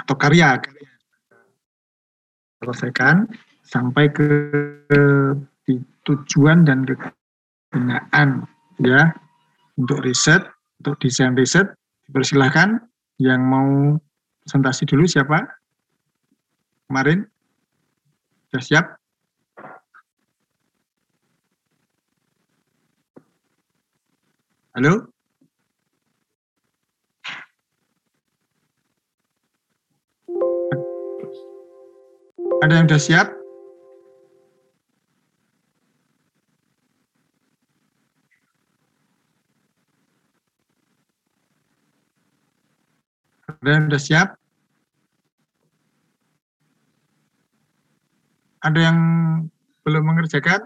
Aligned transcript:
atau 0.00 0.14
karya, 0.16 0.58
karya 0.58 0.84
selesaikan 2.64 3.28
sampai 3.64 4.08
ke, 4.08 4.26
tujuan 6.04 6.68
dan 6.68 6.84
kegunaan 6.84 8.48
ya. 8.80 9.12
Untuk 9.74 10.06
riset 10.06 10.44
untuk 10.80 11.00
desain 11.00 11.34
riset 11.34 11.66
dipersilahkan. 12.08 12.80
Yang 13.14 13.40
mau 13.46 13.70
presentasi 14.42 14.90
dulu 14.90 15.06
siapa? 15.06 15.38
Kemarin 16.90 17.24
sudah 18.50 18.62
siap? 18.62 18.86
Halo 24.74 25.13
Ada 32.64 32.80
yang 32.80 32.88
sudah 32.88 33.02
siap? 33.04 33.28
Ada 43.52 43.68
yang 43.68 43.84
sudah 43.92 44.00
siap? 44.00 44.28
Ada 48.64 48.78
yang 48.80 48.98
belum 49.84 50.02
mengerjakan? 50.08 50.64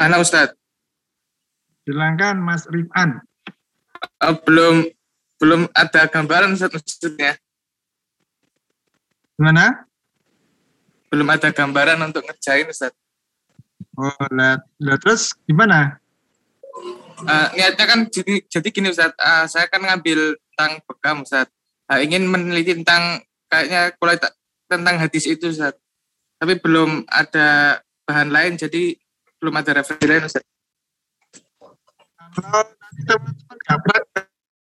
Anak 0.00 0.24
Ustadz. 0.24 0.61
Silakan 1.82 2.38
Mas 2.38 2.62
Rifan. 2.70 3.18
Uh, 4.22 4.34
belum 4.46 4.86
belum 5.42 5.66
ada 5.74 6.06
gambaran 6.06 6.54
maksudnya. 6.54 7.34
Gimana? 9.34 9.90
Belum 11.10 11.26
ada 11.26 11.50
gambaran 11.50 11.98
untuk 12.06 12.22
ngerjain 12.22 12.70
Ustaz. 12.70 12.94
Oh, 13.98 14.14
lihat, 14.30 14.62
lihat 14.78 15.00
terus 15.02 15.34
gimana? 15.42 15.98
Uh, 17.22 17.50
niatnya 17.58 17.84
kan 17.90 18.06
jadi, 18.06 18.46
jadi 18.46 18.68
gini 18.70 18.94
Ustaz, 18.94 19.10
uh, 19.18 19.50
saya 19.50 19.66
kan 19.66 19.82
ngambil 19.82 20.38
tentang 20.54 20.78
bekam 20.86 21.26
Ustaz. 21.26 21.50
Uh, 21.90 21.98
ingin 21.98 22.30
meneliti 22.30 22.78
tentang 22.78 23.26
kayaknya 23.50 23.90
kualitas 23.98 24.30
tentang 24.70 25.02
hadis 25.02 25.26
itu 25.26 25.50
Ustaz. 25.50 25.74
Tapi 26.38 26.62
belum 26.62 27.10
ada 27.10 27.82
bahan 28.06 28.30
lain 28.30 28.54
jadi 28.54 28.94
belum 29.42 29.58
ada 29.58 29.82
referensi 29.82 30.06
lain 30.06 30.30
Ustaz 30.30 30.46
kalau 32.32 32.64
nanti 32.64 33.00
teman-teman 33.04 33.58
gabrak 33.68 34.04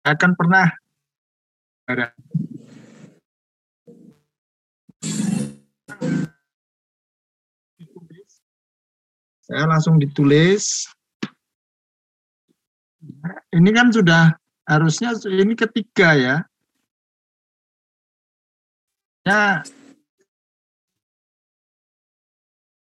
akan 0.08 0.30
pernah. 0.32 0.68
Ada. 1.90 2.06
Saya 9.50 9.64
langsung 9.66 9.98
ditulis. 9.98 10.86
Ini 13.50 13.70
kan 13.74 13.90
sudah 13.90 14.38
harusnya 14.68 15.18
ini 15.26 15.58
ketiga 15.58 16.14
ya. 16.14 16.36
Ya. 19.26 19.66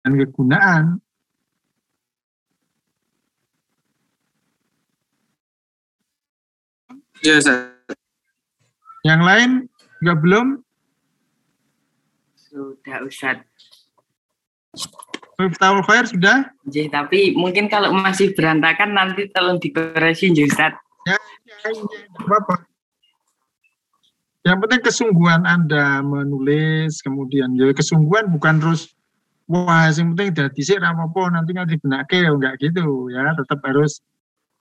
Dan 0.05 0.13
kegunaan 0.17 1.01
Iya, 7.21 7.37
Ustaz. 7.37 7.57
Yang 9.05 9.21
lain 9.21 9.49
juga 10.01 10.13
belum? 10.17 10.47
Sudah, 12.33 12.97
Ustaz. 13.05 13.37
Miftahul 15.37 15.81
Khair 15.85 16.05
sudah? 16.09 16.49
Jadi, 16.65 16.89
tapi 16.89 17.19
mungkin 17.37 17.69
kalau 17.69 17.93
masih 17.93 18.33
berantakan 18.33 18.97
nanti 18.97 19.29
tolong 19.29 19.61
dikoreksi, 19.61 20.33
Ustaz. 20.33 20.73
Ya, 21.05 21.17
ya, 21.45 21.57
ya, 21.69 22.01
apa-apa. 22.25 22.65
Yang 24.41 24.57
penting 24.65 24.81
kesungguhan 24.81 25.45
Anda 25.45 26.01
menulis, 26.01 27.05
kemudian 27.05 27.53
ya 27.53 27.69
kesungguhan 27.77 28.33
bukan 28.33 28.57
terus 28.57 28.89
wah 29.45 29.85
yang 29.91 30.17
penting 30.17 30.33
udah 30.33 30.47
disik 30.49 30.81
apa 30.81 31.21
nanti 31.29 31.49
nggak 31.53 31.69
dibenake 31.69 32.25
enggak 32.25 32.55
gitu 32.57 33.11
ya 33.13 33.35
tetap 33.37 33.59
harus 33.61 34.01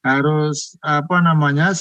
harus 0.04 0.76
apa 0.84 1.16
namanya 1.24 1.72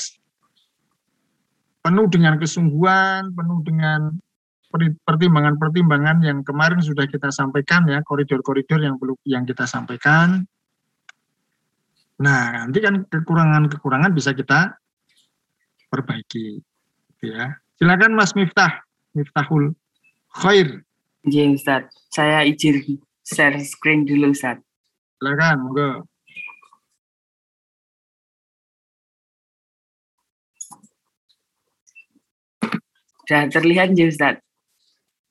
penuh 1.79 2.07
dengan 2.11 2.35
kesungguhan, 2.35 3.31
penuh 3.31 3.59
dengan 3.63 4.13
pertimbangan-pertimbangan 5.07 6.21
yang 6.21 6.45
kemarin 6.45 6.77
sudah 6.83 7.09
kita 7.09 7.33
sampaikan 7.33 7.89
ya, 7.89 8.03
koridor-koridor 8.05 8.77
yang 8.83 9.01
perlu 9.01 9.17
yang 9.25 9.47
kita 9.47 9.65
sampaikan. 9.65 10.45
Nah, 12.19 12.67
nanti 12.67 12.83
kan 12.83 13.07
kekurangan-kekurangan 13.07 14.11
bisa 14.11 14.35
kita 14.35 14.75
perbaiki. 15.87 16.59
Gitu 17.15 17.25
ya. 17.31 17.55
Silakan 17.79 18.11
Mas 18.11 18.35
Miftah, 18.35 18.83
Miftahul 19.15 19.71
Khair. 20.35 20.83
Iya 21.23 21.51
Ustaz, 21.55 21.87
saya 22.11 22.43
izin 22.43 22.99
share 23.23 23.59
screen 23.63 24.03
dulu 24.03 24.35
Ustaz. 24.35 24.59
Silakan, 25.17 25.55
monggo. 25.63 26.08
Sudah 33.29 33.45
terlihat 33.45 33.93
ya 33.93 34.09
Ustaz? 34.09 34.41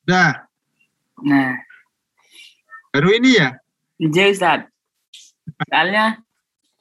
Sudah. 0.07 0.47
Nah. 1.27 1.59
Baru 2.95 3.11
ini 3.11 3.43
ya? 3.43 3.59
Iya 3.99 4.31
Ustaz. 4.31 4.71
Soalnya 5.67 6.23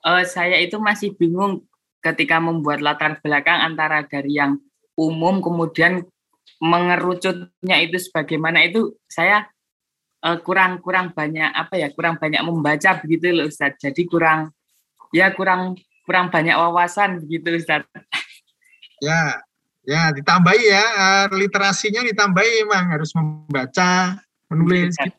uh, 0.05 0.21
saya 0.29 0.61
itu 0.61 0.77
masih 0.77 1.17
bingung 1.17 1.65
ketika 2.05 2.37
membuat 2.37 2.85
latar 2.85 3.17
belakang 3.25 3.65
antara 3.65 4.05
dari 4.05 4.37
yang 4.37 4.61
umum 4.93 5.41
kemudian 5.41 6.05
mengerucutnya 6.61 7.81
itu 7.81 7.97
sebagaimana 7.97 8.69
itu 8.69 8.93
saya 9.09 9.49
uh, 10.21 10.37
kurang 10.45 10.85
kurang 10.85 11.17
banyak 11.17 11.49
apa 11.49 11.81
ya 11.81 11.89
kurang 11.97 12.21
banyak 12.21 12.45
membaca 12.45 12.93
begitu 13.01 13.33
loh 13.33 13.49
Ustaz. 13.49 13.73
Jadi 13.81 14.05
kurang 14.05 14.53
ya 15.09 15.33
kurang 15.33 15.81
kurang 16.05 16.29
banyak 16.29 16.53
wawasan 16.53 17.25
begitu 17.25 17.57
Ustaz. 17.57 17.89
Ya, 19.01 19.41
Ya, 19.87 20.11
ditambahi 20.11 20.63
ya, 20.67 20.83
uh, 20.83 21.25
literasinya 21.31 22.03
ditambahi 22.03 22.67
memang 22.67 22.91
harus 22.91 23.15
membaca, 23.15 24.19
menulis. 24.51 24.99
Gitu. 24.99 25.15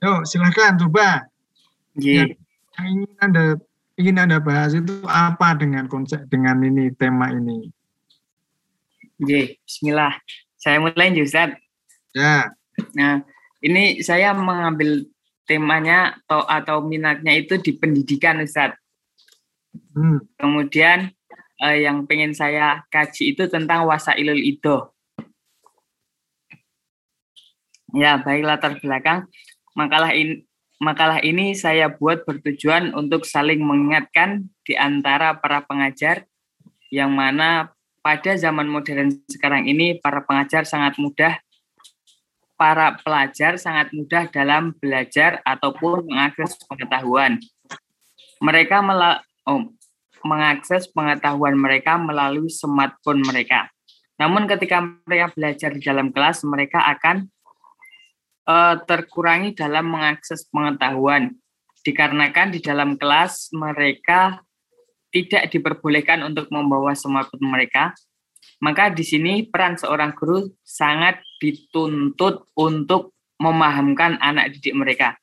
Yuk, 0.00 0.20
silahkan 0.24 0.76
coba. 0.80 1.28
Yeah. 1.96 2.32
Yang 2.80 2.86
ingin 2.88 3.12
Anda 3.20 3.44
ingin 4.00 4.16
Anda 4.20 4.38
bahas 4.40 4.72
itu 4.76 5.04
apa 5.08 5.54
dengan 5.56 5.88
konsep 5.88 6.24
dengan 6.28 6.60
ini 6.64 6.92
tema 6.96 7.28
ini? 7.30 7.70
Oke, 9.22 9.62
bismillah. 9.62 10.12
Saya 10.58 10.82
mulai 10.82 11.14
Ustaz. 11.20 11.54
Ya. 12.12 12.50
Nah, 12.98 13.22
ini 13.62 14.02
saya 14.02 14.34
mengambil 14.34 15.06
temanya 15.46 16.18
atau 16.26 16.42
atau 16.48 16.76
minatnya 16.82 17.32
itu 17.38 17.56
di 17.62 17.72
pendidikan 17.78 18.42
Ustaz. 18.42 18.74
Hmm. 19.94 20.20
Kemudian 20.36 21.13
uh, 21.62 21.76
yang 21.76 22.08
pengen 22.08 22.32
saya 22.32 22.82
kaji 22.88 23.36
itu 23.36 23.46
tentang 23.46 23.86
wasailul 23.86 24.40
ido. 24.40 24.94
Ya, 27.94 28.18
baik 28.18 28.42
latar 28.42 28.74
belakang 28.82 29.30
makalah 29.74 30.14
ini 30.14 30.46
makalah 30.78 31.18
ini 31.20 31.52
saya 31.54 31.90
buat 31.90 32.22
bertujuan 32.22 32.94
untuk 32.94 33.26
saling 33.26 33.60
mengingatkan 33.60 34.48
di 34.62 34.78
antara 34.78 35.38
para 35.38 35.62
pengajar 35.66 36.24
yang 36.88 37.10
mana 37.10 37.74
pada 38.00 38.38
zaman 38.38 38.70
modern 38.70 39.10
sekarang 39.26 39.66
ini 39.66 39.98
para 39.98 40.22
pengajar 40.22 40.62
sangat 40.62 40.94
mudah 40.98 41.34
para 42.54 42.94
pelajar 43.02 43.58
sangat 43.58 43.90
mudah 43.90 44.30
dalam 44.30 44.70
belajar 44.78 45.42
ataupun 45.42 46.06
mengakses 46.06 46.54
pengetahuan. 46.70 47.42
Mereka 48.38 48.78
mela 48.78 49.26
oh, 49.42 49.74
mengakses 50.24 50.88
pengetahuan 50.90 51.54
mereka 51.54 52.00
melalui 52.00 52.48
smartphone 52.48 53.20
mereka. 53.22 53.68
Namun 54.16 54.48
ketika 54.48 54.80
mereka 54.80 55.30
belajar 55.36 55.70
di 55.76 55.80
dalam 55.84 56.08
kelas, 56.10 56.42
mereka 56.48 56.80
akan 56.96 57.28
uh, 58.48 58.80
terkurangi 58.88 59.52
dalam 59.52 59.92
mengakses 59.92 60.48
pengetahuan. 60.48 61.36
Dikarenakan 61.84 62.56
di 62.56 62.64
dalam 62.64 62.96
kelas 62.96 63.52
mereka 63.52 64.40
tidak 65.12 65.52
diperbolehkan 65.52 66.24
untuk 66.24 66.48
membawa 66.48 66.96
smartphone 66.96 67.52
mereka, 67.52 67.92
maka 68.64 68.88
di 68.88 69.04
sini 69.04 69.44
peran 69.44 69.76
seorang 69.76 70.16
guru 70.16 70.48
sangat 70.64 71.20
dituntut 71.38 72.48
untuk 72.56 73.12
memahamkan 73.36 74.16
anak 74.24 74.56
didik 74.56 74.74
mereka. 74.74 75.20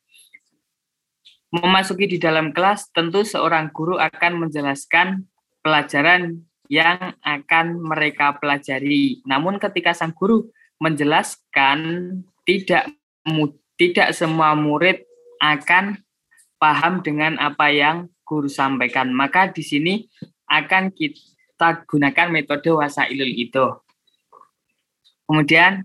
Memasuki 1.51 2.07
di 2.07 2.15
dalam 2.15 2.55
kelas, 2.55 2.95
tentu 2.95 3.27
seorang 3.27 3.75
guru 3.75 3.99
akan 3.99 4.47
menjelaskan 4.47 5.27
pelajaran 5.59 6.47
yang 6.71 7.19
akan 7.19 7.83
mereka 7.83 8.39
pelajari. 8.39 9.19
Namun 9.27 9.59
ketika 9.59 9.91
sang 9.91 10.15
guru 10.15 10.47
menjelaskan 10.79 11.79
tidak 12.47 12.95
tidak 13.75 14.15
semua 14.15 14.55
murid 14.55 15.03
akan 15.43 15.99
paham 16.55 17.03
dengan 17.03 17.35
apa 17.35 17.67
yang 17.67 18.07
guru 18.23 18.47
sampaikan. 18.47 19.11
Maka 19.11 19.51
di 19.51 19.59
sini 19.59 20.07
akan 20.47 20.95
kita 20.95 21.83
gunakan 21.83 22.31
metode 22.31 22.71
wasailul 22.71 23.27
itu. 23.27 23.67
Kemudian 25.27 25.83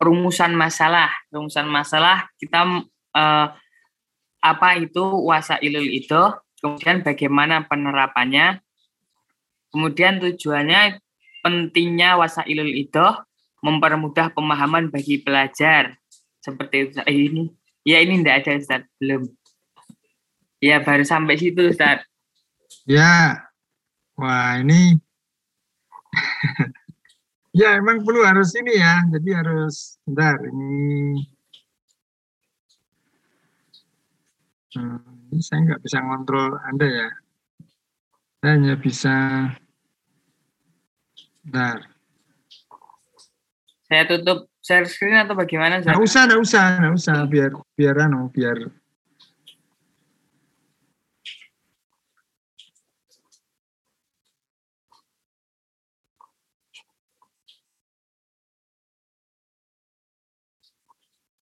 rumusan 0.00 0.56
masalah. 0.56 1.12
Rumusan 1.28 1.68
masalah 1.68 2.32
kita 2.40 2.88
eh, 3.12 3.46
apa 4.40 4.80
itu 4.80 5.04
wasailul 5.24 5.88
itu, 5.88 6.22
kemudian 6.60 7.04
bagaimana 7.04 7.64
penerapannya, 7.68 8.60
Kemudian 9.70 10.18
tujuannya 10.18 10.98
pentingnya 11.46 12.18
wasailul 12.18 12.74
itu 12.74 13.06
mempermudah 13.62 14.34
pemahaman 14.34 14.90
bagi 14.90 15.22
pelajar. 15.22 15.94
Seperti. 16.42 16.90
Eh, 17.06 17.30
ini. 17.30 17.54
Ya 17.86 18.02
ini 18.02 18.20
tidak 18.20 18.44
ada 18.44 18.52
Ustaz, 18.60 18.82
belum. 19.00 19.22
Ya 20.60 20.84
baru 20.84 21.06
sampai 21.06 21.38
situ 21.38 21.70
Ustaz. 21.70 22.04
Ya. 22.84 23.46
Wah, 24.20 24.60
ini 24.60 25.00
ya 27.56 27.80
emang 27.80 28.04
perlu 28.04 28.20
harus 28.26 28.52
ini 28.58 28.76
ya. 28.76 29.00
Jadi 29.08 29.30
harus 29.32 29.96
bentar 30.04 30.36
ini 30.44 31.24
hmm, 34.76 35.32
ini 35.32 35.42
saya 35.42 35.58
nggak 35.66 35.82
bisa 35.82 35.98
ngontrol 36.02 36.58
Anda 36.68 36.86
ya 36.86 37.08
hanya 38.40 38.74
bisa 38.76 39.48
Bentar. 41.50 41.82
Saya 43.90 44.06
tutup 44.06 44.46
share 44.62 44.86
screen 44.86 45.18
atau 45.18 45.34
bagaimana? 45.34 45.82
Nggak 45.82 45.98
usah, 45.98 46.22
nggak 46.30 46.40
usah, 46.46 46.62
nggak 46.78 46.94
usah, 46.94 47.16
biar 47.26 47.50
biar 47.74 47.96
anu, 48.06 48.30
biar 48.30 48.70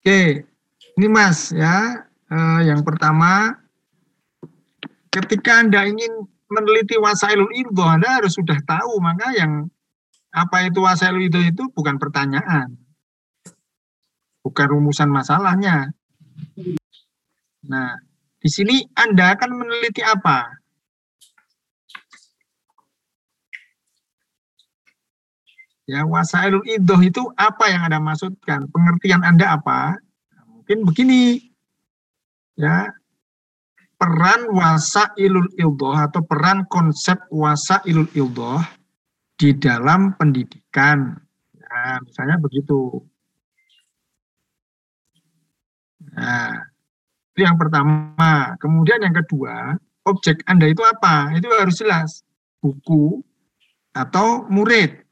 Oke, 0.01 0.49
ini 0.97 1.07
Mas 1.13 1.53
ya, 1.53 2.09
eh, 2.31 2.61
yang 2.71 2.81
pertama, 2.87 3.59
ketika 5.11 5.61
Anda 5.61 5.85
ingin 5.91 6.31
meneliti 6.51 6.99
wasailul 6.99 7.51
idho 7.55 7.85
Anda 7.87 8.21
harus 8.21 8.35
sudah 8.35 8.59
tahu 8.67 8.99
maka 8.99 9.31
yang 9.35 9.71
apa 10.35 10.67
itu 10.67 10.83
wasailul 10.83 11.27
idho 11.27 11.41
itu 11.43 11.63
bukan 11.71 11.99
pertanyaan. 11.99 12.75
Bukan 14.43 14.67
rumusan 14.67 15.11
masalahnya. 15.11 15.95
Nah 17.67 17.95
di 18.41 18.49
sini 18.51 18.83
Anda 18.99 19.39
akan 19.39 19.51
meneliti 19.53 20.03
apa? 20.03 20.51
Ya 25.91 26.07
wasailul 26.07 26.67
idho 26.67 26.99
itu 27.03 27.23
apa 27.35 27.67
yang 27.67 27.83
Anda 27.91 27.99
maksudkan? 27.99 28.71
Pengertian 28.71 29.27
Anda 29.27 29.59
apa? 29.59 29.99
Nah, 30.35 30.45
mungkin 30.47 30.87
begini 30.87 31.50
ya 32.61 32.93
peran 33.97 34.53
wasa 34.53 35.13
ilul 35.17 35.49
ildoh 35.57 35.97
atau 35.97 36.21
peran 36.25 36.69
konsep 36.69 37.17
wasa 37.33 37.81
ilul 37.89 38.09
ildoh 38.13 38.61
di 39.41 39.57
dalam 39.57 40.17
pendidikan. 40.21 41.17
Nah, 41.57 41.97
misalnya 42.05 42.37
begitu. 42.37 43.01
Nah, 46.17 46.53
itu 47.33 47.41
yang 47.45 47.57
pertama. 47.57 48.57
Kemudian 48.61 49.01
yang 49.01 49.17
kedua, 49.17 49.77
objek 50.05 50.45
Anda 50.45 50.69
itu 50.69 50.85
apa? 50.85 51.33
Itu 51.37 51.49
harus 51.53 51.81
jelas. 51.81 52.21
Buku 52.61 53.25
atau 53.97 54.45
murid. 54.49 55.05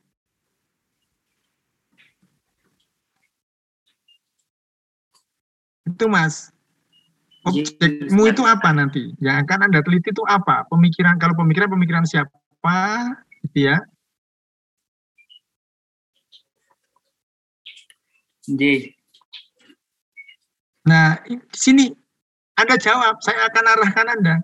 Itu 5.89 6.05
mas. 6.09 6.53
Objekmu 7.47 8.27
itu 8.27 8.43
apa 8.43 8.75
nanti? 8.75 9.15
Yang 9.23 9.47
akan 9.47 9.71
Anda 9.71 9.81
teliti 9.87 10.11
itu 10.11 10.25
apa? 10.27 10.67
Pemikiran, 10.67 11.15
kalau 11.23 11.39
pemikiran, 11.39 11.71
pemikiran 11.71 12.03
siapa? 12.03 12.35
Gitu 13.47 13.71
ya. 13.71 13.79
Jadi. 18.49 18.97
Nah, 20.89 21.21
di 21.29 21.59
sini 21.59 21.85
Anda 22.57 22.81
jawab, 22.81 23.21
saya 23.23 23.47
akan 23.53 23.65
arahkan 23.77 24.07
Anda. 24.09 24.35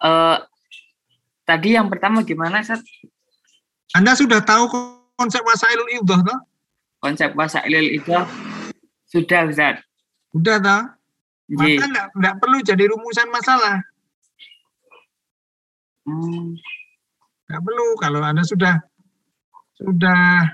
uh, 0.00 0.38
tadi 1.48 1.74
yang 1.76 1.90
pertama 1.90 2.22
gimana, 2.24 2.62
Sat? 2.64 2.80
Anda 3.92 4.14
sudah 4.14 4.40
tahu 4.40 4.70
konsep 5.18 5.42
wasailul 5.42 5.90
idah, 5.98 6.22
toh? 6.22 6.40
Konsep 6.98 7.30
bahasa 7.34 7.62
ilil 7.66 7.98
itu 7.98 8.14
sudah 9.08 9.48
Ustaz. 9.48 9.80
Sudah 10.34 10.56
tak? 10.60 10.82
Maka 11.48 11.84
enggak, 11.88 12.06
enggak 12.12 12.34
perlu 12.44 12.58
jadi 12.60 12.84
rumusan 12.92 13.28
masalah. 13.32 13.80
Hmm. 16.04 16.52
Enggak 17.48 17.62
perlu 17.64 17.86
kalau 17.96 18.20
Anda 18.20 18.44
sudah 18.44 18.76
sudah 19.80 20.52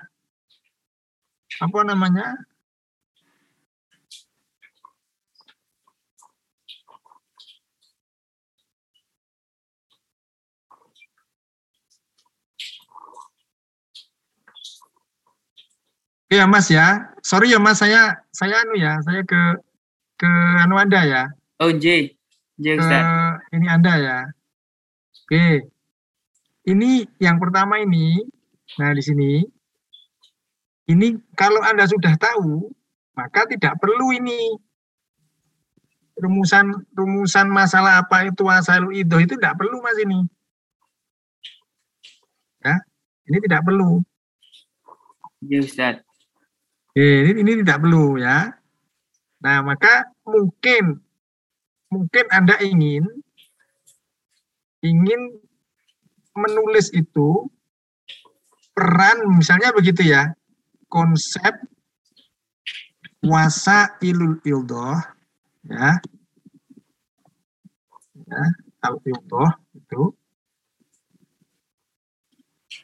apa 1.58 1.78
namanya? 1.82 2.38
Iya 16.34 16.50
Mas 16.50 16.66
ya, 16.66 17.14
sorry 17.22 17.54
ya 17.54 17.62
Mas 17.62 17.78
saya 17.78 18.18
saya 18.34 18.66
anu 18.66 18.74
ya, 18.74 18.98
saya 19.06 19.22
ke 19.22 19.38
ke 20.18 20.26
anu 20.66 20.74
Anda 20.74 21.06
ya. 21.06 21.22
Oh 21.62 21.70
J, 21.70 22.10
J 22.58 22.74
ke, 22.74 23.02
ini 23.54 23.66
Anda 23.70 23.94
ya. 24.02 24.18
Oke, 25.22 25.70
ini 26.66 27.06
yang 27.22 27.38
pertama 27.38 27.78
ini, 27.78 28.18
nah 28.82 28.90
di 28.90 28.98
sini, 28.98 29.46
ini 30.90 31.14
kalau 31.38 31.62
Anda 31.62 31.86
sudah 31.86 32.18
tahu, 32.18 32.66
maka 33.14 33.46
tidak 33.46 33.78
perlu 33.78 34.10
ini 34.10 34.58
rumusan 36.18 36.66
rumusan 36.98 37.46
masalah 37.46 38.02
apa 38.02 38.26
itu 38.26 38.42
asal 38.50 38.90
itu 38.90 39.22
itu 39.22 39.38
tidak 39.38 39.54
perlu 39.54 39.78
Mas 39.78 40.02
ini. 40.02 40.26
Ya, 42.58 42.82
ini 43.30 43.38
tidak 43.38 43.62
perlu. 43.62 44.02
Ya 45.46 45.62
Ustaz. 45.62 46.02
Ini, 46.94 47.42
ini 47.42 47.52
tidak 47.66 47.82
perlu 47.82 48.22
ya. 48.22 48.54
Nah, 49.42 49.58
maka 49.66 50.14
mungkin 50.22 51.02
mungkin 51.90 52.24
Anda 52.30 52.54
ingin 52.62 53.02
ingin 54.78 55.20
menulis 56.38 56.94
itu 56.94 57.50
peran 58.78 59.26
misalnya 59.34 59.74
begitu 59.74 60.06
ya. 60.06 60.38
Konsep 60.86 61.66
wasa 63.26 63.98
ilul 63.98 64.38
ildoh 64.46 65.02
ya. 65.66 65.98
Ya, 68.24 68.44
al 68.86 69.02
ildoh 69.02 69.50
itu 69.74 70.02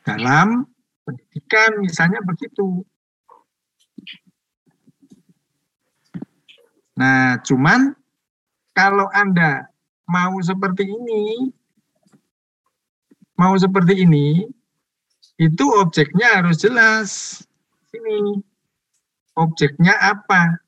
dalam 0.03 0.67
pendidikan 1.07 1.79
misalnya 1.79 2.19
begitu 2.27 2.83
Nah, 7.01 7.41
cuman 7.41 7.97
kalau 8.77 9.09
Anda 9.17 9.73
mau 10.05 10.37
seperti 10.45 10.85
ini, 10.85 11.49
mau 13.41 13.57
seperti 13.57 14.05
ini, 14.05 14.45
itu 15.41 15.65
objeknya 15.81 16.45
harus 16.45 16.61
jelas. 16.61 17.09
Ini 17.97 18.45
objeknya 19.33 19.97
apa? 19.97 20.61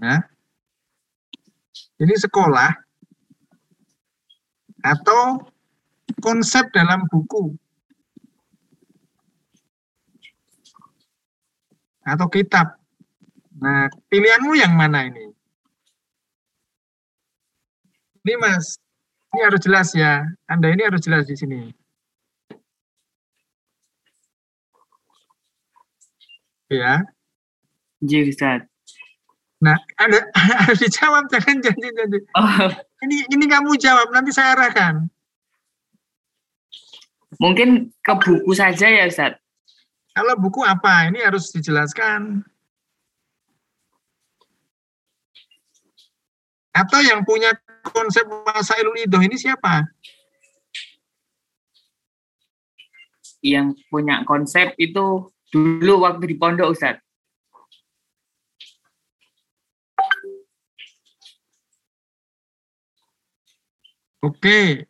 Nah, 0.00 0.20
ini 2.00 2.14
sekolah. 2.16 2.72
atau 4.86 5.42
konsep 6.22 6.70
dalam 6.70 7.10
buku 7.10 7.58
atau 12.06 12.30
kitab. 12.30 12.78
Nah, 13.58 13.90
pilihanmu 14.06 14.54
yang 14.54 14.78
mana 14.78 15.10
ini? 15.10 15.26
Ini 18.22 18.34
Mas, 18.38 18.78
ini 19.34 19.40
harus 19.42 19.60
jelas 19.62 19.90
ya. 19.90 20.22
Anda 20.46 20.70
ini 20.70 20.86
harus 20.86 21.02
jelas 21.02 21.26
di 21.26 21.34
sini. 21.34 21.74
Ya. 26.70 27.02
Iya, 28.02 28.18
Ustaz. 28.26 28.66
Nah, 29.62 29.78
ada 29.96 30.18
harus 30.36 30.78
dijawab 30.84 31.30
jangan 31.32 31.62
janji-janji. 31.64 32.18
Oh, 32.36 32.68
Ini 33.06 33.16
ini 33.32 33.44
kamu 33.48 33.74
jawab 33.80 34.12
nanti 34.14 34.30
saya 34.30 34.54
arahkan. 34.54 35.10
mungkin 37.36 37.92
ke 38.00 38.12
buku 38.16 38.52
saja 38.56 38.88
ya, 38.88 39.04
Ustaz. 39.08 39.36
Kalau 40.16 40.32
buku 40.40 40.64
apa? 40.64 41.12
Ini 41.12 41.28
harus 41.28 41.52
dijelaskan. 41.52 42.40
Atau 46.72 47.04
yang 47.04 47.20
punya 47.20 47.52
konsep 47.84 48.24
Wasailul 48.24 48.96
Idoh 48.96 49.20
ini 49.20 49.36
siapa? 49.36 49.84
Yang 53.44 53.76
punya 53.92 54.24
konsep 54.24 54.72
itu 54.80 55.28
dulu 55.52 56.08
waktu 56.08 56.32
di 56.32 56.36
pondok, 56.40 56.72
Ustaz. 56.72 56.96
Oke. 64.24 64.88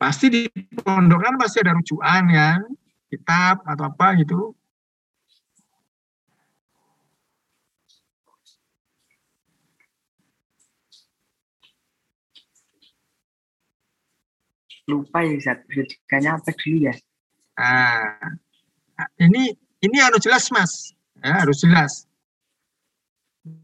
Pasti 0.00 0.32
di 0.32 0.42
pondok 0.80 1.20
kan 1.20 1.36
pasti 1.36 1.60
ada 1.60 1.76
rujukan 1.76 2.24
kan? 2.32 2.60
Kitab 3.08 3.64
atau 3.64 3.84
apa 3.88 4.06
gitu. 4.20 4.52
Lupa 14.88 15.20
ya. 15.20 15.56
Rujukannya 15.68 16.30
apa 16.32 16.50
dulu 16.56 16.88
ya? 16.88 16.94
Nah, 17.58 18.38
ini 19.18 19.52
ini 19.84 19.96
harus 19.98 20.22
jelas 20.22 20.48
mas, 20.54 20.94
ya, 21.20 21.42
harus 21.44 21.58
jelas. 21.60 21.92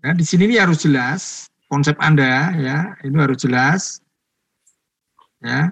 Ya, 0.02 0.12
di 0.12 0.24
sini 0.26 0.50
ini 0.50 0.56
harus 0.58 0.82
jelas 0.82 1.46
konsep 1.70 1.96
anda, 2.02 2.52
ya, 2.58 2.98
itu 3.06 3.16
harus 3.16 3.38
jelas. 3.38 4.02
Ya, 5.44 5.70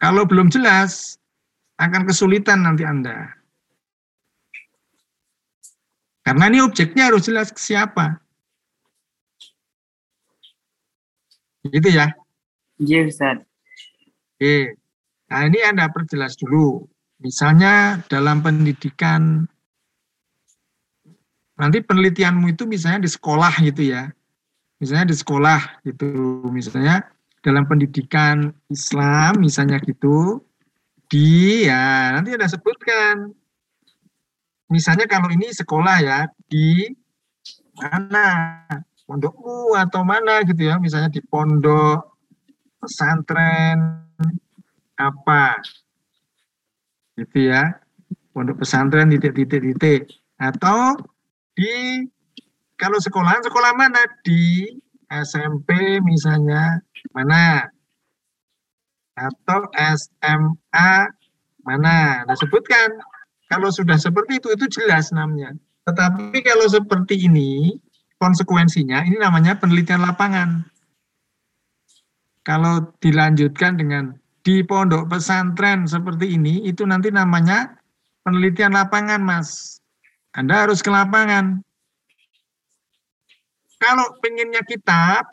kalau 0.00 0.24
belum 0.24 0.48
jelas 0.48 1.20
akan 1.76 2.02
kesulitan 2.08 2.64
nanti 2.64 2.84
anda. 2.84 3.36
Karena 6.26 6.50
ini 6.50 6.58
objeknya 6.58 7.06
harus 7.06 7.30
jelas 7.30 7.54
ke 7.54 7.60
siapa. 7.62 8.18
Gitu 11.70 11.86
ya. 11.86 12.10
Iya, 12.82 13.06
Ustaz. 13.06 13.46
Oke. 14.34 14.74
Nah, 15.30 15.42
ini 15.46 15.58
Anda 15.62 15.90
perjelas 15.90 16.38
dulu. 16.38 16.86
Misalnya 17.22 18.02
dalam 18.06 18.42
pendidikan 18.42 19.46
nanti 21.56 21.80
penelitianmu 21.80 22.52
itu 22.52 22.68
misalnya 22.68 23.06
di 23.06 23.10
sekolah 23.10 23.54
gitu 23.62 23.90
ya. 23.90 24.10
Misalnya 24.82 25.10
di 25.10 25.16
sekolah 25.16 25.82
gitu. 25.86 26.10
Misalnya 26.50 27.06
dalam 27.42 27.66
pendidikan 27.70 28.50
Islam 28.66 29.38
misalnya 29.38 29.78
gitu 29.82 30.45
di 31.06 31.66
ya 31.66 32.14
nanti 32.14 32.34
ada 32.34 32.50
sebutkan. 32.50 33.30
Misalnya 34.66 35.06
kalau 35.06 35.30
ini 35.30 35.50
sekolah 35.54 35.96
ya 36.02 36.18
di 36.50 36.90
mana? 37.78 38.28
Pondokmu 39.06 39.78
atau 39.78 40.02
mana 40.02 40.42
gitu 40.42 40.66
ya? 40.66 40.82
Misalnya 40.82 41.06
di 41.14 41.22
pondok 41.22 42.18
pesantren 42.82 44.02
apa? 44.98 45.62
Gitu 47.14 47.54
ya. 47.54 47.78
Pondok 48.34 48.66
pesantren 48.66 49.14
titik-titik 49.14 49.62
titik 49.62 50.02
atau 50.36 50.98
di 51.54 52.02
kalau 52.74 52.98
sekolahan 52.98 53.46
sekolah 53.46 53.72
mana? 53.78 54.02
Di 54.26 54.74
SMP 55.06 56.02
misalnya 56.02 56.82
mana 57.14 57.70
atau 59.16 59.66
SMA 59.74 60.92
mana 61.64 62.22
Anda 62.22 62.34
sebutkan 62.36 63.00
kalau 63.50 63.72
sudah 63.72 63.96
seperti 63.96 64.38
itu 64.38 64.52
itu 64.52 64.66
jelas 64.80 65.10
namanya 65.10 65.56
tetapi 65.88 66.44
kalau 66.44 66.68
seperti 66.68 67.26
ini 67.26 67.80
konsekuensinya 68.20 69.02
ini 69.08 69.16
namanya 69.18 69.56
penelitian 69.56 70.04
lapangan 70.04 70.68
kalau 72.46 72.94
dilanjutkan 73.02 73.74
dengan 73.74 74.14
di 74.46 74.62
pondok 74.62 75.10
pesantren 75.10 75.90
seperti 75.90 76.38
ini, 76.38 76.62
itu 76.62 76.86
nanti 76.86 77.10
namanya 77.10 77.74
penelitian 78.22 78.70
lapangan, 78.70 79.18
Mas. 79.18 79.82
Anda 80.30 80.62
harus 80.62 80.78
ke 80.78 80.86
lapangan. 80.86 81.58
Kalau 83.82 84.06
pengennya 84.22 84.62
kitab, 84.62 85.26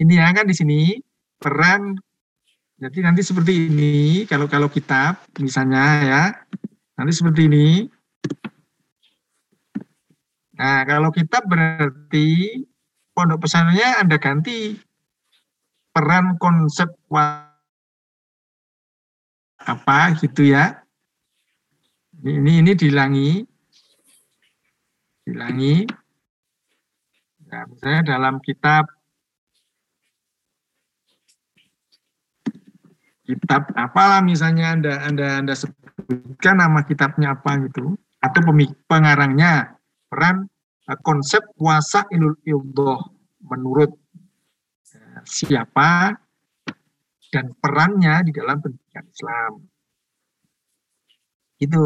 ini 0.00 0.16
ya 0.16 0.32
kan 0.32 0.48
di 0.48 0.56
sini 0.56 0.96
peran. 1.36 2.00
Jadi 2.74 2.98
nanti 3.06 3.22
seperti 3.22 3.70
ini, 3.70 4.26
kalau 4.26 4.50
kalau 4.50 4.66
kitab 4.66 5.22
misalnya 5.38 5.84
ya, 6.02 6.22
nanti 6.98 7.12
seperti 7.14 7.46
ini. 7.46 7.86
Nah, 10.58 10.86
kalau 10.86 11.10
kitab 11.14 11.46
berarti 11.46 12.62
pondok 13.14 13.46
pesantrennya 13.46 14.02
Anda 14.02 14.18
ganti 14.18 14.78
peran 15.94 16.34
konsep 16.38 16.90
apa 19.62 19.98
gitu 20.18 20.46
ya. 20.46 20.82
Ini 22.22 22.62
ini 22.62 22.74
dihilangi. 22.74 23.42
Dihilangi. 25.26 25.86
Ya, 27.50 27.66
misalnya 27.70 28.02
dalam 28.18 28.42
kitab 28.42 28.90
kitab 33.24 33.72
apalah 33.74 34.20
misalnya 34.20 34.76
Anda 34.76 34.92
Anda 35.08 35.26
Anda 35.40 35.54
sebutkan 35.56 36.60
nama 36.60 36.84
kitabnya 36.84 37.36
apa 37.36 37.56
gitu 37.68 37.96
atau 38.20 38.40
pengarangnya 38.88 39.76
peran 40.12 40.48
konsep 41.00 41.40
puasa 41.56 42.04
ilul 42.12 42.36
ildoh 42.44 43.00
menurut 43.48 43.92
siapa 45.24 46.16
dan 47.32 47.50
perannya 47.58 48.22
di 48.28 48.32
dalam 48.32 48.62
pendidikan 48.62 49.04
Islam. 49.10 49.52
Itu 51.58 51.82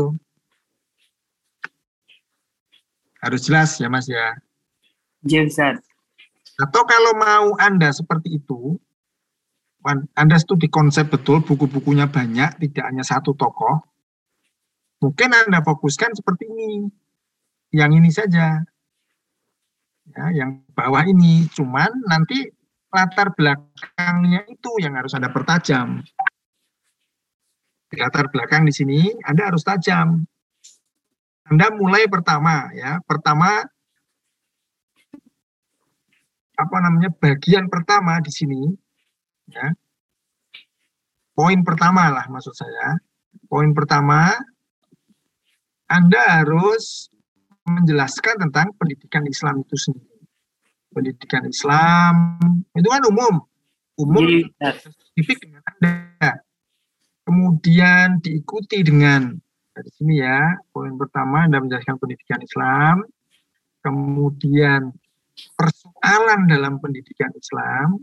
harus 3.23 3.41
jelas 3.47 3.81
ya 3.81 3.89
Mas 3.89 4.07
ya. 4.11 4.37
Iya, 5.27 5.49
Ustaz. 5.49 5.83
Atau 6.59 6.83
kalau 6.87 7.15
mau 7.15 7.49
Anda 7.59 7.91
seperti 7.95 8.39
itu, 8.39 8.79
Anda 9.89 10.37
studi 10.37 10.69
konsep 10.69 11.09
betul, 11.09 11.41
buku-bukunya 11.41 12.13
banyak, 12.13 12.61
tidak 12.61 12.85
hanya 12.93 13.05
satu 13.07 13.33
tokoh, 13.33 13.81
mungkin 15.01 15.33
Anda 15.33 15.65
fokuskan 15.65 16.13
seperti 16.13 16.45
ini. 16.49 16.73
Yang 17.73 17.91
ini 18.01 18.11
saja. 18.13 18.47
Ya, 20.09 20.25
yang 20.33 20.65
bawah 20.73 21.05
ini. 21.05 21.49
Cuman 21.53 21.89
nanti 22.09 22.49
latar 22.89 23.37
belakangnya 23.37 24.49
itu 24.49 24.71
yang 24.81 24.97
harus 24.97 25.13
Anda 25.13 25.29
pertajam. 25.29 26.01
Di 27.89 27.97
latar 27.97 28.29
belakang 28.29 28.69
di 28.69 28.73
sini 28.73 29.09
Anda 29.25 29.49
harus 29.49 29.65
tajam. 29.65 30.25
Anda 31.49 31.73
mulai 31.73 32.05
pertama 32.13 32.69
ya, 32.77 33.01
pertama 33.09 33.65
apa 36.59 36.77
namanya 36.83 37.09
bagian 37.15 37.71
pertama 37.71 38.19
di 38.21 38.29
sini 38.35 38.61
ya. 39.49 39.73
Poin 41.39 41.63
pertama 41.63 42.11
lah 42.11 42.27
maksud 42.27 42.55
saya. 42.55 42.99
Poin 43.47 43.71
pertama 43.71 44.35
Anda 45.89 46.43
harus 46.43 47.09
menjelaskan 47.65 48.49
tentang 48.49 48.75
pendidikan 48.77 49.25
Islam 49.29 49.63
itu 49.63 49.77
sendiri. 49.77 50.19
Pendidikan 50.93 51.45
Islam 51.47 52.41
itu 52.75 52.89
kan 52.89 53.03
umum. 53.07 53.35
Umum 53.99 54.25
spesifik 54.59 55.47
dengan 55.47 55.63
anda. 55.63 56.43
Kemudian 57.29 58.25
diikuti 58.25 58.81
dengan 58.81 59.37
dari 59.79 59.91
sini 59.95 60.19
ya 60.19 60.59
poin 60.75 60.97
pertama 60.99 61.47
anda 61.47 61.63
menjelaskan 61.63 62.03
pendidikan 62.03 62.41
Islam. 62.43 63.07
Kemudian 63.79 64.91
persoalan 65.55 66.51
dalam 66.51 66.83
pendidikan 66.83 67.31
Islam 67.39 68.03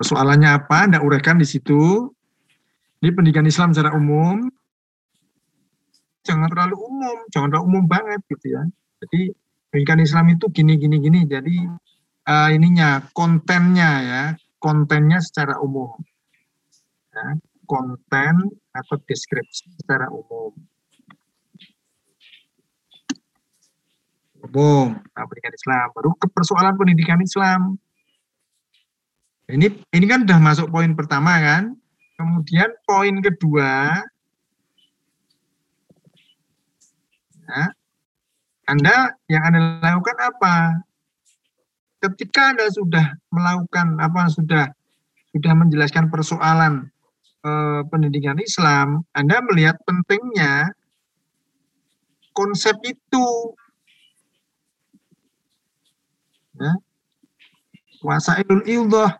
Persoalannya 0.00 0.48
apa? 0.48 0.86
Anda 0.88 1.02
uraikan 1.02 1.36
di 1.36 1.44
situ. 1.44 2.08
Ini 3.00 3.10
pendidikan 3.12 3.44
Islam 3.44 3.74
secara 3.74 3.92
umum. 3.92 4.48
Jangan 6.20 6.52
terlalu 6.52 6.76
umum, 6.76 7.16
jangan 7.32 7.48
terlalu 7.48 7.66
umum 7.68 7.84
banget 7.88 8.20
gitu 8.28 8.54
ya. 8.54 8.62
Jadi 9.04 9.32
pendidikan 9.72 10.00
Islam 10.04 10.24
itu 10.36 10.46
gini 10.52 10.76
gini 10.76 10.96
gini. 11.00 11.20
Jadi 11.24 11.56
uh, 12.28 12.48
ininya 12.52 13.08
kontennya 13.16 13.90
ya, 14.04 14.22
kontennya 14.60 15.18
secara 15.24 15.56
umum. 15.64 15.96
Ya, 17.10 17.40
konten 17.64 18.34
atau 18.70 18.96
deskripsi 19.04 19.80
secara 19.80 20.12
umum. 20.12 20.54
Umum, 24.40 24.96
nah, 24.96 25.24
pendidikan 25.28 25.54
Islam. 25.56 25.86
Baru 25.92 26.10
ke 26.16 26.26
persoalan 26.28 26.74
pendidikan 26.76 27.20
Islam. 27.20 27.80
Ini 29.50 29.66
ini 29.66 30.06
kan 30.06 30.22
sudah 30.22 30.38
masuk 30.38 30.66
poin 30.70 30.94
pertama 30.94 31.34
kan. 31.42 31.74
Kemudian 32.14 32.70
poin 32.86 33.16
kedua, 33.24 33.96
ya, 37.48 37.64
Anda 38.68 39.16
yang 39.26 39.42
Anda 39.50 39.60
lakukan 39.80 40.18
apa? 40.20 40.54
Ketika 41.98 42.54
Anda 42.54 42.68
sudah 42.70 43.06
melakukan 43.32 43.98
apa 43.98 44.28
sudah 44.30 44.64
sudah 45.34 45.52
menjelaskan 45.56 46.12
persoalan 46.12 46.92
eh, 47.42 47.80
pendidikan 47.90 48.38
Islam, 48.38 49.02
Anda 49.16 49.42
melihat 49.50 49.80
pentingnya 49.82 50.70
konsep 52.36 52.76
itu. 52.86 53.26
Ya. 56.60 56.76
Wasailul 58.04 58.64
ildah 58.68 59.16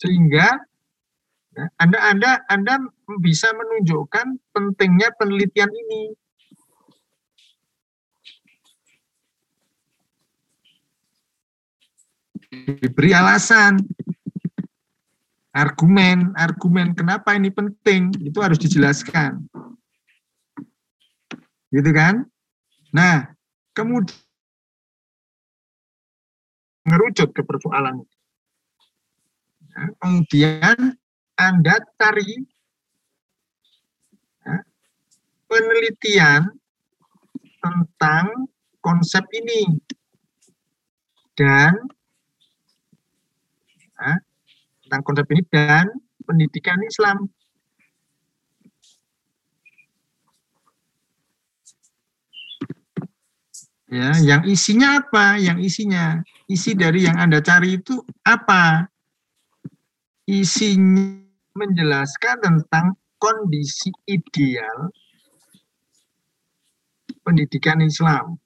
sehingga 0.00 0.48
ya, 1.52 1.64
anda 1.76 1.98
anda 2.08 2.30
anda 2.48 2.74
bisa 3.20 3.52
menunjukkan 3.52 4.40
pentingnya 4.56 5.12
penelitian 5.20 5.68
ini. 5.68 6.02
Diberi 12.50 13.14
alasan 13.14 13.78
argumen 15.54 16.34
argumen 16.34 16.96
kenapa 16.96 17.36
ini 17.36 17.52
penting 17.52 18.10
itu 18.24 18.40
harus 18.40 18.56
dijelaskan. 18.56 19.44
Gitu 21.70 21.90
kan? 21.94 22.24
Nah 22.90 23.30
kemudian 23.76 24.16
mengerucut 26.88 27.30
ke 27.36 27.44
persoalan 27.44 28.02
itu 28.02 28.19
kemudian 29.74 30.98
Anda 31.38 31.80
cari 31.96 32.44
ya, 34.44 34.56
penelitian 35.48 36.52
tentang 37.60 38.50
konsep 38.80 39.24
ini 39.36 39.80
dan 41.36 41.76
ya, 43.96 44.14
tentang 44.84 45.02
konsep 45.04 45.26
ini 45.32 45.42
dan 45.48 45.86
pendidikan 46.24 46.80
Islam. 46.84 47.28
Ya, 53.90 54.14
yang 54.22 54.46
isinya 54.46 55.02
apa? 55.02 55.34
Yang 55.42 55.66
isinya, 55.66 56.22
isi 56.46 56.78
dari 56.78 57.10
yang 57.10 57.18
Anda 57.18 57.42
cari 57.42 57.74
itu 57.82 57.98
apa? 58.22 58.86
Isinya 60.30 61.18
menjelaskan 61.58 62.38
tentang 62.38 62.94
kondisi 63.18 63.90
ideal 64.06 64.94
pendidikan 67.26 67.82
Islam. 67.82 68.38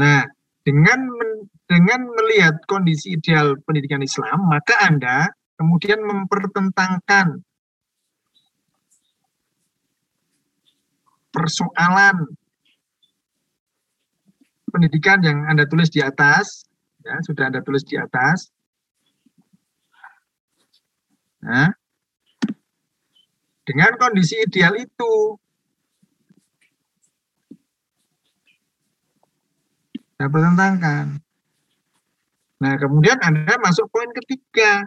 Nah, 0.00 0.24
dengan 0.64 1.04
dengan 1.68 2.00
melihat 2.16 2.56
kondisi 2.64 3.12
ideal 3.20 3.60
pendidikan 3.68 4.00
Islam, 4.00 4.48
maka 4.48 4.80
Anda 4.80 5.28
kemudian 5.60 6.00
mempertentangkan 6.00 7.44
persoalan 11.28 12.24
pendidikan 14.72 15.20
yang 15.20 15.44
Anda 15.44 15.68
tulis 15.68 15.92
di 15.92 16.00
atas, 16.00 16.64
ya, 17.04 17.20
sudah 17.20 17.52
Anda 17.52 17.60
tulis 17.60 17.84
di 17.84 18.00
atas, 18.00 18.48
Nah, 21.38 21.70
dengan 23.62 23.94
kondisi 24.00 24.40
ideal 24.42 24.74
itu, 24.74 25.38
saya 30.18 30.28
pertentangkan. 30.32 31.22
Nah, 32.58 32.74
kemudian 32.74 33.22
Anda 33.22 33.54
masuk 33.62 33.86
poin 33.94 34.10
ketiga. 34.10 34.82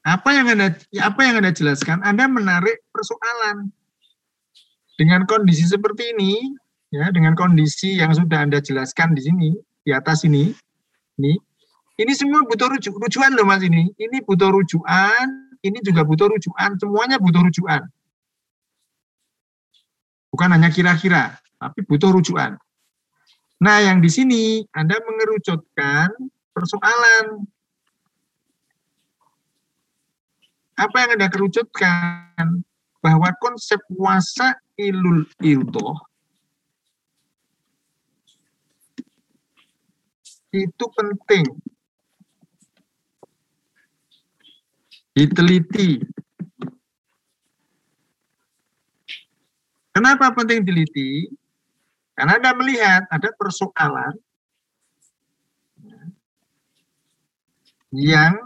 Apa 0.00 0.32
yang 0.32 0.48
Anda 0.56 0.72
apa 1.04 1.20
yang 1.20 1.44
Anda 1.44 1.52
jelaskan? 1.52 2.00
Anda 2.00 2.24
menarik 2.24 2.80
persoalan. 2.88 3.68
Dengan 4.96 5.28
kondisi 5.28 5.68
seperti 5.68 6.16
ini, 6.16 6.56
ya, 6.92 7.12
dengan 7.12 7.36
kondisi 7.36 8.00
yang 8.00 8.16
sudah 8.16 8.48
Anda 8.48 8.64
jelaskan 8.64 9.12
di 9.12 9.20
sini, 9.24 9.50
di 9.84 9.92
atas 9.92 10.24
ini, 10.24 10.52
ini. 11.20 11.36
Ini 12.00 12.12
semua 12.16 12.48
butuh 12.48 12.72
rujuk, 12.72 12.96
rujukan 12.96 13.36
loh 13.36 13.44
mas 13.44 13.60
ini. 13.60 13.92
Ini 14.00 14.24
butuh 14.24 14.48
rujukan 14.48 15.50
ini 15.60 15.78
juga 15.84 16.04
butuh 16.04 16.28
rujukan 16.32 16.80
semuanya 16.80 17.20
butuh 17.20 17.44
rujukan 17.44 17.84
bukan 20.32 20.48
hanya 20.56 20.72
kira-kira 20.72 21.36
tapi 21.60 21.84
butuh 21.84 22.10
rujukan 22.16 22.56
nah 23.60 23.76
yang 23.84 24.00
di 24.00 24.08
sini 24.08 24.64
anda 24.72 24.96
mengerucutkan 25.04 26.08
persoalan. 26.56 27.44
Apa 30.80 30.96
yang 31.04 31.10
anda 31.20 31.28
kerucutkan? 31.28 32.64
Bahwa 33.04 33.32
konsep 33.36 33.80
wasa 33.92 34.56
ilul 34.80 35.28
ildoh 35.40 36.09
itu 40.50 40.84
penting. 40.94 41.46
Diteliti. 45.14 46.02
Kenapa 49.90 50.30
penting 50.32 50.62
diliti? 50.62 51.26
Karena 52.14 52.38
Anda 52.38 52.54
melihat 52.54 53.02
ada 53.10 53.28
persoalan 53.34 54.14
yang 57.90 58.38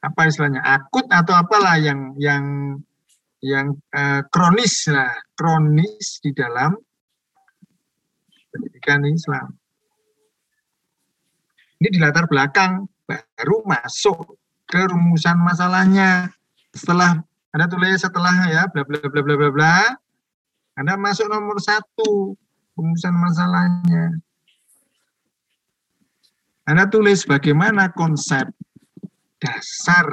apa 0.00 0.20
istilahnya 0.30 0.62
akut 0.64 1.04
atau 1.12 1.34
apalah 1.34 1.76
yang 1.76 2.14
yang 2.16 2.44
yang 3.44 3.76
uh, 3.92 4.22
kronis 4.32 4.88
lah 4.88 5.12
kronis 5.36 6.22
di 6.24 6.30
dalam 6.32 6.78
pendidikan 8.56 9.04
Islam. 9.04 9.52
Ini 11.76 11.88
di 11.92 11.98
latar 12.00 12.24
belakang 12.24 12.88
baru 13.04 13.60
masuk 13.68 14.40
ke 14.64 14.80
rumusan 14.88 15.36
masalahnya. 15.38 16.32
Setelah 16.72 17.20
Anda 17.52 17.68
tulis 17.68 18.00
setelah 18.00 18.48
ya 18.48 18.68
bla 18.68 18.84
bla 18.84 19.00
bla 19.00 19.20
bla 19.22 19.34
bla 19.36 19.50
bla, 19.52 19.76
Anda 20.76 20.96
masuk 20.96 21.28
nomor 21.28 21.60
satu 21.60 22.36
rumusan 22.76 23.14
masalahnya. 23.16 24.16
Anda 26.66 26.88
tulis 26.90 27.22
bagaimana 27.28 27.92
konsep 27.94 28.50
dasar 29.38 30.10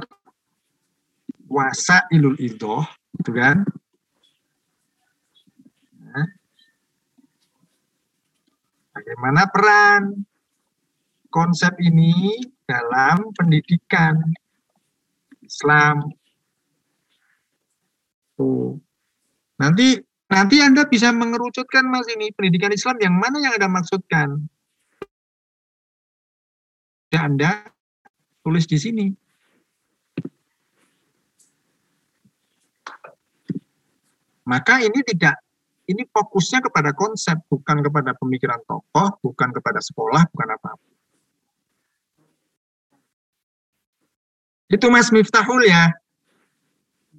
wasa 1.49 2.05
ilul 2.13 2.37
itu 2.37 2.83
kan? 3.31 3.65
bagaimana 9.03 9.51
peran 9.51 10.23
konsep 11.27 11.75
ini 11.83 12.39
dalam 12.63 13.35
pendidikan 13.35 14.15
Islam. 15.43 16.07
Nanti 19.59 19.99
nanti 20.31 20.55
Anda 20.63 20.87
bisa 20.87 21.11
mengerucutkan 21.11 21.83
Mas 21.83 22.07
ini 22.15 22.31
pendidikan 22.31 22.71
Islam 22.71 22.95
yang 23.03 23.19
mana 23.19 23.43
yang 23.43 23.59
Anda 23.59 23.67
maksudkan. 23.67 24.39
Ya 27.11 27.27
Anda 27.27 27.67
tulis 28.39 28.63
di 28.71 28.79
sini. 28.79 29.07
Maka 34.47 34.79
ini 34.79 35.03
tidak 35.03 35.42
ini 35.83 36.07
fokusnya 36.07 36.63
kepada 36.63 36.95
konsep, 36.95 37.35
bukan 37.51 37.83
kepada 37.83 38.15
pemikiran 38.15 38.59
tokoh, 38.63 39.19
bukan 39.19 39.49
kepada 39.51 39.83
sekolah, 39.83 40.23
bukan 40.31 40.49
apa-apa. 40.55 40.87
Itu 44.71 44.87
Mas 44.89 45.11
Miftahul 45.11 45.67
ya. 45.67 45.91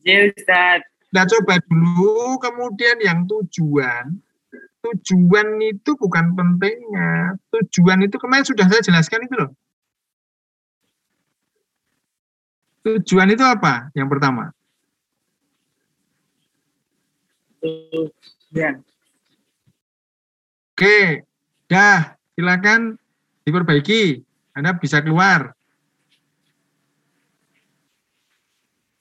Ya 0.03 0.33
Ustaz. 0.33 0.83
Nah 1.14 1.22
coba 1.29 1.62
dulu, 1.70 2.40
kemudian 2.42 2.98
yang 2.98 3.22
tujuan, 3.31 4.18
tujuan 4.83 5.48
itu 5.62 5.94
bukan 5.94 6.35
pentingnya. 6.35 7.38
Tujuan 7.55 8.03
itu 8.03 8.16
kemarin 8.18 8.42
sudah 8.42 8.66
saya 8.66 8.83
jelaskan 8.83 9.29
itu 9.29 9.35
loh. 9.38 9.50
Tujuan 12.85 13.33
itu 13.33 13.44
apa? 13.46 13.88
Yang 13.96 14.09
pertama. 14.18 14.50
Ya. 18.55 18.79
Oke, 20.79 21.27
dah 21.67 22.14
silakan 22.38 22.95
diperbaiki. 23.43 24.23
Anda 24.55 24.79
bisa 24.79 25.03
keluar. 25.03 25.59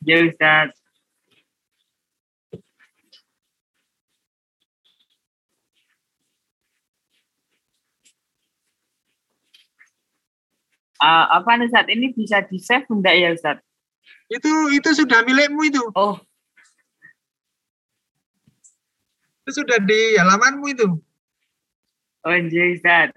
Ya 0.02 0.26
Ustaz. 0.26 0.74
Uh, 10.98 11.26
apa 11.30 11.62
nih 11.62 11.70
saat 11.70 11.88
ini 11.94 12.10
bisa 12.16 12.42
di 12.42 12.58
save 12.58 12.89
enggak 12.89 13.16
ya 13.22 13.30
Ustaz? 13.38 13.62
Itu 14.34 14.50
itu 14.74 14.89
sudah 14.98 15.22
milikmu 15.22 15.62
itu. 15.70 15.84
Oh, 15.94 16.18
Itu 19.43 19.60
sudah 19.60 19.75
di 19.84 20.15
halamanmu 20.15 20.65
itu. 20.71 20.88
oh 22.23 22.32
Ustaz. 22.71 23.12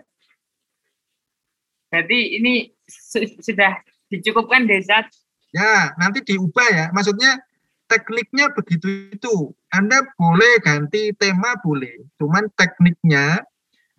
Berarti 1.86 2.18
ini 2.34 2.74
su- 2.90 3.38
sudah 3.38 3.78
dicukupkan 4.10 4.66
deh 4.66 4.82
Ustaz? 4.82 5.06
Ya, 5.54 5.94
nanti 6.02 6.26
diubah 6.26 6.68
ya. 6.74 6.86
Maksudnya 6.90 7.38
tekniknya 7.86 8.50
begitu 8.50 9.14
itu. 9.14 9.54
Anda 9.70 10.02
boleh 10.18 10.58
ganti 10.66 11.14
tema 11.14 11.54
boleh. 11.62 12.02
Cuman 12.18 12.50
tekniknya 12.58 13.46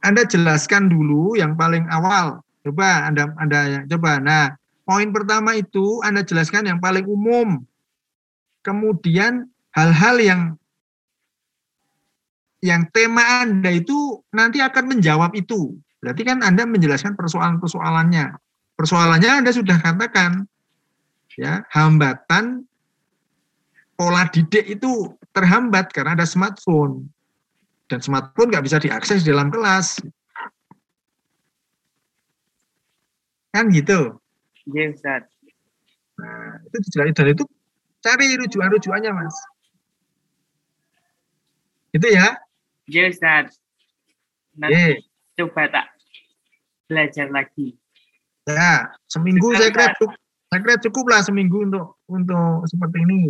Anda 0.03 0.27
jelaskan 0.27 0.91
dulu 0.91 1.39
yang 1.39 1.55
paling 1.55 1.87
awal. 1.87 2.43
Coba 2.67 3.07
Anda 3.07 3.31
Anda 3.39 3.87
coba. 3.87 4.19
Nah, 4.19 4.59
poin 4.83 5.09
pertama 5.15 5.55
itu 5.55 6.03
Anda 6.03 6.27
jelaskan 6.27 6.67
yang 6.67 6.83
paling 6.83 7.07
umum. 7.07 7.63
Kemudian 8.67 9.47
hal-hal 9.71 10.19
yang 10.19 10.41
yang 12.61 12.89
tema 12.89 13.43
Anda 13.45 13.69
itu 13.69 14.21
nanti 14.33 14.61
akan 14.61 14.97
menjawab 14.97 15.33
itu. 15.37 15.77
Berarti 16.01 16.21
kan 16.25 16.41
Anda 16.41 16.65
menjelaskan 16.65 17.13
persoalan-persoalannya. 17.17 18.33
Persoalannya 18.77 19.31
Anda 19.43 19.51
sudah 19.53 19.77
katakan 19.81 20.45
ya 21.37 21.61
hambatan 21.69 22.65
pola 23.93 24.25
didik 24.33 24.65
itu 24.65 25.13
terhambat 25.33 25.93
karena 25.93 26.17
ada 26.17 26.25
smartphone 26.25 27.09
dan 27.89 28.01
smartphone 28.01 28.49
nggak 28.49 28.65
bisa 28.65 28.77
diakses 28.81 29.21
di 29.21 29.29
dalam 29.29 29.53
kelas 29.53 30.01
kan 33.53 33.69
gitu 33.69 34.17
Iya 34.67 34.91
Ustaz. 34.93 35.23
nah 36.17 36.57
itu 36.65 36.77
dijelaskan 36.89 37.13
dan 37.13 37.27
itu 37.37 37.43
cari 38.01 38.25
rujukan-rujukannya 38.37 39.11
mas 39.13 39.37
itu 41.93 42.07
ya 42.09 42.37
Iya 42.87 43.11
Ustaz. 43.11 43.59
Nanti 44.53 44.73
Ye. 44.73 45.03
coba 45.37 45.67
tak 45.67 45.87
belajar 46.87 47.27
lagi. 47.29 47.75
ya 48.47 48.87
seminggu 49.05 49.43
Betul, 49.43 49.59
saya 49.59 49.69
kira 49.69 49.85
Ustaz. 49.85 49.97
cukup 49.99 50.11
saya 50.47 50.59
kira 50.63 50.75
cukup 50.79 51.05
lah 51.05 51.21
seminggu 51.21 51.57
untuk 51.61 51.85
untuk 52.07 52.63
seperti 52.65 52.97
ini 53.03 53.21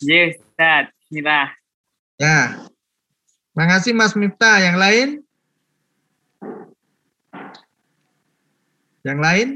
Iya 0.00 0.22
Ustaz. 0.34 0.84
Bismillah. 1.00 1.48
ya 2.18 2.38
makasih 3.52 3.92
Mas 3.92 4.12
Miftah 4.12 4.58
yang 4.58 4.76
lain 4.76 5.08
yang 9.00 9.18
lain 9.18 9.48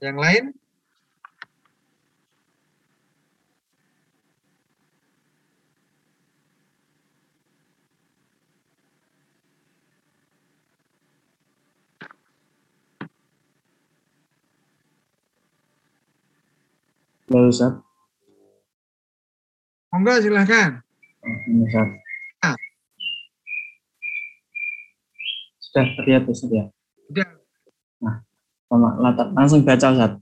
yang 0.00 0.16
lain 0.16 0.44
Halo 17.28 17.52
Ustaz. 17.52 17.76
monggo 19.92 20.16
silahkan 20.16 20.80
Ini 21.20 21.60
Ustaz. 21.68 21.88
Ah. 22.40 22.56
Sudah 25.60 25.86
terlihat 26.00 26.24
Ustaz 26.24 26.48
ya? 26.48 26.64
Sudah. 27.04 27.28
Sama 28.72 28.96
latar, 28.96 29.28
langsung 29.36 29.60
baca 29.60 29.86
Ustaz. 29.92 30.12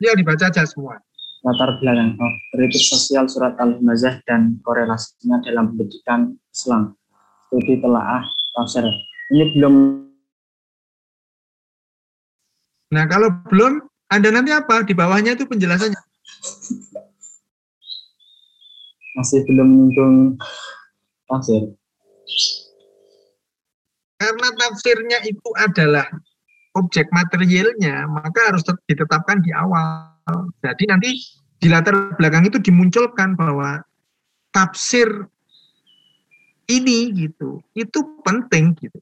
ya 0.00 0.16
dibaca 0.16 0.48
aja 0.48 0.64
semua 0.64 0.96
Latar 1.44 1.76
belakang 1.84 2.16
oh, 2.16 2.34
kritik 2.56 2.80
sosial 2.80 3.28
surat 3.28 3.52
Al-Humazah 3.60 4.24
dan 4.24 4.56
korelasinya 4.64 5.44
dalam 5.44 5.76
pendidikan 5.76 6.32
Islam. 6.48 6.96
Studi 7.52 7.76
telaah 7.76 8.24
tafsir. 8.56 8.88
Ini 9.36 9.52
belum 9.52 9.74
nah 12.88 13.04
kalau 13.04 13.28
belum 13.52 13.84
anda 14.08 14.32
nanti 14.32 14.48
apa 14.48 14.80
di 14.88 14.96
bawahnya 14.96 15.36
itu 15.36 15.44
penjelasannya 15.44 16.07
masih 19.18 19.42
belum 19.50 19.66
menyentuh 19.66 20.38
tafsir. 21.26 21.62
karena 24.18 24.48
tafsirnya 24.58 25.18
itu 25.30 25.50
adalah 25.54 26.06
objek 26.74 27.06
materialnya, 27.14 28.06
maka 28.10 28.50
harus 28.52 28.66
tet- 28.66 28.82
ditetapkan 28.90 29.40
di 29.40 29.54
awal. 29.54 30.50
Jadi 30.60 30.84
nanti 30.90 31.10
di 31.58 31.66
latar 31.70 32.18
belakang 32.18 32.46
itu 32.50 32.58
dimunculkan 32.58 33.38
bahwa 33.38 33.82
tafsir 34.50 35.06
ini 36.68 37.14
gitu, 37.14 37.62
itu 37.72 37.98
penting 38.26 38.74
gitu. 38.76 38.98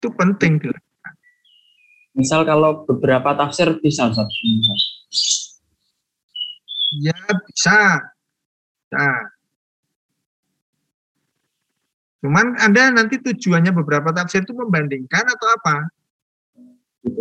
Itu 0.00 0.08
penting 0.14 0.62
gitu. 0.62 0.78
Misal 2.14 2.46
kalau 2.46 2.86
beberapa 2.86 3.34
tafsir 3.34 3.74
bisa 3.82 4.06
Ustaz. 4.06 4.30
Ya 7.02 7.18
bisa. 7.50 8.06
Nah. 8.94 9.34
Cuman 12.22 12.56
Anda 12.62 12.94
nanti 12.94 13.18
tujuannya 13.20 13.74
beberapa 13.74 14.14
tafsir 14.14 14.46
itu 14.46 14.54
membandingkan 14.54 15.26
atau 15.26 15.48
apa? 15.58 15.76
Gitu. 17.04 17.20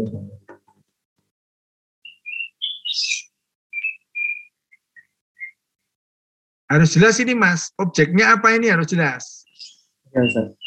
Harus 6.70 6.90
jelas 6.96 7.20
ini 7.20 7.36
Mas, 7.36 7.70
objeknya 7.76 8.34
apa 8.34 8.56
ini 8.56 8.72
harus 8.72 8.88
jelas. 8.88 9.44
Ya 10.14 10.24
Ustaz. 10.24 10.63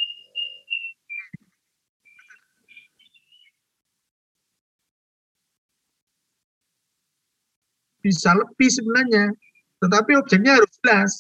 Bisa 8.07 8.39
lebih 8.39 8.71
sebenarnya, 8.71 9.35
tetapi 9.83 10.15
objeknya 10.15 10.63
harus 10.63 10.71
jelas. 10.79 11.13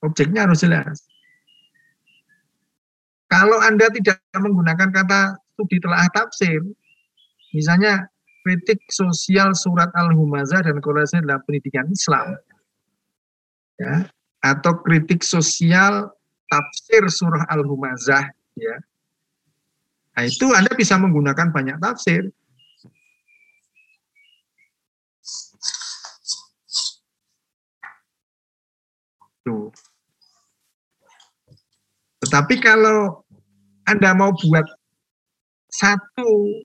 Objeknya 0.00 0.48
harus 0.48 0.64
jelas. 0.64 0.96
Kalau 3.28 3.60
Anda 3.60 3.92
tidak 3.92 4.16
menggunakan 4.32 4.88
kata 4.88 5.36
studi 5.52 5.76
telah 5.76 6.08
tafsir, 6.16 6.64
misalnya 7.52 8.08
kritik 8.48 8.80
sosial 8.88 9.52
surat 9.52 9.92
Al-Humazah 9.92 10.64
dan 10.64 10.80
korelasinya 10.80 11.36
dalam 11.36 11.42
pendidikan 11.44 11.84
Islam, 11.92 12.32
ya, 13.76 14.08
atau 14.40 14.80
kritik 14.80 15.20
sosial 15.20 16.08
tafsir 16.48 17.04
surah 17.12 17.44
Al-Humazah, 17.52 18.24
ya. 18.56 18.76
Nah, 20.12 20.24
itu 20.28 20.48
Anda 20.52 20.72
bisa 20.76 20.96
menggunakan 20.96 21.52
banyak 21.52 21.76
tafsir. 21.80 22.32
Tuh. 29.42 29.70
Tetapi 32.22 32.54
kalau 32.62 33.26
Anda 33.82 34.14
mau 34.14 34.30
buat 34.30 34.66
satu 35.66 36.62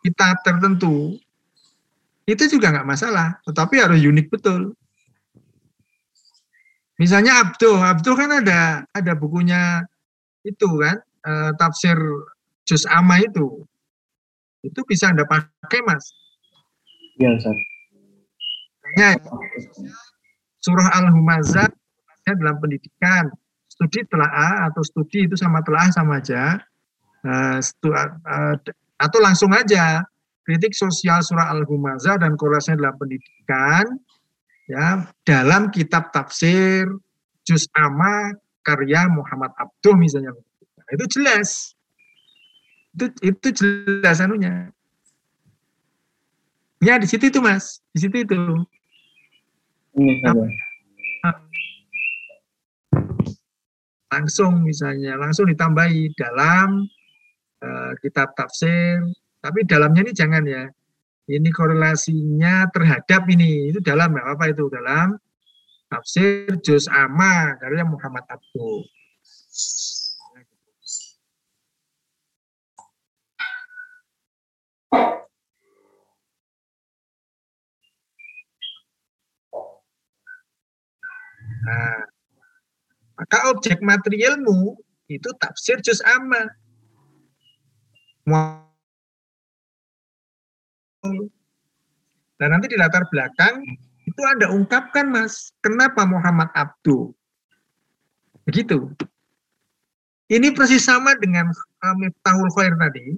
kitab 0.00 0.40
tertentu 0.40 1.20
itu 2.26 2.42
juga 2.50 2.74
nggak 2.74 2.88
masalah, 2.88 3.38
tetapi 3.46 3.78
harus 3.78 4.02
unik 4.02 4.26
betul. 4.32 4.74
Misalnya 6.96 7.44
Abdul, 7.44 7.76
Abdul 7.76 8.16
kan 8.16 8.30
ada 8.40 8.82
ada 8.90 9.12
bukunya 9.12 9.84
itu 10.42 10.66
kan 10.80 10.96
e, 11.22 11.32
tafsir 11.60 11.94
Juz 12.64 12.88
Amma 12.88 13.20
itu, 13.20 13.62
itu 14.64 14.80
bisa 14.88 15.12
anda 15.12 15.28
pakai 15.28 15.84
mas. 15.84 16.02
Iya 17.20 17.36
Ustaz. 17.36 17.58
Ya, 18.96 19.12
surah 20.64 20.88
Al-Humazah 20.98 21.68
dalam 22.34 22.58
pendidikan, 22.58 23.30
studi 23.70 24.02
telaah 24.10 24.66
atau 24.66 24.82
studi 24.82 25.30
itu 25.30 25.38
sama 25.38 25.62
telaah 25.62 25.94
sama 25.94 26.18
aja, 26.18 26.58
uh, 27.22 27.58
stu, 27.62 27.94
uh, 27.94 28.56
atau 28.98 29.18
langsung 29.22 29.54
aja. 29.54 30.02
Kritik 30.46 30.78
sosial 30.78 31.26
surah 31.26 31.50
Al-Humazah 31.58 32.22
dan 32.22 32.38
korelasinya 32.38 32.86
dalam 32.86 32.94
pendidikan 33.02 33.82
ya 34.70 35.02
dalam 35.26 35.74
kitab 35.74 36.14
tafsir 36.14 36.86
Juz 37.42 37.66
Amma 37.74 38.30
karya 38.62 39.10
Muhammad 39.10 39.50
Abduh 39.58 39.98
misalnya. 39.98 40.30
Nah, 40.34 40.90
itu 40.94 41.18
jelas. 41.18 41.74
Itu 42.94 43.10
itu 43.26 43.46
jelas 43.58 44.22
anunya. 44.22 44.70
Ya 46.78 46.94
di 46.94 47.10
situ 47.10 47.26
itu 47.26 47.42
mas. 47.42 47.82
Di 47.90 48.06
situ 48.06 48.22
itu 48.22 48.38
langsung 54.12 54.62
misalnya 54.62 55.18
langsung 55.18 55.50
ditambahi 55.50 56.14
dalam 56.14 56.86
uh, 57.62 57.92
kitab 58.02 58.32
tafsir. 58.38 59.02
Tapi 59.42 59.62
dalamnya 59.66 60.02
ini 60.06 60.12
jangan 60.14 60.44
ya. 60.46 60.66
Ini 61.26 61.48
korelasinya 61.50 62.70
terhadap 62.70 63.26
ini. 63.30 63.70
Itu 63.74 63.82
dalam 63.82 64.14
ya 64.14 64.22
apa 64.30 64.50
itu. 64.50 64.70
Dalam 64.70 65.18
tafsir 65.90 66.54
Juz 66.62 66.86
Amma 66.90 67.58
karya 67.58 67.82
Muhammad 67.86 68.26
Abdul. 68.30 68.86
Nah, 81.66 82.15
maka 83.16 83.48
objek 83.50 83.80
materialmu 83.80 84.76
itu 85.08 85.28
tafsir 85.40 85.80
Juz 85.80 86.04
Amma. 86.04 86.52
Dan 92.36 92.48
nanti 92.52 92.66
di 92.68 92.76
latar 92.76 93.08
belakang 93.08 93.64
itu 94.06 94.20
Anda 94.26 94.52
ungkapkan 94.52 95.08
Mas, 95.10 95.50
kenapa 95.64 96.06
Muhammad 96.06 96.50
Abdu? 96.54 97.14
Begitu. 98.46 98.92
Ini 100.26 100.54
persis 100.54 100.86
sama 100.86 101.14
dengan 101.18 101.50
Miftahul 101.98 102.50
Khair 102.54 102.74
tadi. 102.78 103.14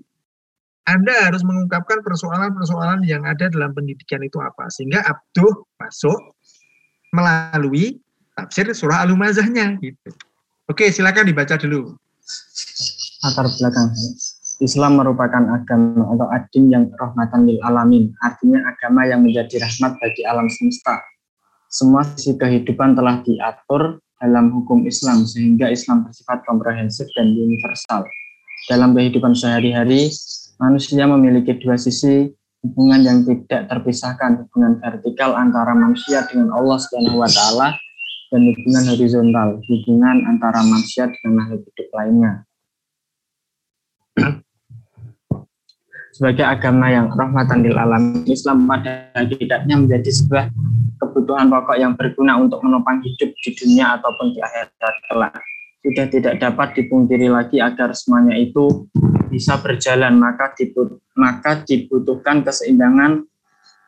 Anda 0.88 1.28
harus 1.28 1.44
mengungkapkan 1.44 2.00
persoalan-persoalan 2.00 3.04
yang 3.04 3.28
ada 3.28 3.52
dalam 3.52 3.76
pendidikan 3.76 4.24
itu 4.24 4.40
apa. 4.40 4.72
Sehingga 4.72 5.04
Abdu 5.04 5.68
masuk 5.76 6.16
melalui 7.12 8.00
tafsir 8.38 8.70
surah 8.70 9.02
Al-Humazahnya. 9.02 9.82
Gitu. 9.82 10.10
Oke, 10.70 10.86
silakan 10.94 11.26
dibaca 11.26 11.58
dulu. 11.58 11.98
Latar 13.26 13.50
belakang. 13.50 13.90
Islam 14.58 14.98
merupakan 14.98 15.42
agama 15.54 16.02
atau 16.14 16.26
adin 16.34 16.64
yang 16.70 16.84
rahmatan 16.98 17.46
lil 17.46 17.62
alamin, 17.62 18.10
artinya 18.26 18.58
agama 18.66 19.06
yang 19.06 19.22
menjadi 19.22 19.62
rahmat 19.62 19.94
bagi 20.02 20.22
alam 20.26 20.50
semesta. 20.50 20.98
Semua 21.70 22.02
sisi 22.02 22.34
kehidupan 22.34 22.98
telah 22.98 23.22
diatur 23.22 24.02
dalam 24.18 24.50
hukum 24.50 24.82
Islam 24.82 25.22
sehingga 25.22 25.70
Islam 25.70 26.10
bersifat 26.10 26.42
komprehensif 26.42 27.06
dan 27.14 27.38
universal. 27.38 28.02
Dalam 28.66 28.98
kehidupan 28.98 29.38
sehari-hari, 29.38 30.10
manusia 30.58 31.06
memiliki 31.06 31.54
dua 31.62 31.78
sisi 31.78 32.26
hubungan 32.66 33.06
yang 33.06 33.18
tidak 33.22 33.70
terpisahkan, 33.70 34.42
hubungan 34.42 34.82
vertikal 34.82 35.38
antara 35.38 35.70
manusia 35.70 36.26
dengan 36.26 36.50
Allah 36.50 36.82
Subhanahu 36.82 37.22
wa 37.22 37.30
taala 37.30 37.78
dan 38.28 38.40
hubungan 38.44 38.84
horizontal, 38.92 39.48
hubungan 39.64 40.16
antara 40.28 40.60
manusia 40.64 41.08
dengan 41.08 41.42
makhluk 41.42 41.64
hidup 41.64 41.88
lainnya 41.96 42.32
sebagai 46.18 46.42
agama 46.42 46.90
yang 46.90 47.14
rahmatan 47.14 47.62
lil 47.62 47.78
alam 47.78 48.26
Islam 48.26 48.66
pada 48.66 49.06
hakikatnya 49.14 49.86
menjadi 49.86 50.10
sebuah 50.10 50.50
kebutuhan 50.98 51.46
pokok 51.46 51.78
yang 51.78 51.94
berguna 51.94 52.34
untuk 52.42 52.58
menopang 52.66 52.98
hidup 53.06 53.30
di 53.30 53.50
dunia 53.54 53.94
ataupun 54.02 54.34
di 54.34 54.42
akhirat 54.42 54.96
kelak. 55.06 55.38
Sudah 55.78 56.06
tidak 56.10 56.42
dapat 56.42 56.74
dipungkiri 56.74 57.30
lagi 57.30 57.62
agar 57.62 57.94
semuanya 57.94 58.34
itu 58.34 58.90
bisa 59.30 59.62
berjalan 59.62 60.18
maka 60.18 60.50
dibut, 60.58 60.98
maka 61.14 61.62
dibutuhkan 61.62 62.42
keseimbangan 62.42 63.22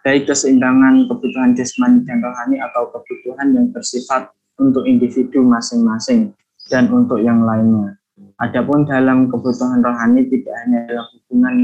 baik 0.01 0.29
keseimbangan 0.29 1.09
kebutuhan 1.09 1.53
jasmani 1.53 2.01
dan 2.09 2.25
rohani 2.25 2.57
atau 2.61 2.89
kebutuhan 2.89 3.53
yang 3.53 3.67
bersifat 3.69 4.33
untuk 4.57 4.85
individu 4.89 5.45
masing-masing 5.45 6.33
dan 6.69 6.89
untuk 6.89 7.21
yang 7.21 7.45
lainnya. 7.45 7.97
Adapun 8.41 8.89
dalam 8.89 9.29
kebutuhan 9.29 9.85
rohani 9.85 10.25
tidak 10.29 10.55
hanya 10.65 10.79
dalam 10.89 11.07
hubungan 11.13 11.57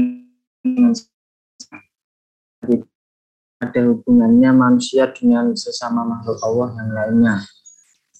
ada 3.57 3.79
hubungannya 3.89 4.51
manusia 4.53 5.09
dengan 5.09 5.57
sesama 5.57 6.05
makhluk 6.05 6.37
Allah 6.45 6.69
yang 6.77 6.89
lainnya. 6.93 7.35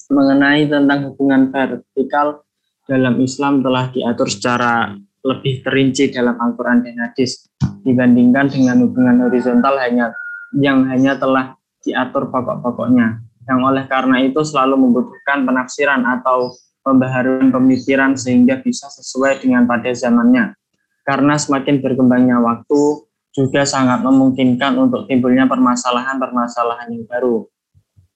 Mengenai 0.09 0.65
tentang 0.65 1.13
hubungan 1.13 1.53
vertikal 1.53 2.41
dalam 2.87 3.21
Islam 3.21 3.61
telah 3.61 3.91
diatur 3.91 4.31
secara 4.31 4.97
lebih 5.27 5.59
terinci 5.61 6.07
dalam 6.15 6.39
Al-Quran 6.39 6.87
dan 6.87 6.95
hadis 7.03 7.51
dibandingkan 7.83 8.47
dengan 8.47 8.79
hubungan 8.87 9.27
horizontal 9.27 9.75
hanya 9.83 10.15
yang 10.55 10.87
hanya 10.87 11.19
telah 11.19 11.59
diatur 11.83 12.31
pokok-pokoknya 12.31 13.19
yang 13.47 13.59
oleh 13.63 13.83
karena 13.87 14.23
itu 14.23 14.39
selalu 14.43 14.79
membutuhkan 14.87 15.43
penafsiran 15.43 16.03
atau 16.03 16.55
pembaharuan 16.83 17.51
pemikiran 17.51 18.15
sehingga 18.15 18.63
bisa 18.63 18.87
sesuai 18.87 19.43
dengan 19.43 19.67
pada 19.67 19.91
zamannya 19.91 20.55
karena 21.03 21.35
semakin 21.35 21.79
berkembangnya 21.83 22.39
waktu 22.39 23.07
juga 23.37 23.63
sangat 23.69 24.01
memungkinkan 24.01 24.75
untuk 24.81 25.05
timbulnya 25.05 25.45
permasalahan-permasalahan 25.45 26.89
yang 26.89 27.05
baru. 27.05 27.45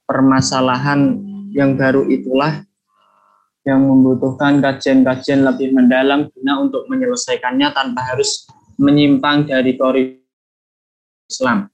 Permasalahan 0.10 1.00
yang 1.54 1.78
baru 1.78 2.10
itulah 2.10 2.66
yang 3.62 3.86
membutuhkan 3.86 4.58
kajian-kajian 4.58 5.46
lebih 5.46 5.74
mendalam 5.74 6.30
guna 6.34 6.54
untuk 6.66 6.90
menyelesaikannya 6.90 7.70
tanpa 7.74 8.02
harus 8.14 8.50
menyimpang 8.82 9.46
dari 9.46 9.78
koridor 9.78 10.18
Islam. 11.30 11.70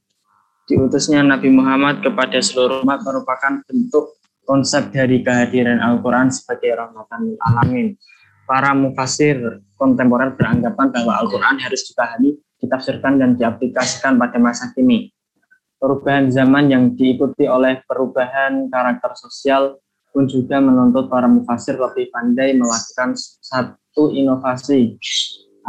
Diutusnya 0.68 1.24
Nabi 1.24 1.48
Muhammad 1.48 2.04
kepada 2.04 2.44
seluruh 2.44 2.84
umat 2.84 3.00
merupakan 3.08 3.64
bentuk 3.64 4.20
konsep 4.44 4.92
dari 4.92 5.24
kehadiran 5.24 5.80
Al-Quran 5.80 6.28
sebagai 6.28 6.76
rahmatan 6.76 7.40
alamin 7.40 7.96
para 8.44 8.76
mufasir 8.76 9.40
kontemporer 9.80 10.36
beranggapan 10.36 10.92
bahwa 10.92 11.24
Al-Quran 11.24 11.56
harus 11.64 11.88
dipahami, 11.88 12.36
ditafsirkan, 12.60 13.20
dan 13.20 13.40
diaplikasikan 13.40 14.20
pada 14.20 14.40
masa 14.40 14.72
kini. 14.76 15.12
Perubahan 15.78 16.28
zaman 16.34 16.68
yang 16.68 16.84
diikuti 16.98 17.46
oleh 17.46 17.80
perubahan 17.86 18.68
karakter 18.68 19.14
sosial 19.14 19.78
pun 20.18 20.26
juga 20.26 20.58
menuntut 20.58 21.14
para 21.14 21.30
mufasir 21.30 21.78
lebih 21.78 22.10
pandai 22.10 22.58
melakukan 22.58 23.14
satu 23.14 24.10
inovasi 24.10 24.98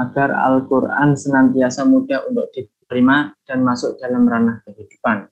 agar 0.00 0.32
Al-Quran 0.32 1.12
senantiasa 1.12 1.84
mudah 1.84 2.24
untuk 2.32 2.48
diterima 2.56 3.36
dan 3.44 3.60
masuk 3.60 4.00
dalam 4.00 4.24
ranah 4.24 4.64
kehidupan. 4.64 5.28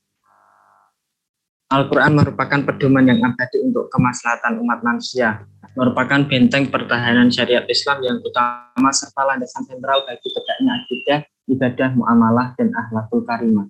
Al-Quran 1.73 2.13
merupakan 2.13 2.61
pedoman 2.61 3.09
yang 3.09 3.25
abadi 3.25 3.65
untuk 3.65 3.89
kemaslahatan 3.89 4.61
umat 4.61 4.85
manusia, 4.85 5.49
merupakan 5.73 6.21
benteng 6.29 6.69
pertahanan 6.69 7.33
syariat 7.33 7.65
Islam 7.73 8.05
yang 8.05 8.21
utama 8.21 8.93
serta 8.93 9.33
landasan 9.33 9.65
sentral 9.65 10.05
bagi 10.05 10.29
tegaknya 10.29 10.73
akidah, 10.77 11.21
ibadah, 11.49 11.89
muamalah, 11.97 12.53
dan 12.61 12.69
akhlakul 12.77 13.25
karimah. 13.25 13.65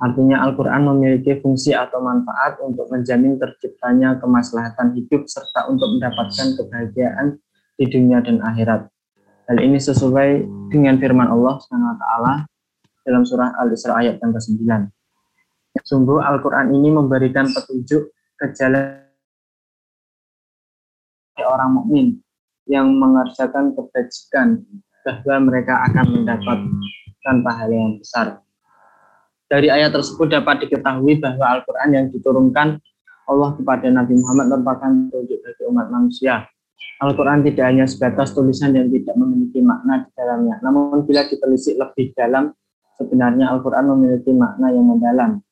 Artinya 0.00 0.40
Al-Quran 0.48 0.88
memiliki 0.88 1.36
fungsi 1.44 1.76
atau 1.76 2.00
manfaat 2.00 2.56
untuk 2.64 2.88
menjamin 2.88 3.36
terciptanya 3.36 4.16
kemaslahatan 4.16 4.96
hidup 4.96 5.28
serta 5.28 5.68
untuk 5.68 5.92
mendapatkan 5.96 6.56
kebahagiaan 6.56 7.36
di 7.76 7.84
dunia 7.84 8.24
dan 8.24 8.40
akhirat. 8.40 8.88
Hal 9.44 9.58
ini 9.60 9.76
sesuai 9.76 10.48
dengan 10.72 10.96
firman 10.96 11.28
Allah 11.28 11.60
SWT 11.60 12.04
dalam 13.04 13.22
surah 13.28 13.52
Al-Isra 13.60 14.00
ayat 14.00 14.16
yang 14.24 14.32
ke-9 14.32 14.62
Sungguh 15.84 16.18
Al-Quran 16.18 16.72
ini 16.72 16.88
memberikan 16.88 17.46
petunjuk 17.52 18.10
ke 18.40 18.46
jalan 18.56 19.04
orang 21.40 21.70
mukmin 21.76 22.20
yang 22.68 22.88
mengerjakan 22.96 23.76
kebajikan 23.76 24.64
bahwa 25.04 25.36
mereka 25.48 25.88
akan 25.88 26.06
mendapat 26.20 26.58
mendapatkan 27.20 27.36
pahala 27.44 27.74
yang 27.74 27.94
besar. 28.00 28.26
Dari 29.50 29.66
ayat 29.66 29.90
tersebut 29.90 30.30
dapat 30.30 30.62
diketahui 30.62 31.18
bahwa 31.18 31.58
Al-Quran 31.58 31.90
yang 31.90 32.06
diturunkan 32.14 32.78
Allah 33.26 33.50
kepada 33.58 33.90
Nabi 33.90 34.14
Muhammad 34.14 34.46
merupakan 34.46 34.90
petunjuk 35.10 35.42
bagi 35.42 35.62
umat 35.66 35.90
manusia. 35.90 36.46
Al-Quran 37.02 37.42
tidak 37.42 37.66
hanya 37.66 37.82
sebatas 37.90 38.30
tulisan 38.30 38.78
yang 38.78 38.86
tidak 38.86 39.10
memiliki 39.18 39.58
makna 39.58 40.06
di 40.06 40.10
dalamnya, 40.14 40.62
namun 40.62 41.02
bila 41.02 41.26
ditelisik 41.26 41.74
lebih 41.82 42.14
dalam, 42.14 42.54
sebenarnya 42.94 43.50
Al-Quran 43.50 43.90
memiliki 43.90 44.30
makna 44.30 44.70
yang 44.70 44.86
mendalam. 44.86 45.42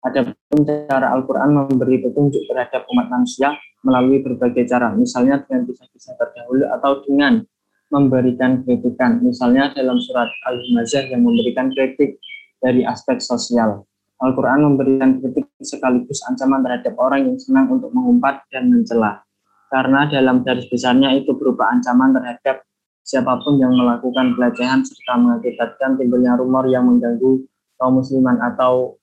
Adapun 0.00 0.64
cara 0.64 1.12
Al-Quran 1.12 1.50
memberi 1.52 2.00
petunjuk 2.00 2.48
terhadap 2.48 2.88
umat 2.96 3.12
manusia 3.12 3.60
melalui 3.84 4.24
berbagai 4.24 4.64
cara, 4.64 4.96
misalnya 4.96 5.44
dengan 5.44 5.68
kisah-kisah 5.68 6.16
terdahulu 6.16 6.64
atau 6.80 7.04
dengan 7.04 7.44
memberikan 7.92 8.64
kritikan, 8.64 9.20
misalnya 9.20 9.68
dalam 9.76 10.00
surat 10.00 10.32
Al-Humazah 10.48 11.12
yang 11.12 11.28
memberikan 11.28 11.68
kritik 11.68 12.16
dari 12.64 12.80
aspek 12.88 13.20
sosial. 13.20 13.84
Al-Quran 14.24 14.64
memberikan 14.64 15.20
kritik 15.20 15.52
sekaligus 15.60 16.24
ancaman 16.24 16.64
terhadap 16.64 16.96
orang 16.96 17.28
yang 17.28 17.36
senang 17.36 17.68
untuk 17.68 17.92
mengumpat 17.92 18.40
dan 18.48 18.72
mencela. 18.72 19.20
Karena 19.68 20.08
dalam 20.08 20.40
garis 20.40 20.64
besarnya 20.72 21.12
itu 21.12 21.36
berupa 21.36 21.68
ancaman 21.68 22.16
terhadap 22.16 22.64
siapa 23.04 23.36
pun 23.44 23.60
yang 23.60 23.76
melakukan 23.76 24.32
pelecehan 24.32 24.80
serta 24.80 25.20
mengakibatkan 25.20 26.00
timbulnya 26.00 26.40
rumor 26.40 26.64
yang 26.72 26.88
mengganggu 26.88 27.44
kaum 27.76 28.00
musliman 28.00 28.40
atau 28.40 28.96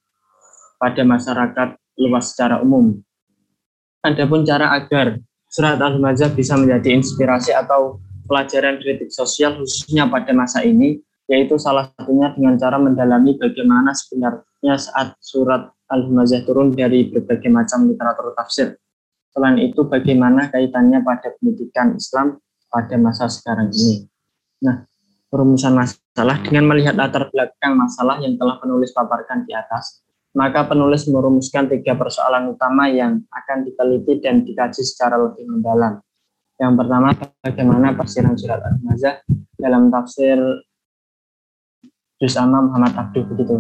pada 0.82 1.06
masyarakat 1.06 1.78
luas 2.02 2.34
secara 2.34 2.58
umum. 2.66 2.98
Adapun 4.02 4.42
cara 4.42 4.74
agar 4.74 5.22
surat 5.46 5.78
Al-Humazah 5.78 6.34
bisa 6.34 6.58
menjadi 6.58 6.98
inspirasi 6.98 7.54
atau 7.54 8.02
pelajaran 8.26 8.82
kritik 8.82 9.14
sosial 9.14 9.62
khususnya 9.62 10.10
pada 10.10 10.34
masa 10.34 10.66
ini 10.66 10.98
yaitu 11.32 11.56
salah 11.56 11.88
satunya 11.96 12.36
dengan 12.36 12.60
cara 12.60 12.76
mendalami 12.76 13.40
bagaimana 13.40 13.96
sebenarnya 13.96 14.76
saat 14.76 15.16
surat 15.24 15.72
Al-Humazah 15.88 16.44
turun 16.44 16.76
dari 16.76 17.08
berbagai 17.08 17.48
macam 17.48 17.88
literatur 17.88 18.36
tafsir. 18.36 18.76
Selain 19.32 19.56
itu, 19.64 19.88
bagaimana 19.88 20.52
kaitannya 20.52 21.00
pada 21.08 21.32
pendidikan 21.40 21.96
Islam 21.96 22.36
pada 22.68 22.96
masa 23.00 23.32
sekarang 23.32 23.72
ini. 23.72 24.08
Nah, 24.64 24.84
perumusan 25.32 25.72
masalah 25.72 26.44
dengan 26.44 26.68
melihat 26.68 27.00
latar 27.00 27.32
belakang 27.32 27.80
masalah 27.80 28.20
yang 28.20 28.36
telah 28.36 28.60
penulis 28.60 28.92
paparkan 28.92 29.48
di 29.48 29.56
atas, 29.56 30.04
maka 30.36 30.68
penulis 30.68 31.08
merumuskan 31.08 31.72
tiga 31.72 31.96
persoalan 31.96 32.52
utama 32.56 32.92
yang 32.92 33.24
akan 33.32 33.64
diteliti 33.64 34.20
dan 34.20 34.44
dikaji 34.44 34.84
secara 34.84 35.16
lebih 35.16 35.48
mendalam. 35.48 36.04
Yang 36.60 36.74
pertama, 36.76 37.08
bagaimana 37.40 37.96
tafsiran 37.96 38.36
surat 38.36 38.60
Al-Humazah 38.64 39.16
dalam 39.60 39.88
tafsir 39.92 40.40
bersama 42.22 42.62
Muhammad 42.62 42.94
Abdul 42.94 43.26
begitu 43.34 43.58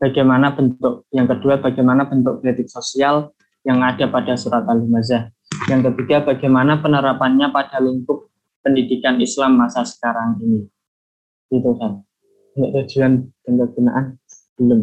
Bagaimana 0.00 0.56
bentuk 0.56 1.04
yang 1.12 1.28
kedua 1.28 1.60
bagaimana 1.60 2.08
bentuk 2.08 2.40
kritik 2.40 2.68
sosial 2.68 3.32
yang 3.64 3.84
ada 3.84 4.08
pada 4.08 4.36
surat 4.36 4.64
Al-Humazah. 4.64 5.32
Yang 5.68 5.92
ketiga 5.92 6.24
bagaimana 6.24 6.80
penerapannya 6.80 7.48
pada 7.52 7.80
lingkup 7.80 8.28
pendidikan 8.60 9.16
Islam 9.20 9.60
masa 9.60 9.84
sekarang 9.84 10.40
ini. 10.44 10.68
Itu 11.48 11.72
kan. 11.76 12.04
Untuk 12.52 12.70
tujuan 12.84 13.32
dan 13.44 13.52
kegunaan 13.56 14.04
belum. 14.60 14.80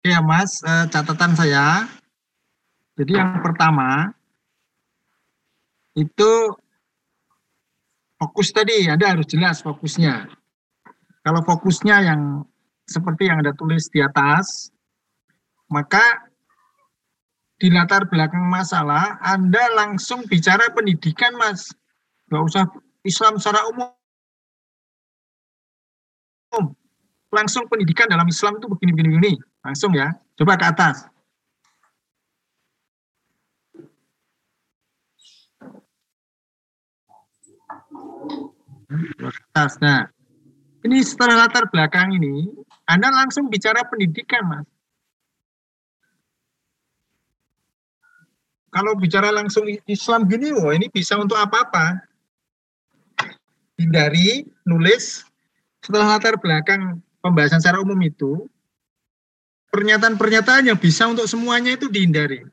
Ya 0.00 0.24
Mas, 0.24 0.64
eh, 0.64 0.86
catatan 0.88 1.36
saya. 1.36 1.92
Jadi 2.96 3.12
yang 3.20 3.44
pertama 3.44 4.15
itu 5.96 6.32
fokus 8.20 8.52
tadi 8.52 8.84
Anda 8.86 9.16
harus 9.16 9.26
jelas 9.26 9.64
fokusnya. 9.64 10.28
Kalau 11.24 11.40
fokusnya 11.42 11.96
yang 12.06 12.44
seperti 12.86 13.26
yang 13.32 13.42
Anda 13.42 13.56
tulis 13.56 13.88
di 13.90 14.04
atas, 14.04 14.70
maka 15.72 16.28
di 17.56 17.72
latar 17.72 18.04
belakang 18.06 18.44
masalah 18.46 19.16
Anda 19.24 19.72
langsung 19.74 20.28
bicara 20.28 20.70
pendidikan, 20.76 21.34
Mas. 21.40 21.72
Nggak 22.28 22.42
usah 22.44 22.64
Islam 23.02 23.40
secara 23.40 23.64
umum. 23.72 23.90
Langsung 27.32 27.66
pendidikan 27.66 28.06
dalam 28.06 28.28
Islam 28.28 28.60
itu 28.60 28.68
begini-begini. 28.70 29.34
Langsung 29.64 29.96
ya. 29.96 30.12
Coba 30.36 30.60
ke 30.60 30.66
atas. 30.68 31.08
Atas. 38.90 39.78
Nah, 39.82 40.06
ini 40.86 41.02
setelah 41.02 41.46
latar 41.46 41.66
belakang 41.70 42.14
ini, 42.14 42.46
Anda 42.86 43.10
langsung 43.10 43.50
bicara 43.50 43.82
pendidikan, 43.86 44.46
Mas. 44.46 44.66
Kalau 48.70 48.92
bicara 48.94 49.32
langsung 49.32 49.64
Islam 49.88 50.28
gini, 50.28 50.52
wah 50.52 50.76
ini 50.76 50.92
bisa 50.92 51.16
untuk 51.16 51.40
apa-apa. 51.40 51.96
Hindari 53.80 54.44
nulis 54.68 55.24
setelah 55.80 56.16
latar 56.16 56.36
belakang 56.36 57.00
pembahasan 57.24 57.60
secara 57.60 57.80
umum 57.80 57.96
itu, 58.04 58.44
pernyataan-pernyataan 59.72 60.68
yang 60.68 60.78
bisa 60.78 61.08
untuk 61.08 61.24
semuanya 61.24 61.76
itu 61.76 61.88
dihindari. 61.88 62.44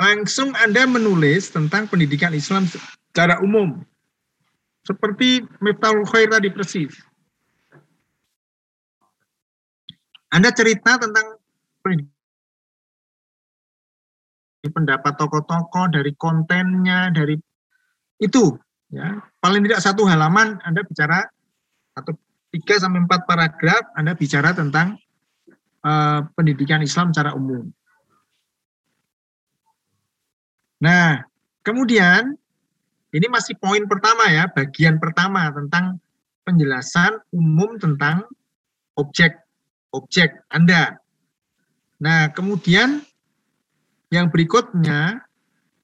Langsung 0.00 0.56
Anda 0.58 0.88
menulis 0.88 1.52
tentang 1.54 1.86
pendidikan 1.86 2.34
Islam 2.34 2.66
secara 2.66 3.38
umum 3.44 3.84
seperti 4.84 5.42
Miftahul 5.64 6.04
Khair 6.04 6.28
tadi 6.28 6.52
persis. 6.52 6.92
Anda 10.28 10.52
cerita 10.52 11.00
tentang 11.00 11.40
pendapat 14.64 15.20
tokoh-tokoh 15.20 15.92
dari 15.92 16.16
kontennya 16.16 17.12
dari 17.12 17.36
itu 18.16 18.56
ya 18.88 19.20
paling 19.36 19.60
tidak 19.68 19.84
satu 19.84 20.08
halaman 20.08 20.56
Anda 20.64 20.80
bicara 20.86 21.20
atau 21.92 22.16
tiga 22.48 22.80
sampai 22.80 23.04
empat 23.04 23.28
paragraf 23.28 23.92
Anda 23.92 24.16
bicara 24.16 24.56
tentang 24.56 24.96
uh, 25.84 26.24
pendidikan 26.32 26.80
Islam 26.80 27.12
secara 27.12 27.36
umum. 27.36 27.68
Nah, 30.80 31.24
kemudian 31.64 32.36
ini 33.14 33.30
masih 33.30 33.54
poin 33.54 33.86
pertama 33.86 34.26
ya, 34.26 34.50
bagian 34.50 34.98
pertama 34.98 35.46
tentang 35.54 36.02
penjelasan 36.42 37.22
umum 37.30 37.78
tentang 37.78 38.26
objek 38.98 39.38
objek 39.94 40.42
Anda. 40.50 40.98
Nah, 42.02 42.34
kemudian 42.34 43.06
yang 44.10 44.34
berikutnya 44.34 45.22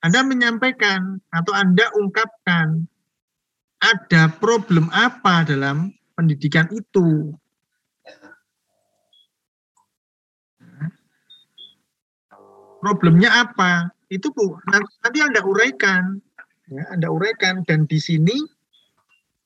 Anda 0.03 0.21
menyampaikan 0.27 1.23
atau 1.31 1.55
Anda 1.55 1.87
ungkapkan 1.95 2.91
ada 3.79 4.27
problem 4.43 4.91
apa 4.91 5.47
dalam 5.47 5.95
pendidikan 6.19 6.67
itu. 6.75 7.31
Problemnya 12.83 13.47
apa? 13.47 13.93
Itu 14.11 14.35
Bu, 14.35 14.59
nanti 14.67 15.23
Anda 15.23 15.47
uraikan 15.47 16.19
ya, 16.71 16.83
Anda 16.95 17.11
uraikan 17.11 17.67
dan 17.67 17.85
di 17.91 17.99
sini 17.99 18.35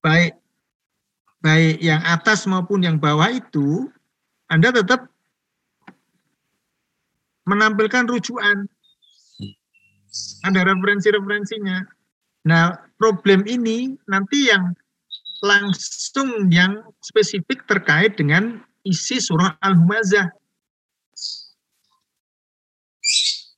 baik 0.04 0.36
baik 1.40 1.80
yang 1.80 2.00
atas 2.04 2.44
maupun 2.44 2.84
yang 2.84 3.00
bawah 3.00 3.32
itu 3.32 3.88
Anda 4.52 4.70
tetap 4.70 5.08
menampilkan 7.44 8.08
rujukan 8.08 8.68
ada 10.46 10.60
referensi-referensinya. 10.62 11.82
Nah, 12.46 12.76
problem 13.00 13.48
ini 13.48 13.96
nanti 14.06 14.46
yang 14.52 14.76
langsung 15.42 16.48
yang 16.52 16.84
spesifik 17.02 17.66
terkait 17.66 18.14
dengan 18.16 18.62
isi 18.86 19.18
surah 19.18 19.58
Al-Humazah. 19.58 20.28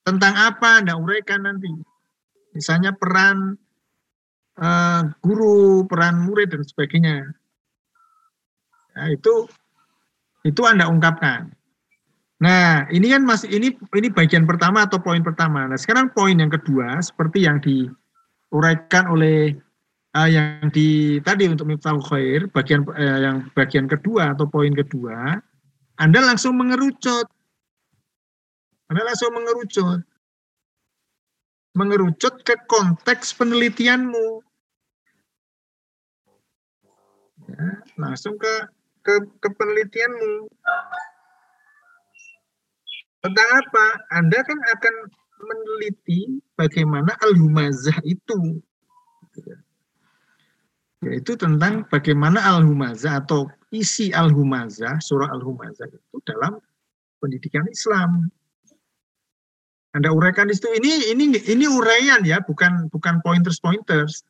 Tentang 0.07 0.35
apa 0.39 0.81
Anda 0.83 0.95
uraikan 0.97 1.45
nanti 1.45 1.71
misalnya 2.57 2.97
peran 2.97 3.61
uh, 4.57 5.03
guru, 5.21 5.85
peran 5.85 6.25
murid 6.25 6.57
dan 6.57 6.65
sebagainya. 6.65 7.29
Nah, 8.97 9.09
itu 9.13 9.45
itu 10.49 10.61
Anda 10.65 10.89
ungkapkan. 10.89 11.53
Nah, 12.37 12.85
ini 12.93 13.13
kan 13.13 13.25
masih 13.25 13.49
ini 13.49 13.73
ini 13.97 14.09
bagian 14.13 14.45
pertama 14.45 14.85
atau 14.85 15.01
poin 15.01 15.21
pertama. 15.21 15.69
Nah, 15.69 15.77
sekarang 15.77 16.13
poin 16.13 16.37
yang 16.37 16.53
kedua 16.53 17.01
seperti 17.01 17.45
yang 17.45 17.61
diuraikan 17.61 19.09
oleh 19.09 19.57
uh, 20.17 20.29
yang 20.29 20.69
di 20.73 21.21
tadi 21.21 21.49
untuk 21.49 21.69
Miftahul 21.69 22.05
Khair, 22.05 22.49
bagian 22.53 22.85
uh, 22.89 23.19
yang 23.21 23.37
bagian 23.53 23.89
kedua 23.89 24.33
atau 24.37 24.49
poin 24.49 24.73
kedua, 24.73 25.41
Anda 25.97 26.21
langsung 26.25 26.57
mengerucut. 26.57 27.29
Anda 28.87 29.03
langsung 29.03 29.33
mengerucut. 29.33 30.01
Mengerucut 31.77 32.41
ke 32.41 32.57
konteks 32.67 33.37
penelitianmu. 33.37 34.41
Ya, 37.47 37.69
langsung 38.01 38.41
ke, 38.41 38.55
ke 39.05 39.15
ke 39.39 39.49
penelitianmu. 39.53 40.51
Tentang 43.21 43.49
apa? 43.61 43.87
Anda 44.17 44.41
kan 44.41 44.59
akan 44.73 44.95
meneliti 45.37 46.41
bagaimana 46.57 47.13
al-humazah 47.21 48.01
itu. 48.09 48.59
Yaitu 51.05 51.37
tentang 51.37 51.85
bagaimana 51.93 52.41
al-humazah 52.41 53.21
atau 53.21 53.47
isi 53.69 54.11
al-humazah, 54.17 54.97
surah 55.05 55.29
al-humazah 55.29 55.87
itu 55.93 56.17
dalam 56.25 56.57
pendidikan 57.21 57.69
Islam. 57.69 58.33
Anda 59.97 60.13
uraikan 60.13 60.53
itu 60.53 60.69
ini 60.77 61.09
ini 61.17 61.41
ini 61.49 61.65
uraian 61.65 62.21
ya, 62.21 62.45
bukan 62.45 62.93
bukan 62.93 63.25
pointers 63.25 63.57
pointers. 63.57 64.21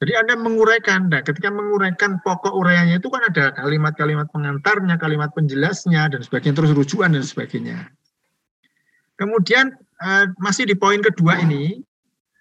Jadi 0.00 0.16
Anda 0.16 0.34
menguraikan, 0.34 1.12
nah, 1.12 1.20
ketika 1.20 1.52
menguraikan 1.52 2.24
pokok 2.24 2.56
uraiannya 2.56 3.04
itu 3.04 3.12
kan 3.12 3.20
ada 3.20 3.52
kalimat-kalimat 3.52 4.32
pengantarnya, 4.32 4.96
kalimat 4.96 5.28
penjelasnya 5.36 6.08
dan 6.08 6.24
sebagainya, 6.24 6.56
terus 6.56 6.72
rujukan 6.72 7.12
dan 7.12 7.20
sebagainya. 7.20 7.92
Kemudian 9.20 9.76
uh, 10.00 10.24
masih 10.40 10.64
di 10.64 10.72
poin 10.72 11.04
kedua 11.04 11.44
ini, 11.44 11.84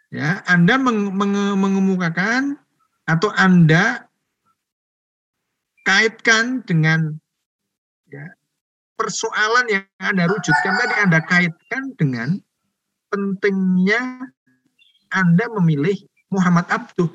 ya 0.07 0.39
Anda 0.47 0.79
meng, 0.79 1.11
meng, 1.11 1.35
mengemukakan 1.59 2.55
atau 3.03 3.27
Anda 3.35 4.07
kaitkan 5.83 6.63
dengan 6.63 7.19
persoalan 8.99 9.65
yang 9.71 9.85
Anda 10.03 10.27
rujutkan 10.27 10.75
tadi 10.75 10.95
Anda 10.99 11.19
kaitkan 11.23 11.95
dengan 11.95 12.35
pentingnya 13.07 14.27
Anda 15.15 15.47
memilih 15.55 15.95
Muhammad 16.27 16.67
Abduh. 16.67 17.07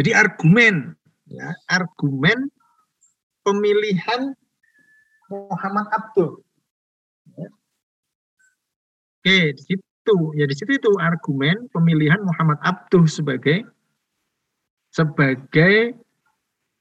Jadi 0.00 0.16
argumen, 0.16 0.96
ya, 1.28 1.52
argumen 1.68 2.48
pemilihan 3.44 4.32
Muhammad 5.28 5.86
Abduh. 5.92 6.40
Ya. 7.36 7.48
Oke, 9.20 9.38
di 9.52 9.62
situ 9.68 10.16
ya 10.32 10.48
di 10.48 10.56
situ 10.56 10.72
itu 10.80 10.90
argumen 10.96 11.68
pemilihan 11.68 12.24
Muhammad 12.24 12.56
Abduh 12.64 13.04
sebagai 13.04 13.68
sebagai 14.90 15.94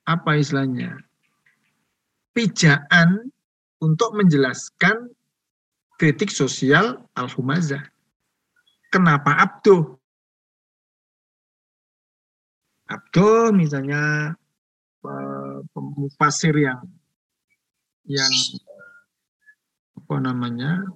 apa 0.10 0.41
istilahnya 0.41 0.97
pijaan 2.34 3.30
untuk 3.78 4.18
menjelaskan 4.18 5.14
kritik 5.99 6.32
sosial 6.34 7.05
al-humazah. 7.14 7.84
Kenapa 8.89 9.38
abduh? 9.38 9.99
Abduh 12.89 13.53
misalnya 13.53 14.34
pemufasir 15.76 16.55
yang 16.57 16.82
yang 18.10 18.34
apa 19.93 20.16
namanya 20.18 20.89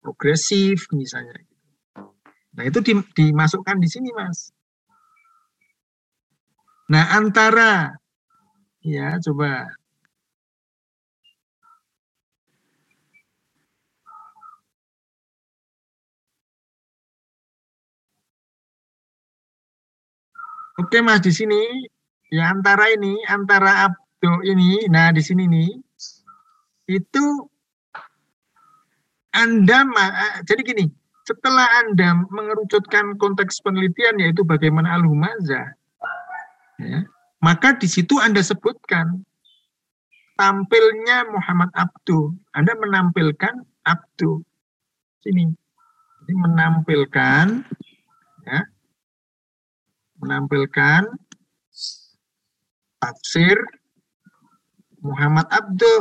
progresif 0.00 0.88
misalnya. 0.96 1.36
Nah 2.54 2.64
itu 2.64 2.80
dimasukkan 3.12 3.76
di 3.76 3.88
sini 3.90 4.08
mas. 4.14 4.54
Nah 6.88 7.12
antara 7.12 7.92
Ya, 8.84 9.16
coba. 9.24 9.64
Oke 20.74 20.98
Mas 21.00 21.22
di 21.22 21.30
sini 21.30 21.88
ya 22.34 22.50
antara 22.50 22.90
ini 22.90 23.22
antara 23.30 23.86
abdo 23.86 24.42
ini 24.42 24.90
nah 24.90 25.14
di 25.14 25.22
sini 25.22 25.46
nih 25.46 25.70
itu 26.90 27.24
Anda 29.30 29.86
jadi 30.42 30.60
gini 30.66 30.84
setelah 31.22 31.66
Anda 31.78 32.26
mengerucutkan 32.26 33.14
konteks 33.22 33.62
penelitian 33.62 34.18
yaitu 34.18 34.42
bagaimana 34.42 34.98
al-humazah 34.98 35.78
ya, 36.82 37.06
maka 37.44 37.76
di 37.76 37.84
situ 37.84 38.16
Anda 38.16 38.40
sebutkan 38.40 39.20
tampilnya 40.40 41.28
Muhammad 41.28 41.68
Abdu. 41.76 42.32
Anda 42.56 42.72
menampilkan 42.72 43.60
Abdu. 43.84 44.40
Sini. 45.20 45.52
Ini 46.24 46.34
menampilkan 46.40 47.46
ya. 48.48 48.60
Menampilkan 50.24 51.04
tafsir 52.96 53.60
Muhammad 55.04 55.44
Abdu. 55.52 55.94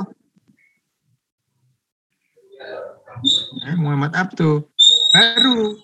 Ya, 3.68 3.76
Muhammad 3.76 4.16
Abdu. 4.16 4.64
Baru 5.12 5.76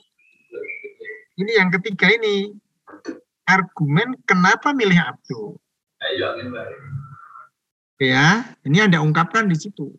ini 1.35 1.51
yang 1.59 1.67
ketiga 1.75 2.07
ini 2.15 2.55
argumen 3.49 4.13
kenapa 4.29 4.69
milih 4.69 5.01
Abdul. 5.01 5.57
Ya, 7.99 8.55
ini 8.63 8.77
Anda 8.79 9.01
ungkapkan 9.01 9.49
di 9.49 9.57
situ. 9.57 9.91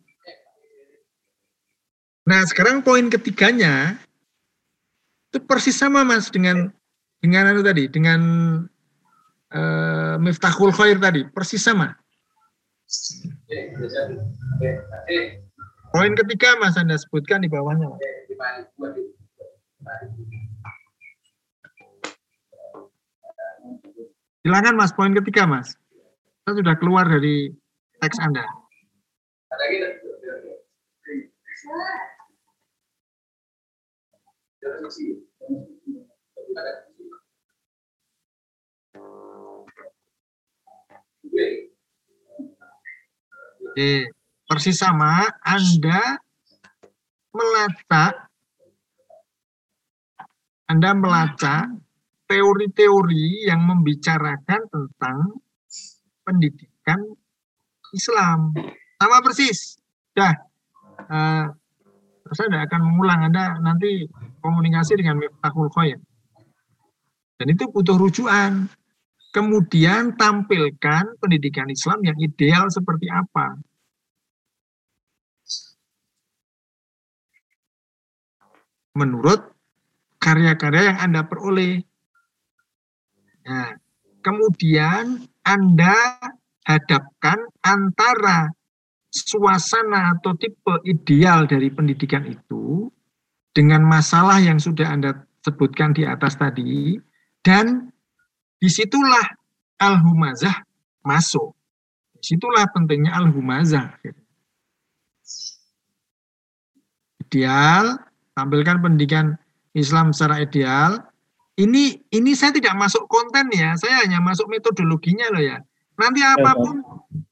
Nah, 2.25 2.41
sekarang 2.47 2.81
poin 2.81 3.11
ketiganya 3.11 3.99
itu 5.29 5.37
persis 5.43 5.77
sama 5.77 6.01
Mas 6.01 6.31
dengan 6.31 6.71
dengan 7.21 7.53
itu 7.53 7.61
tadi, 7.61 7.83
dengan 7.91 8.21
uh, 9.53 10.15
Miftahul 10.17 10.73
Khair 10.73 10.97
tadi, 10.97 11.27
persis 11.29 11.61
sama. 11.61 11.93
Poin 15.91 16.11
ketiga 16.17 16.57
Mas 16.57 16.79
Anda 16.79 16.97
sebutkan 16.97 17.45
di 17.45 17.49
bawahnya. 17.51 17.91
Silakan 24.41 24.73
Mas, 24.73 24.89
poin 24.97 25.13
ketiga 25.13 25.45
Mas. 25.45 25.77
Kita 26.41 26.57
sudah 26.57 26.73
keluar 26.81 27.05
dari 27.05 27.53
teks 28.01 28.17
Anda. 28.17 28.41
Oke, 43.71 44.09
persis 44.49 44.81
sama 44.81 45.29
Anda 45.45 46.17
melacak 47.29 48.13
Anda 50.65 50.89
melacak 50.97 51.69
teori-teori 52.31 53.51
yang 53.51 53.67
membicarakan 53.67 54.63
tentang 54.71 55.35
pendidikan 56.23 57.03
Islam. 57.91 58.55
Sama 58.95 59.19
persis. 59.19 59.83
Dah. 60.15 60.31
Uh, 61.11 61.51
saya 62.31 62.47
tidak 62.47 62.71
akan 62.71 62.81
mengulang. 62.87 63.19
Anda 63.27 63.59
nanti 63.59 64.07
komunikasi 64.39 64.95
dengan 64.95 65.19
Miftahul 65.19 65.67
Khoir. 65.75 65.99
Dan 67.35 67.47
itu 67.51 67.67
butuh 67.67 67.99
rujukan. 67.99 68.71
Kemudian 69.35 70.15
tampilkan 70.15 71.19
pendidikan 71.19 71.67
Islam 71.67 71.99
yang 72.03 72.15
ideal 72.19 72.71
seperti 72.71 73.11
apa. 73.11 73.59
Menurut 78.95 79.51
karya-karya 80.19 80.95
yang 80.95 80.99
Anda 80.99 81.27
peroleh. 81.27 81.90
Nah, 83.41 83.73
kemudian 84.21 85.25
Anda 85.41 86.21
hadapkan 86.65 87.37
antara 87.65 88.53
suasana 89.11 90.15
atau 90.17 90.37
tipe 90.37 90.73
ideal 90.87 91.49
dari 91.49 91.67
pendidikan 91.73 92.23
itu 92.29 92.87
dengan 93.51 93.83
masalah 93.83 94.39
yang 94.39 94.61
sudah 94.61 94.87
Anda 94.87 95.27
sebutkan 95.43 95.91
di 95.91 96.07
atas 96.07 96.37
tadi 96.37 96.95
dan 97.43 97.91
di 98.61 98.69
situlah 98.69 99.25
al-humazah 99.81 100.63
masuk. 101.01 101.57
Di 102.15 102.37
situlah 102.37 102.69
pentingnya 102.69 103.17
al-humazah. 103.17 103.97
Ideal, 107.25 107.97
tampilkan 108.37 108.77
pendidikan 108.85 109.33
Islam 109.73 110.13
secara 110.13 110.43
ideal, 110.45 111.01
ini 111.59 111.99
ini 112.13 112.31
saya 112.31 112.55
tidak 112.55 112.77
masuk 112.79 113.07
konten 113.11 113.51
ya, 113.51 113.75
saya 113.75 114.07
hanya 114.07 114.23
masuk 114.23 114.47
metodologinya 114.47 115.27
loh 115.33 115.43
ya. 115.43 115.59
Nanti 115.99 116.23
ya, 116.23 116.39
apa 116.39 116.55
pun 116.55 116.79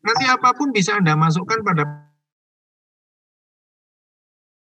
nanti 0.04 0.26
apa 0.28 0.50
pun 0.54 0.76
bisa 0.76 1.00
Anda 1.00 1.16
masukkan 1.16 1.64
pada 1.64 2.10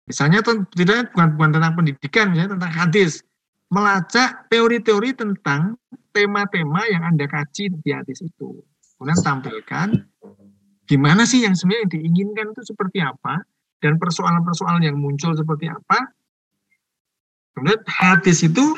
Misalnya 0.03 0.43
tidak 0.43 1.15
bukan, 1.15 1.39
bukan 1.39 1.51
tentang 1.55 1.73
pendidikan, 1.79 2.25
misalnya 2.35 2.59
tentang 2.59 2.73
hadis. 2.75 3.23
Melacak 3.71 4.51
teori-teori 4.51 5.15
tentang 5.15 5.79
tema-tema 6.11 6.83
yang 6.91 7.07
Anda 7.07 7.25
kaji 7.25 7.71
di 7.81 7.89
hadis 7.89 8.19
itu. 8.21 8.61
Kemudian 8.99 9.19
tampilkan 9.23 9.87
gimana 10.85 11.23
sih 11.23 11.47
yang 11.47 11.55
sebenarnya 11.55 11.97
diinginkan 11.97 12.51
itu 12.51 12.61
seperti 12.67 12.99
apa, 13.01 13.41
dan 13.81 13.97
persoalan-persoalan 13.97 14.83
yang 14.85 14.99
muncul 14.99 15.33
seperti 15.33 15.71
apa. 15.71 16.11
Kemudian 17.55 17.81
hadis 17.87 18.45
itu 18.45 18.75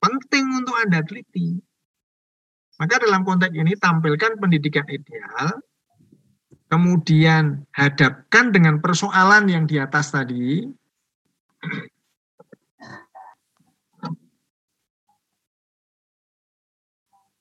penting 0.00 0.44
untuk 0.56 0.74
Anda 0.80 1.04
teliti. 1.04 1.60
Maka 2.80 2.96
dalam 2.96 3.22
konteks 3.28 3.52
ini 3.52 3.76
tampilkan 3.76 4.40
pendidikan 4.40 4.88
ideal, 4.88 5.60
kemudian 6.72 7.68
hadapkan 7.76 8.56
dengan 8.56 8.80
persoalan 8.80 9.52
yang 9.52 9.68
di 9.68 9.76
atas 9.76 10.16
tadi, 10.16 10.64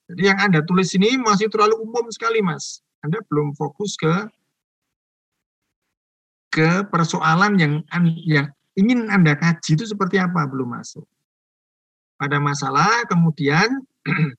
Jadi 0.10 0.26
yang 0.26 0.42
Anda 0.42 0.66
tulis 0.66 0.90
ini 0.98 1.22
masih 1.22 1.54
terlalu 1.54 1.86
umum 1.86 2.10
sekali, 2.10 2.42
Mas. 2.42 2.82
Anda 3.06 3.22
belum 3.30 3.54
fokus 3.54 3.94
ke 3.94 4.26
ke 6.50 6.82
persoalan 6.90 7.62
yang 7.62 7.74
yang 8.26 8.50
ingin 8.74 9.06
Anda 9.14 9.38
kaji 9.38 9.78
itu 9.78 9.86
seperti 9.86 10.18
apa, 10.18 10.50
belum 10.50 10.74
masuk. 10.82 11.06
Pada 12.20 12.36
masalah, 12.44 13.08
kemudian, 13.08 13.80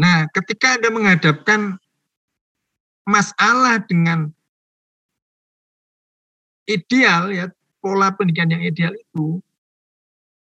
nah 0.00 0.24
ketika 0.32 0.80
Anda 0.80 0.88
menghadapkan 0.88 1.76
masalah 3.04 3.84
dengan 3.84 4.32
ideal 6.64 7.28
ya 7.34 7.46
pola 7.84 8.14
pendidikan 8.16 8.54
yang 8.54 8.62
ideal 8.64 8.94
itu 8.94 9.42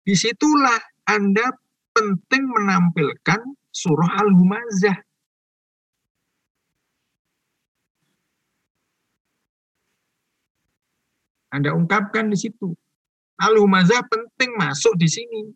di 0.03 0.13
situlah 0.13 0.77
anda 1.09 1.49
penting 1.89 2.45
menampilkan 2.45 3.41
surah 3.73 4.21
al-humazah. 4.21 4.97
Anda 11.49 11.73
ungkapkan 11.73 12.29
di 12.29 12.37
situ. 12.37 12.77
Al-humazah 13.41 14.05
penting 14.05 14.53
masuk 14.53 14.93
di 15.01 15.09
sini 15.09 15.49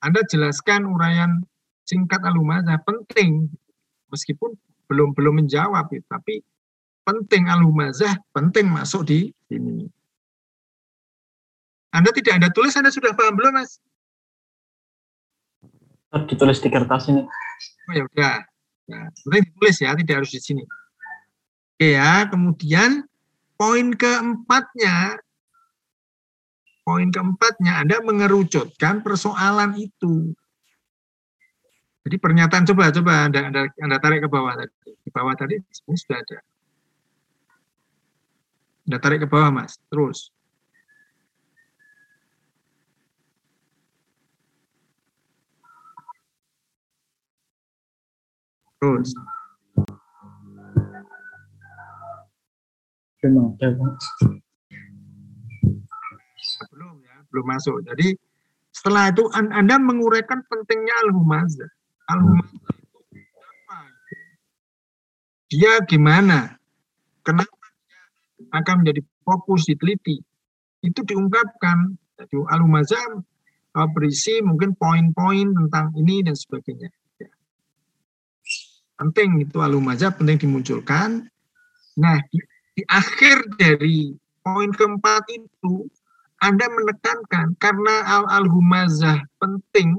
anda 0.00 0.24
jelaskan 0.24 0.88
uraian 0.88 1.44
singkat 1.84 2.20
alumazah 2.24 2.80
penting 2.88 3.52
meskipun 4.08 4.56
belum 4.90 5.14
belum 5.14 5.44
menjawab 5.44 5.86
ya, 5.92 6.02
tapi 6.10 6.42
penting 7.06 7.46
alumazah 7.46 8.18
penting 8.34 8.66
masuk 8.66 9.06
di 9.06 9.30
sini. 9.46 9.86
Anda 11.90 12.14
tidak 12.14 12.38
ada 12.38 12.48
tulis, 12.54 12.74
Anda 12.78 12.94
sudah 12.94 13.10
paham 13.18 13.34
belum, 13.34 13.54
Mas? 13.58 13.82
Ditulis 16.30 16.62
di 16.62 16.70
kertas 16.70 17.10
ini. 17.10 17.26
Oh 17.90 17.92
ya 17.94 18.06
udah. 18.06 18.36
Ya, 18.90 19.00
penting 19.26 19.42
ditulis 19.50 19.76
ya, 19.78 19.94
tidak 19.94 20.14
harus 20.22 20.30
di 20.34 20.40
sini. 20.42 20.62
Oke 21.78 21.98
ya, 21.98 22.26
kemudian 22.30 23.06
poin 23.58 23.94
keempatnya, 23.94 25.18
poin 26.90 27.06
keempatnya 27.06 27.86
Anda 27.86 28.02
mengerucutkan 28.02 29.06
persoalan 29.06 29.78
itu. 29.78 30.34
Jadi 32.02 32.16
pernyataan 32.18 32.66
coba 32.66 32.90
coba 32.90 33.30
anda, 33.30 33.46
anda 33.46 33.70
anda 33.78 33.96
tarik 34.02 34.26
ke 34.26 34.28
bawah 34.32 34.58
tadi. 34.58 34.74
Di 35.06 35.10
bawah 35.14 35.36
tadi 35.38 35.54
sudah 35.70 36.18
ada. 36.18 36.38
Anda 38.90 38.98
tarik 38.98 39.22
ke 39.22 39.28
bawah 39.30 39.54
mas. 39.54 39.78
Terus. 39.86 40.34
Terus. 48.82 49.14
Ada, 49.14 49.28
Belum 53.20 53.52
ya, 53.60 54.49
belum 57.30 57.46
masuk. 57.46 57.86
Jadi 57.86 58.14
setelah 58.70 59.10
itu 59.10 59.26
Anda 59.34 59.78
menguraikan 59.82 60.46
pentingnya 60.46 60.94
al-humazah. 61.06 61.70
Al 62.10 62.20
dia 65.50 65.82
gimana? 65.82 66.54
Kenapa 67.26 67.50
dia 67.82 68.02
akan 68.54 68.74
menjadi 68.86 69.02
fokus 69.26 69.66
diteliti? 69.66 70.22
Itu 70.82 71.02
diungkapkan. 71.02 71.98
Jadi 72.14 72.36
al 72.46 72.62
uh, 72.62 73.88
berisi 73.90 74.38
mungkin 74.46 74.78
poin-poin 74.78 75.50
tentang 75.50 75.90
ini 75.98 76.22
dan 76.22 76.38
sebagainya. 76.38 76.90
Ya. 77.18 77.30
penting 79.02 79.42
itu 79.42 79.58
al 79.58 79.74
penting 80.14 80.38
dimunculkan. 80.38 81.26
Nah 81.98 82.18
di, 82.30 82.38
di 82.78 82.82
akhir 82.86 83.58
dari 83.58 84.14
poin 84.46 84.70
keempat 84.70 85.26
itu 85.34 85.90
anda 86.40 86.66
menekankan 86.72 87.56
karena 87.60 88.24
al-humazah 88.28 89.20
penting 89.36 89.96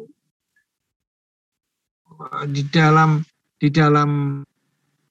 di 2.49 2.61
dalam 2.69 3.21
di 3.61 3.69
dalam 3.69 4.41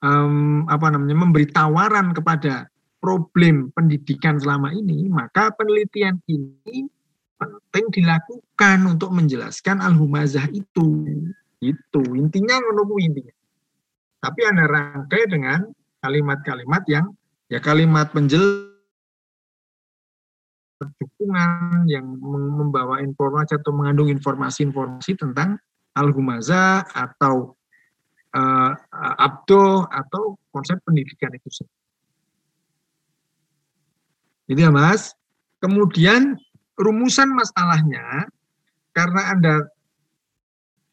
um, 0.02 0.66
apa 0.66 0.86
namanya 0.90 1.16
memberi 1.26 1.46
tawaran 1.50 2.10
kepada 2.10 2.66
problem 3.00 3.72
pendidikan 3.72 4.36
selama 4.36 4.74
ini, 4.76 5.08
maka 5.08 5.54
penelitian 5.56 6.20
ini 6.28 6.86
penting 7.40 7.84
dilakukan 8.02 8.78
untuk 8.84 9.10
menjelaskan 9.16 9.80
al-humazah 9.80 10.44
itu. 10.52 11.08
Itu 11.60 12.02
intinya 12.16 12.60
menunggu 12.72 13.00
intinya. 13.00 13.34
Tapi 14.20 14.40
Anda 14.44 14.64
rangkai 14.68 15.22
dengan 15.28 15.60
kalimat-kalimat 16.04 16.82
yang 16.88 17.06
ya 17.48 17.60
kalimat 17.60 18.12
penjel 18.12 18.69
dukungan 20.80 21.84
yang 21.90 22.06
membawa 22.56 23.04
informasi 23.04 23.60
atau 23.60 23.72
mengandung 23.76 24.08
informasi-informasi 24.08 25.12
tentang 25.20 25.60
al-humaza 25.92 26.86
atau 26.88 27.52
uh, 28.32 28.72
abdo 29.20 29.84
atau 29.90 30.40
konsep 30.48 30.80
pendidikan 30.86 31.34
itu 31.36 31.48
sendiri. 31.50 31.80
Jadi 34.50 34.60
ya 34.66 34.72
Mas. 34.72 35.14
Kemudian 35.60 36.40
rumusan 36.80 37.28
masalahnya 37.36 38.24
karena 38.96 39.22
Anda 39.28 39.54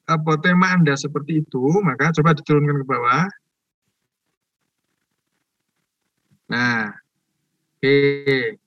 apa 0.03 0.35
tema 0.43 0.75
Anda 0.75 0.99
seperti 0.99 1.47
itu, 1.47 1.63
maka 1.79 2.11
coba 2.11 2.35
diturunkan 2.35 2.83
ke 2.83 2.85
bawah. 2.85 3.25
Nah, 6.51 6.91
oke. 7.79 7.87
Okay. 7.87 8.66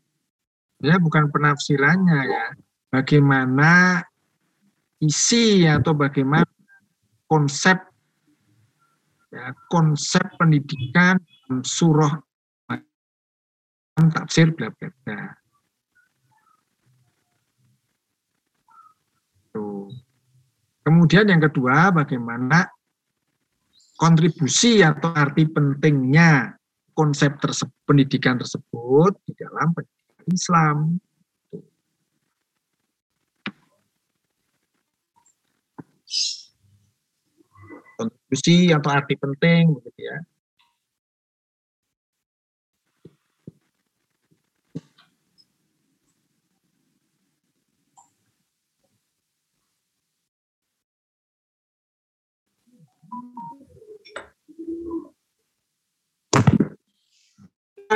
Ya 0.80 0.96
bukan 0.96 1.28
penafsirannya 1.28 2.20
ya. 2.24 2.44
Bagaimana 2.90 4.02
isi 4.98 5.62
atau 5.62 5.94
bagaimana 5.94 6.48
konsep 7.30 7.78
ya, 9.30 9.54
konsep 9.70 10.24
pendidikan 10.34 11.20
surah 11.62 12.18
tafsir 14.10 14.50
bla. 14.56 14.72
Kemudian 20.80 21.28
yang 21.28 21.44
kedua 21.44 21.92
bagaimana 21.92 22.66
kontribusi 24.00 24.80
atau 24.80 25.12
arti 25.12 25.44
pentingnya 25.44 26.56
konsep 26.96 27.36
tersebut, 27.36 27.76
pendidikan 27.84 28.40
tersebut 28.40 29.12
di 29.28 29.36
dalam 29.36 29.76
pendidikan 29.76 29.99
Islam. 30.34 31.00
kontribusi 38.00 38.72
atau 38.72 38.88
arti 38.88 39.14
penting 39.20 39.76
begitu 39.76 40.00
ya. 40.08 40.16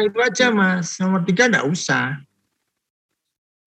Itu 0.03 0.19
aja 0.19 0.51
mas. 0.51 0.99
Nomor 0.99 1.23
tiga 1.23 1.47
enggak 1.47 1.69
usah. 1.71 2.19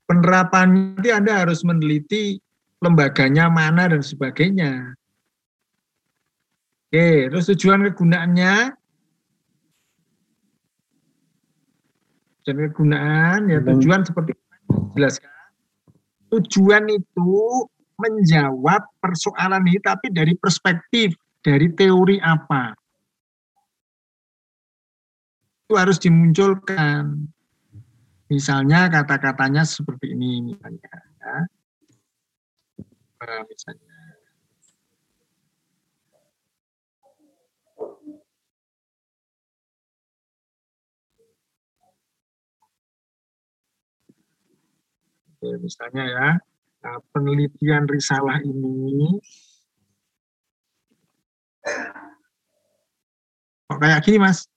Penerapannya 0.08 0.96
nanti 1.00 1.10
Anda 1.12 1.48
harus 1.48 1.64
meneliti 1.64 2.40
lembaganya 2.80 3.52
mana 3.52 3.92
dan 3.92 4.04
sebagainya. 4.04 4.96
Oke, 6.88 7.28
terus 7.28 7.52
tujuan 7.52 7.84
kegunaannya 7.92 8.72
dan 12.48 12.56
kegunaan 12.72 13.52
ya 13.52 13.60
tujuan 13.60 14.08
seperti 14.08 14.32
jelaskan. 14.96 15.28
Tujuan 16.32 16.88
itu 16.88 17.68
menjawab 18.00 18.88
persoalan 19.04 19.68
ini 19.68 19.84
tapi 19.84 20.08
dari 20.16 20.32
perspektif 20.40 21.12
dari 21.44 21.68
teori 21.76 22.24
apa. 22.24 22.72
Itu 25.68 25.76
harus 25.76 26.00
dimunculkan. 26.00 27.28
Misalnya 28.32 28.88
kata-katanya 28.88 29.68
seperti 29.68 30.16
ini 30.16 30.56
misalnya 30.56 30.96
ya. 31.20 31.36
Nah, 33.20 33.44
misalnya 33.44 33.96
Oke, 45.36 45.52
misalnya 45.60 46.04
ya, 46.08 46.28
nah, 46.80 46.98
penelitian 47.12 47.92
risalah 47.92 48.40
ini 48.40 49.20
kok 53.68 53.78
kayak 53.84 54.00
gini 54.08 54.18
mas? 54.24 54.48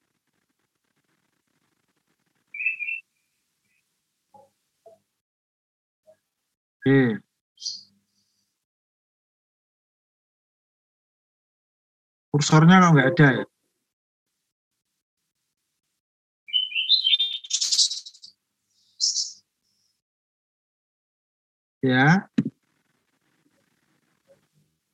Oke. 6.81 7.20
Kursornya 12.33 12.81
kok 12.81 12.93
nggak 12.97 13.09
ada 13.12 13.28
ya? 13.37 13.45
ya. 21.85 22.24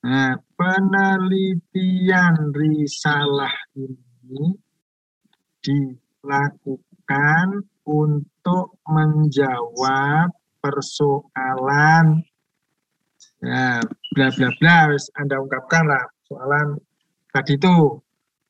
Nah, 0.07 0.39
penelitian 0.59 2.35
risalah 2.55 3.55
ini 3.79 4.55
dilakukan 5.63 7.47
untuk 7.87 8.79
menjawab 8.87 10.35
persoalan. 10.67 12.27
Ya 13.45 13.79
bla 14.17 14.29
bla 14.35 14.49
bla 14.59 14.77
Anda 15.21 15.37
ungkapkan 15.39 15.85
lah 15.87 16.03
persoalan. 16.25 16.83
Tadi 17.31 17.55
itu 17.55 18.01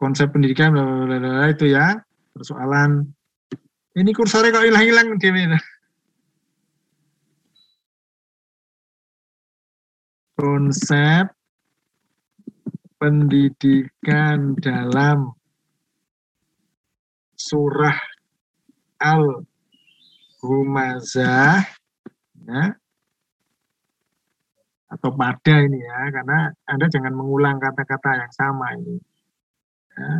konsep 0.01 0.33
pendidikan 0.33 0.73
bla 0.73 0.85
bla 1.05 1.19
bla 1.21 1.47
itu 1.53 1.69
ya 1.69 2.01
persoalan. 2.33 3.05
Ini 3.97 4.11
kursornya 4.12 4.53
kok 4.53 4.64
hilang-hilang 4.69 5.17
gini 5.17 5.57
konsep 10.37 11.33
pendidikan 13.01 14.53
dalam 14.61 15.33
surah 17.37 17.97
Al-Humazah 19.01 19.45
ya, 22.47 22.64
atau 24.86 25.11
pada 25.18 25.55
ini 25.66 25.82
ya 25.82 26.01
karena 26.14 26.55
Anda 26.62 26.86
jangan 26.86 27.14
mengulang 27.14 27.59
kata-kata 27.59 28.22
yang 28.22 28.32
sama 28.32 28.70
ini. 28.78 28.97
Ya, 29.97 30.11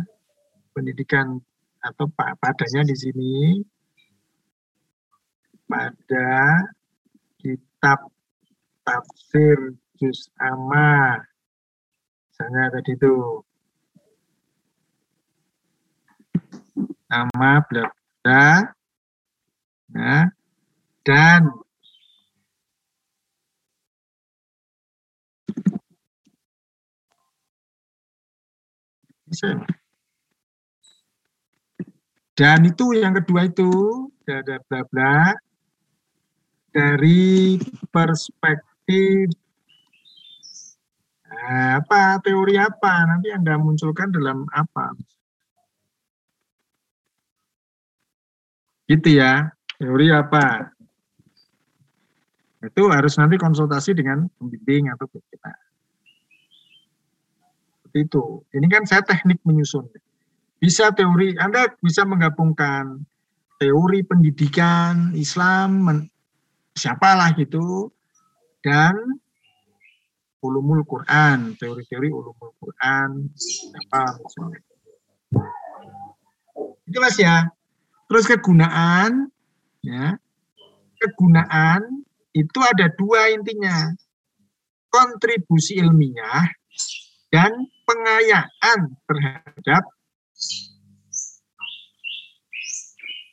pendidikan 0.75 1.39
atau 1.79 2.05
padanya 2.11 2.83
di 2.83 2.95
sini. 2.95 3.35
Pada 5.67 6.63
kitab 7.39 8.11
tafsir 8.83 9.75
juz 9.99 10.27
amma. 10.39 11.19
Misalnya 12.31 12.63
tadi 12.75 12.91
itu. 12.95 13.15
Nama 17.07 17.63
bla 17.63 17.87
bla 18.19 18.67
nah, 19.95 20.27
dan 21.07 21.47
bisa 21.47 21.63
dan 32.37 32.59
itu 32.63 32.85
yang 32.95 33.13
kedua 33.17 33.49
itu 33.49 33.71
ada 34.27 34.59
bla 34.67 34.81
bla 34.87 35.17
dari 36.71 37.57
perspektif 37.91 39.31
Nah, 41.27 41.83
apa 41.83 42.17
teori 42.23 42.55
apa 42.55 43.03
nanti 43.07 43.31
Anda 43.31 43.59
munculkan 43.59 44.09
dalam 44.15 44.47
apa? 44.51 44.95
Gitu 48.87 49.19
ya, 49.19 49.51
teori 49.75 50.07
apa? 50.11 50.71
Itu 52.63 52.89
harus 52.89 53.19
nanti 53.19 53.35
konsultasi 53.35 53.91
dengan 53.91 54.27
pembimbing 54.39 54.91
atau 54.91 55.05
kita. 55.11 55.66
Seperti 57.97 58.13
itu. 58.13 58.25
Ini 58.53 58.67
kan 58.69 58.83
saya 58.85 59.01
teknik 59.01 59.41
menyusun. 59.41 59.89
Bisa 60.61 60.93
teori, 60.93 61.33
Anda 61.41 61.73
bisa 61.81 62.05
menggabungkan 62.05 63.01
teori 63.57 64.05
pendidikan 64.05 65.17
Islam, 65.17 65.69
men, 65.81 65.97
siapalah 66.77 67.33
gitu, 67.33 67.89
dan 68.61 68.93
ulumul 70.45 70.85
Quran, 70.85 71.57
teori-teori 71.57 72.09
ulumul 72.13 72.53
Quran, 72.61 73.33
apa 73.89 74.01
misalnya. 74.21 74.61
Itu 76.85 76.97
ya. 77.17 77.49
Terus 78.07 78.25
kegunaan, 78.29 79.33
ya, 79.81 80.21
kegunaan 81.01 82.05
itu 82.29 82.59
ada 82.61 82.93
dua 82.93 83.33
intinya, 83.33 83.89
kontribusi 84.93 85.81
ilmiah 85.81 86.45
dan 87.31 87.51
pengayaan 87.83 88.79
terhadap 89.07 89.83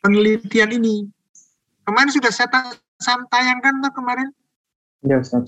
penelitian 0.03 0.70
ini. 0.76 1.09
Kemarin 1.84 2.11
sudah 2.11 2.32
saya 2.32 2.49
tayangkan 3.28 3.80
tuh 3.84 3.92
kemarin. 3.92 4.28
Ya, 5.05 5.20
sudah. 5.20 5.45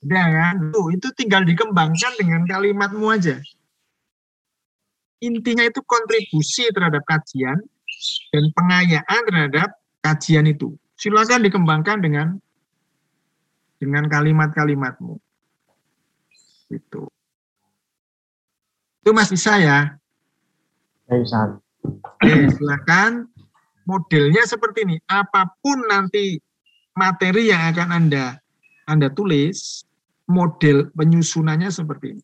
Udah 0.00 0.26
kan? 0.32 0.56
Tuh, 0.72 0.86
itu 0.96 1.08
tinggal 1.16 1.44
dikembangkan 1.44 2.12
dengan 2.16 2.44
kalimatmu 2.48 3.06
aja. 3.08 3.36
Intinya 5.20 5.68
itu 5.68 5.84
kontribusi 5.84 6.72
terhadap 6.72 7.04
kajian 7.04 7.60
dan 8.32 8.44
pengayaan 8.56 9.20
terhadap 9.28 9.68
kajian 10.00 10.48
itu. 10.48 10.72
Silakan 10.96 11.44
dikembangkan 11.44 12.00
dengan 12.00 12.40
dengan 13.80 14.08
kalimat-kalimatmu. 14.08 15.20
Itu. 16.72 17.08
Itu 19.00 19.16
Mas 19.16 19.32
bisa 19.32 19.56
ya? 19.56 19.96
Bisa. 21.08 21.56
Oke, 21.80 22.52
silakan. 22.52 23.26
Modelnya 23.88 24.44
seperti 24.44 24.84
ini. 24.84 24.96
Apa 25.08 25.56
pun 25.64 25.80
nanti 25.88 26.36
materi 26.92 27.48
yang 27.48 27.72
akan 27.72 27.88
Anda 27.90 28.36
Anda 28.84 29.08
tulis, 29.08 29.88
model 30.28 30.92
penyusunannya 30.92 31.72
seperti 31.72 32.14
ini. 32.14 32.22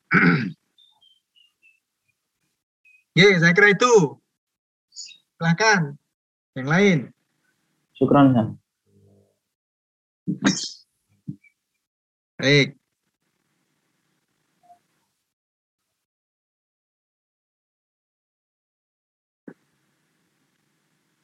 Oke, 3.16 3.40
saya 3.40 3.56
kira 3.56 3.72
itu. 3.72 4.20
Silahkan. 4.92 5.96
Yang 6.52 6.68
lain. 6.68 6.98
Syukran. 7.96 8.60
Baik. 12.36 12.76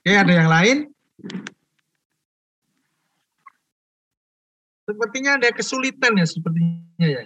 Oke, 0.03 0.19
ada 0.19 0.35
yang 0.35 0.51
lain? 0.51 0.77
Sepertinya 4.83 5.39
ada 5.39 5.55
kesulitan 5.55 6.19
ya 6.19 6.27
sepertinya 6.27 7.07
ya. 7.07 7.23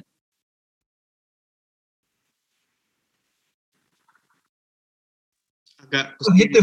Agak 5.81 6.21
Oh, 6.21 6.35
itu. 6.37 6.61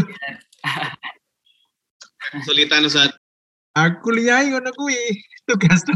kesulitan 2.30 2.86
Ustaz. 2.86 3.10
Aku 3.74 4.14
lihat 4.14 4.46
ngono 4.54 4.70
kuwi 4.78 5.18
tugas 5.50 5.82
to. 5.86 5.92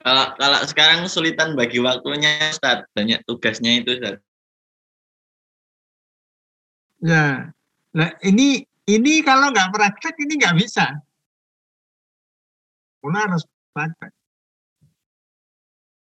Kalau 0.00 0.26
kalau 0.38 0.58
sekarang 0.70 1.02
kesulitan 1.02 1.58
bagi 1.58 1.82
waktunya 1.82 2.54
Ustaz, 2.54 2.86
banyak 2.94 3.26
tugasnya 3.26 3.82
itu 3.82 3.98
Ustaz. 3.98 4.22
Ya. 7.00 7.50
Nah, 7.90 8.10
ini 8.22 8.64
ini 8.86 9.12
kalau 9.26 9.50
nggak 9.50 9.70
praktek 9.74 10.14
ini 10.24 10.38
nggak 10.40 10.56
bisa. 10.56 10.86
Mula 13.00 13.28
harus 13.28 13.44
praktek. 13.72 14.12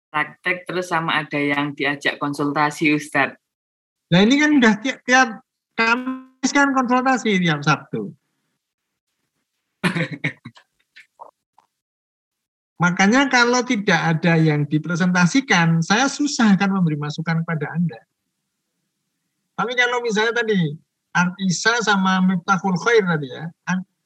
Praktek 0.09 0.65
terus 0.65 0.89
sama 0.89 1.21
ada 1.21 1.37
yang 1.37 1.77
diajak 1.77 2.17
konsultasi 2.17 2.97
Ustadz. 2.97 3.37
Nah 4.09 4.25
ini 4.25 4.41
kan 4.41 4.57
udah 4.57 4.75
tiap, 4.81 5.05
tiap 5.05 5.45
Kamis 5.77 6.51
kan 6.51 6.73
konsultasi 6.73 7.37
tiap 7.45 7.61
Sabtu. 7.61 8.09
Makanya 12.83 13.27
kalau 13.29 13.61
tidak 13.67 14.01
ada 14.17 14.39
yang 14.39 14.65
dipresentasikan, 14.65 15.83
saya 15.83 16.07
susah 16.07 16.55
akan 16.55 16.79
memberi 16.79 16.95
masukan 16.97 17.43
kepada 17.43 17.75
Anda. 17.75 18.01
Tapi 19.59 19.75
kalau 19.75 19.99
misalnya 20.07 20.39
tadi 20.39 20.71
Isa 21.43 21.83
sama 21.83 22.23
Miftahul 22.23 22.79
Khair 22.79 23.03
tadi 23.03 23.27
ya, 23.27 23.51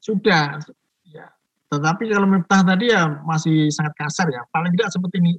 sudah. 0.01 0.57
Ya. 1.05 1.29
Tetapi 1.69 2.09
kalau 2.09 2.25
Miftah 2.25 2.65
tadi 2.65 2.89
ya 2.89 3.21
masih 3.21 3.69
sangat 3.69 3.93
kasar 4.01 4.33
ya. 4.33 4.41
Paling 4.49 4.73
tidak 4.73 4.89
seperti 4.89 5.21
ini 5.21 5.33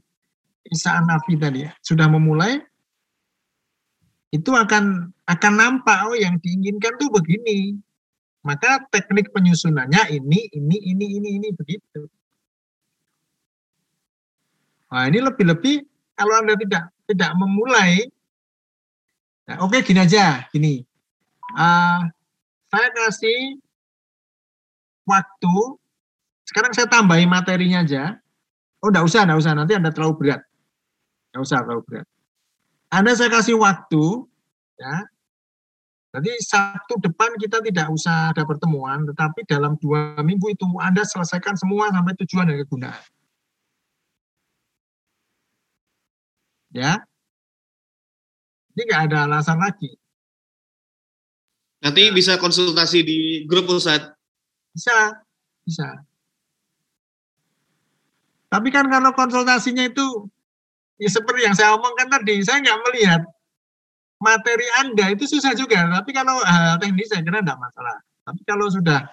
Isa 0.71 1.03
Nafi 1.03 1.35
tadi 1.35 1.67
ya, 1.67 1.75
sudah 1.83 2.07
memulai 2.07 2.63
itu 4.31 4.51
akan 4.55 5.11
akan 5.27 5.53
nampak 5.55 5.99
oh 6.07 6.15
yang 6.15 6.39
diinginkan 6.39 6.95
tuh 6.95 7.11
begini. 7.11 7.75
Maka 8.45 8.87
teknik 8.93 9.35
penyusunannya 9.35 10.15
ini 10.15 10.47
ini 10.55 10.77
ini 10.95 11.07
ini 11.19 11.29
ini 11.43 11.49
begitu. 11.59 12.07
Nah, 14.95 15.11
ini 15.11 15.19
lebih-lebih 15.27 15.83
kalau 16.15 16.39
Anda 16.39 16.55
tidak 16.55 16.93
tidak 17.11 17.31
memulai 17.35 18.07
nah, 19.49 19.57
oke 19.65 19.77
okay, 19.77 19.81
gini 19.85 20.01
aja, 20.05 20.47
gini. 20.53 20.85
Uh, 21.55 22.09
saya 22.73 22.89
kasih 22.91 23.61
waktu 25.07 25.57
sekarang 26.45 26.73
saya 26.77 26.89
tambahin 26.89 27.29
materinya 27.29 27.81
aja. 27.85 28.21
Oh, 28.85 28.93
enggak 28.93 29.09
usah, 29.09 29.25
enggak 29.25 29.41
usah. 29.41 29.53
Nanti 29.57 29.73
Anda 29.73 29.91
terlalu 29.91 30.15
berat. 30.21 30.43
Enggak 31.33 31.43
usah 31.49 31.59
terlalu 31.65 31.83
berat. 31.89 32.07
Anda 32.93 33.13
saya 33.17 33.31
kasih 33.33 33.57
waktu, 33.57 34.05
ya. 34.77 34.97
Jadi 36.15 36.31
Sabtu 36.47 36.95
depan 37.03 37.35
kita 37.43 37.59
tidak 37.59 37.91
usah 37.91 38.31
ada 38.31 38.47
pertemuan, 38.47 39.03
tetapi 39.03 39.43
dalam 39.51 39.75
dua 39.83 40.15
minggu 40.23 40.55
itu 40.55 40.63
Anda 40.79 41.03
selesaikan 41.03 41.59
semua 41.59 41.91
sampai 41.91 42.15
tujuan 42.23 42.47
dan 42.47 42.57
kegunaan. 42.63 43.03
Ya. 46.71 47.03
Ini 48.75 48.83
nggak 48.91 49.03
ada 49.11 49.19
alasan 49.31 49.63
lagi. 49.63 49.95
Nanti 51.85 52.11
bisa 52.11 52.41
konsultasi 52.41 53.07
di 53.07 53.19
grup 53.47 53.71
Ustaz. 53.71 54.03
Bisa, 54.75 55.15
bisa. 55.63 56.03
Tapi 58.51 58.69
kan 58.75 58.87
kalau 58.91 59.15
konsultasinya 59.15 59.87
itu 59.87 60.27
ya 60.99 61.11
seperti 61.11 61.47
yang 61.47 61.55
saya 61.55 61.75
omongkan 61.79 62.11
tadi, 62.11 62.43
saya 62.43 62.63
nggak 62.63 62.81
melihat 62.91 63.23
materi 64.19 64.67
Anda 64.83 65.15
itu 65.15 65.29
susah 65.29 65.55
juga. 65.55 65.87
Tapi 65.91 66.11
kalau 66.11 66.41
hal 66.43 66.81
teknis 66.81 67.13
saya 67.13 67.23
kira 67.23 67.45
tidak 67.45 67.61
masalah. 67.61 67.97
Tapi 68.25 68.41
kalau 68.49 68.67
sudah 68.73 69.07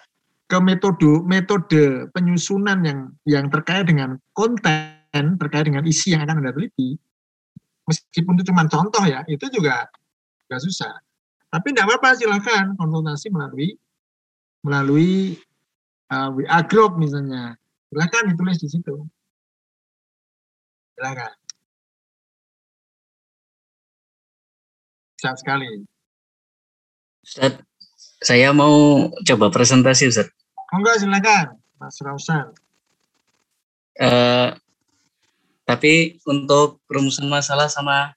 ke 0.47 0.57
metode 0.63 1.23
metode 1.27 2.07
penyusunan 2.15 2.79
yang 2.87 2.99
yang 3.27 3.45
terkait 3.51 3.85
dengan 3.87 4.15
konten, 4.31 5.35
terkait 5.35 5.67
dengan 5.67 5.83
isi 5.83 6.15
yang 6.15 6.23
akan 6.23 6.39
Anda 6.39 6.55
teliti, 6.55 6.95
meskipun 7.91 8.39
itu 8.39 8.47
cuma 8.47 8.63
contoh 8.71 9.03
ya, 9.03 9.27
itu 9.27 9.43
juga 9.51 9.91
nggak 10.47 10.61
susah. 10.63 10.95
Tapi 11.51 11.75
tidak 11.75 11.91
apa-apa, 11.91 12.15
silahkan 12.15 12.71
konsultasi 12.79 13.27
melalui 13.27 13.75
melalui 14.63 15.35
uh, 16.07 16.31
WA 16.31 16.59
group 16.63 16.95
misalnya. 16.95 17.59
Silahkan 17.91 18.31
ditulis 18.31 18.55
di 18.63 18.71
situ. 18.71 18.95
Silahkan. 20.95 21.35
Siap 25.19 25.35
sekali. 25.35 25.67
Ustaz, 27.21 27.59
saya 28.23 28.55
mau 28.55 29.11
coba 29.27 29.51
presentasi 29.51 30.07
Ustaz. 30.07 30.31
Enggak, 30.71 31.03
silakan. 31.03 31.47
Mas 31.77 31.99
Rausan. 31.99 32.47
Uh, 33.99 34.55
tapi 35.71 36.19
untuk 36.27 36.83
rumusan 36.91 37.31
masalah 37.31 37.71
sama 37.71 38.11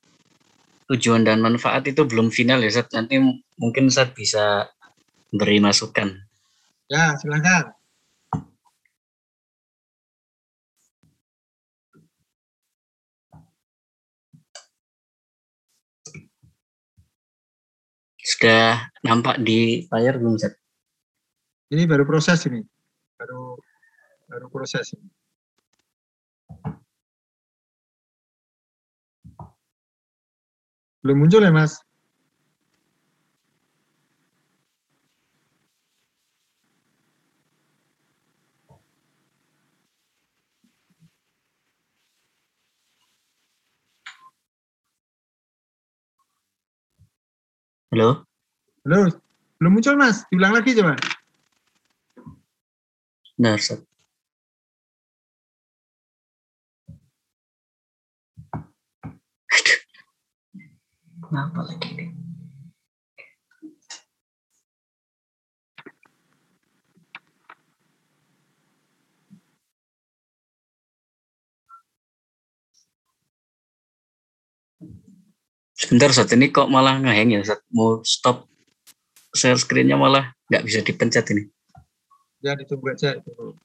tujuan 0.90 1.22
dan 1.22 1.38
manfaat 1.38 1.86
itu 1.86 2.02
belum 2.02 2.34
final 2.34 2.58
ya, 2.58 2.66
Ustaz. 2.66 2.90
Nanti 2.90 3.22
mungkin 3.54 3.86
Ustaz 3.86 4.10
bisa 4.10 4.66
beri 5.30 5.62
masukan. 5.62 6.18
Ya, 6.90 7.14
silakan. 7.14 7.70
Sudah 18.18 18.90
nampak 19.06 19.38
di 19.46 19.86
layar 19.94 20.18
belum, 20.18 20.34
Ustaz? 20.34 20.58
Ini 21.70 21.86
baru 21.86 22.02
proses 22.02 22.42
ini. 22.50 22.66
Baru 23.14 23.54
baru 24.26 24.50
proses 24.50 24.90
ini. 24.98 25.06
Belum 31.04 31.20
muncul 31.20 31.44
ya, 31.44 31.52
Mas? 31.52 31.84
Halo? 47.92 48.24
Halo? 48.88 49.12
Belum 49.60 49.72
muncul, 49.76 49.92
Mas? 50.00 50.24
Diulang 50.32 50.56
lagi 50.56 50.72
coba. 50.72 50.96
Benar, 53.36 53.60
Ustaz. 61.34 61.50
Kenapa 61.50 61.60
lagi 61.66 61.88
ini? 61.90 62.06
Sebentar 75.74 76.14
saat 76.14 76.30
ini 76.38 76.54
kok 76.54 76.70
malah 76.70 77.02
ngeheng 77.02 77.34
ya 77.34 77.42
saat 77.42 77.60
mau 77.74 77.98
stop 78.06 78.46
share 79.34 79.58
screen-nya 79.58 79.98
malah 79.98 80.30
nggak 80.46 80.62
bisa 80.62 80.86
dipencet 80.86 81.26
ini. 81.34 81.50
Ya 82.46 82.54
ditunggu 82.54 82.94
aja 82.94 83.18
itu. 83.18 83.58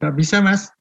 Nggak 0.00 0.14
bisa, 0.16 0.36
Mas. 0.40 0.79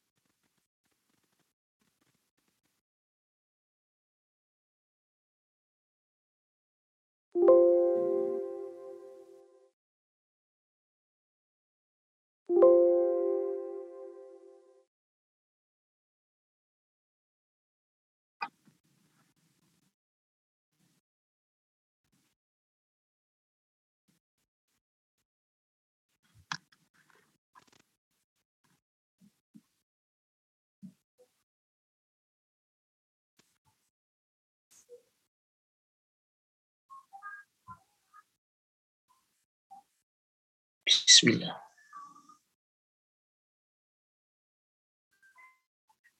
Bismillah. 41.19 41.51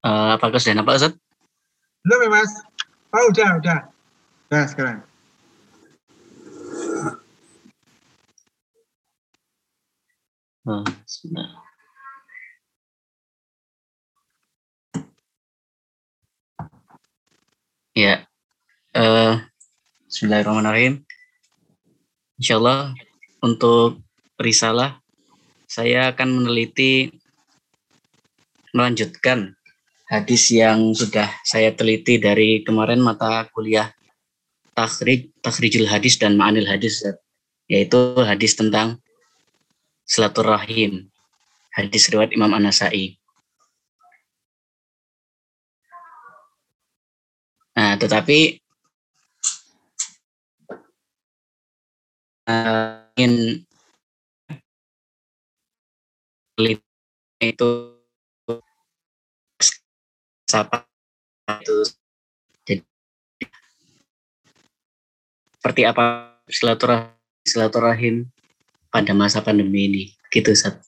Uh, 0.03 0.35
apakah 0.35 0.59
sudah 0.59 0.75
nampak 0.75 0.99
Ustaz? 0.99 1.15
Belum 2.03 2.27
ya 2.27 2.29
Mas? 2.35 2.51
Oh 3.15 3.31
udah, 3.31 3.63
udah. 3.63 3.79
Udah 4.51 4.63
sekarang. 4.67 4.99
Oh, 10.67 10.83
bismillah. 10.83 11.47
Ya, 17.95 18.27
uh, 18.99 19.39
Bismillahirrahmanirrahim. 20.11 21.07
Insya 22.35 22.59
Allah 22.59 22.91
untuk 23.39 24.03
risalah 24.39 25.03
saya 25.69 26.15
akan 26.15 26.41
meneliti 26.41 27.11
melanjutkan 28.73 29.53
hadis 30.09 30.49
yang 30.49 30.95
sudah 30.95 31.29
saya 31.45 31.75
teliti 31.75 32.17
dari 32.17 32.65
kemarin 32.65 33.03
mata 33.03 33.45
kuliah 33.53 33.93
takhrij 34.73 35.29
takhrijul 35.43 35.85
hadis 35.85 36.17
dan 36.17 36.39
ma'anil 36.39 36.65
hadis 36.65 37.03
yaitu 37.69 38.17
hadis 38.25 38.57
tentang 38.57 38.97
silaturahim. 40.09 41.05
Hadis 41.69 42.09
riwayat 42.09 42.33
Imam 42.33 42.49
An-Nasai. 42.49 43.13
Nah, 47.77 47.95
tetapi 47.95 48.59
uh, 52.49 53.05
ingin 53.15 53.63
itu 57.39 57.69
siapa 60.49 60.83
itu 61.63 61.75
jadi 62.67 62.83
seperti 65.55 65.81
apa 65.87 66.35
silaturahim 66.49 67.15
silaturahim 67.47 68.15
pada 68.89 69.13
masa 69.15 69.39
pandemi 69.39 69.87
ini 69.87 70.03
gitu 70.33 70.51
saat 70.51 70.81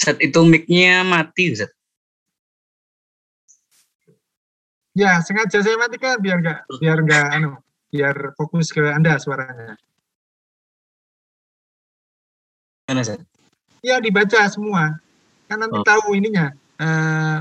saat 0.00 0.16
itu 0.24 0.40
mic-nya 0.48 1.04
mati 1.04 1.52
Ustaz. 1.52 1.68
Ya, 4.96 5.20
sengaja 5.22 5.60
saya 5.60 5.76
matikan 5.76 6.18
biar 6.18 6.40
enggak 6.40 6.58
biar 6.80 6.98
enggak 7.04 7.26
anu, 7.36 7.52
biar 7.92 8.32
fokus 8.34 8.72
ke 8.72 8.80
Anda 8.80 9.20
suaranya. 9.20 9.76
Mana 13.00 13.16
Ustaz? 13.16 13.20
Ya, 13.80 13.96
dibaca 13.96 14.40
semua. 14.52 15.00
Kan 15.48 15.58
nanti 15.64 15.78
Oh. 15.80 15.86
tahu 15.86 16.12
ininya. 16.12 16.52
Eh, 16.80 17.38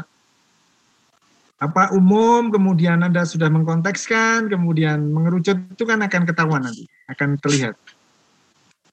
apa 1.59 1.91
umum, 1.91 2.47
kemudian 2.47 3.03
Anda 3.03 3.27
sudah 3.27 3.51
mengkontekskan, 3.51 4.47
kemudian 4.47 5.11
mengerucut 5.11 5.59
itu 5.75 5.83
kan 5.83 5.99
akan 5.99 6.23
ketahuan 6.23 6.63
nanti, 6.63 6.87
akan 7.11 7.35
terlihat. 7.43 7.75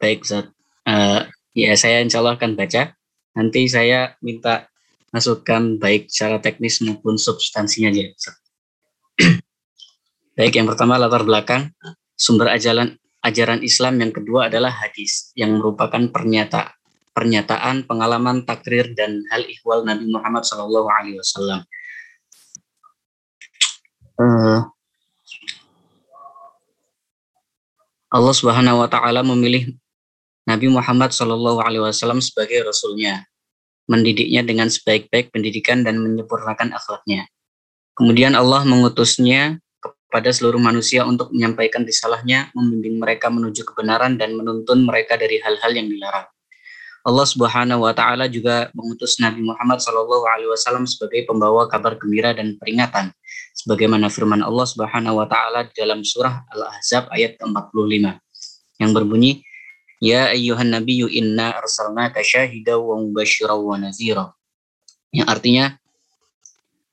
Baik 0.03 0.27
Ustaz. 0.27 0.51
Eh, 0.87 1.21
ya 1.55 1.73
saya 1.79 2.03
insya 2.03 2.19
Allah 2.19 2.35
akan 2.35 2.59
baca. 2.59 2.91
Nanti 3.39 3.71
saya 3.71 4.19
minta 4.19 4.67
masukan 5.15 5.79
baik 5.79 6.11
secara 6.11 6.43
teknis 6.43 6.83
maupun 6.83 7.15
substansinya 7.15 7.95
aja. 7.95 8.11
Baik 10.37 10.61
yang 10.61 10.69
pertama 10.69 11.01
latar 11.01 11.25
belakang 11.25 11.73
sumber 12.13 12.53
ajaran 12.53 13.01
ajaran 13.27 13.61
Islam 13.67 13.99
yang 13.99 14.15
kedua 14.15 14.47
adalah 14.47 14.71
hadis 14.71 15.35
yang 15.35 15.59
merupakan 15.59 16.01
pernyataan 16.15 16.77
pernyataan, 17.17 17.89
pengalaman, 17.89 18.45
takrir 18.45 18.93
dan 18.93 19.25
hal 19.33 19.41
ihwal 19.49 19.89
Nabi 19.89 20.05
Muhammad 20.13 20.45
Shallallahu 20.45 20.85
Alaihi 20.85 21.17
Wasallam. 21.17 21.65
Eh, 24.21 24.61
Allah 28.13 28.35
Subhanahu 28.37 28.85
Wa 28.85 28.89
Taala 28.93 29.25
memilih 29.25 29.73
Nabi 30.45 30.69
Muhammad 30.69 31.17
Shallallahu 31.17 31.65
Alaihi 31.65 31.81
Wasallam 31.89 32.21
sebagai 32.21 32.69
rasulnya, 32.69 33.25
mendidiknya 33.89 34.45
dengan 34.45 34.69
sebaik-baik 34.69 35.33
pendidikan 35.33 35.89
dan 35.89 35.97
menyempurnakan 35.97 36.77
akhlaknya. 36.77 37.25
Kemudian 37.97 38.37
Allah 38.37 38.61
mengutusnya 38.69 39.57
kepada 40.07 40.31
seluruh 40.31 40.63
manusia 40.63 41.03
untuk 41.03 41.35
menyampaikan 41.35 41.83
risalahnya, 41.83 42.55
membimbing 42.55 43.03
mereka 43.03 43.27
menuju 43.27 43.67
kebenaran 43.67 44.15
dan 44.17 44.39
menuntun 44.39 44.87
mereka 44.87 45.19
dari 45.19 45.43
hal-hal 45.43 45.73
yang 45.75 45.91
dilarang. 45.91 46.27
Allah 47.07 47.27
Subhanahu 47.27 47.87
wa 47.87 47.95
taala 47.95 48.27
juga 48.27 48.67
mengutus 48.75 49.23
Nabi 49.23 49.39
Muhammad 49.39 49.79
Shallallahu 49.79 50.27
alaihi 50.27 50.51
wasallam 50.51 50.91
sebagai 50.91 51.23
pembawa 51.23 51.71
kabar 51.71 51.95
gembira 51.95 52.35
dan 52.35 52.59
peringatan 52.59 53.15
sebagaimana 53.55 54.11
firman 54.11 54.43
Allah 54.43 54.67
Subhanahu 54.67 55.23
wa 55.23 55.27
taala 55.31 55.71
dalam 55.71 56.03
surah 56.03 56.43
Al-Ahzab 56.51 57.07
ayat 57.15 57.39
ke-45 57.39 58.19
yang 58.83 58.91
berbunyi 58.91 59.47
Ya 59.97 60.29
ayyuhan 60.29 60.69
nabiyyu 60.77 61.09
inna 61.09 61.57
arsalnaka 61.57 62.21
syahidaw 62.21 62.77
wa 62.77 63.01
mubasysyiran 63.01 63.57
wa 63.57 63.81
nadhira. 63.81 64.37
Yang 65.09 65.29
artinya 65.33 65.65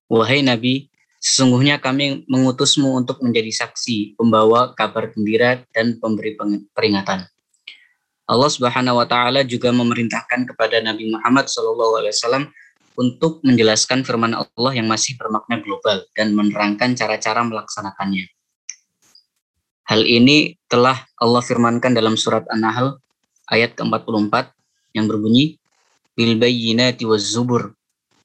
wahai 0.07 0.39
nabi 0.39 0.93
sesungguhnya 1.24 1.80
kami 1.80 2.28
mengutusmu 2.28 3.00
untuk 3.00 3.24
menjadi 3.24 3.64
saksi, 3.64 4.20
pembawa 4.20 4.76
kabar 4.76 5.08
gembira 5.16 5.64
dan 5.72 5.96
pemberi 6.04 6.36
peringatan. 6.76 7.24
Allah 8.28 8.50
Subhanahu 8.52 9.00
wa 9.00 9.08
taala 9.08 9.48
juga 9.48 9.72
memerintahkan 9.72 10.52
kepada 10.52 10.84
Nabi 10.84 11.16
Muhammad 11.16 11.48
SAW 11.48 12.52
untuk 13.00 13.40
menjelaskan 13.48 14.04
firman 14.04 14.36
Allah 14.36 14.72
yang 14.76 14.92
masih 14.92 15.16
bermakna 15.16 15.64
global 15.64 16.04
dan 16.12 16.36
menerangkan 16.36 16.94
cara-cara 16.94 17.42
melaksanakannya. 17.48 18.28
Hal 19.88 20.04
ini 20.08 20.60
telah 20.72 21.08
Allah 21.20 21.44
firmankan 21.44 21.92
dalam 21.92 22.16
surat 22.16 22.48
An-Nahl 22.48 23.00
ayat 23.52 23.76
ke-44 23.76 24.56
yang 24.96 25.12
berbunyi 25.12 25.60
bil 26.16 26.40
bayyinati 26.40 27.04
zubur 27.20 27.76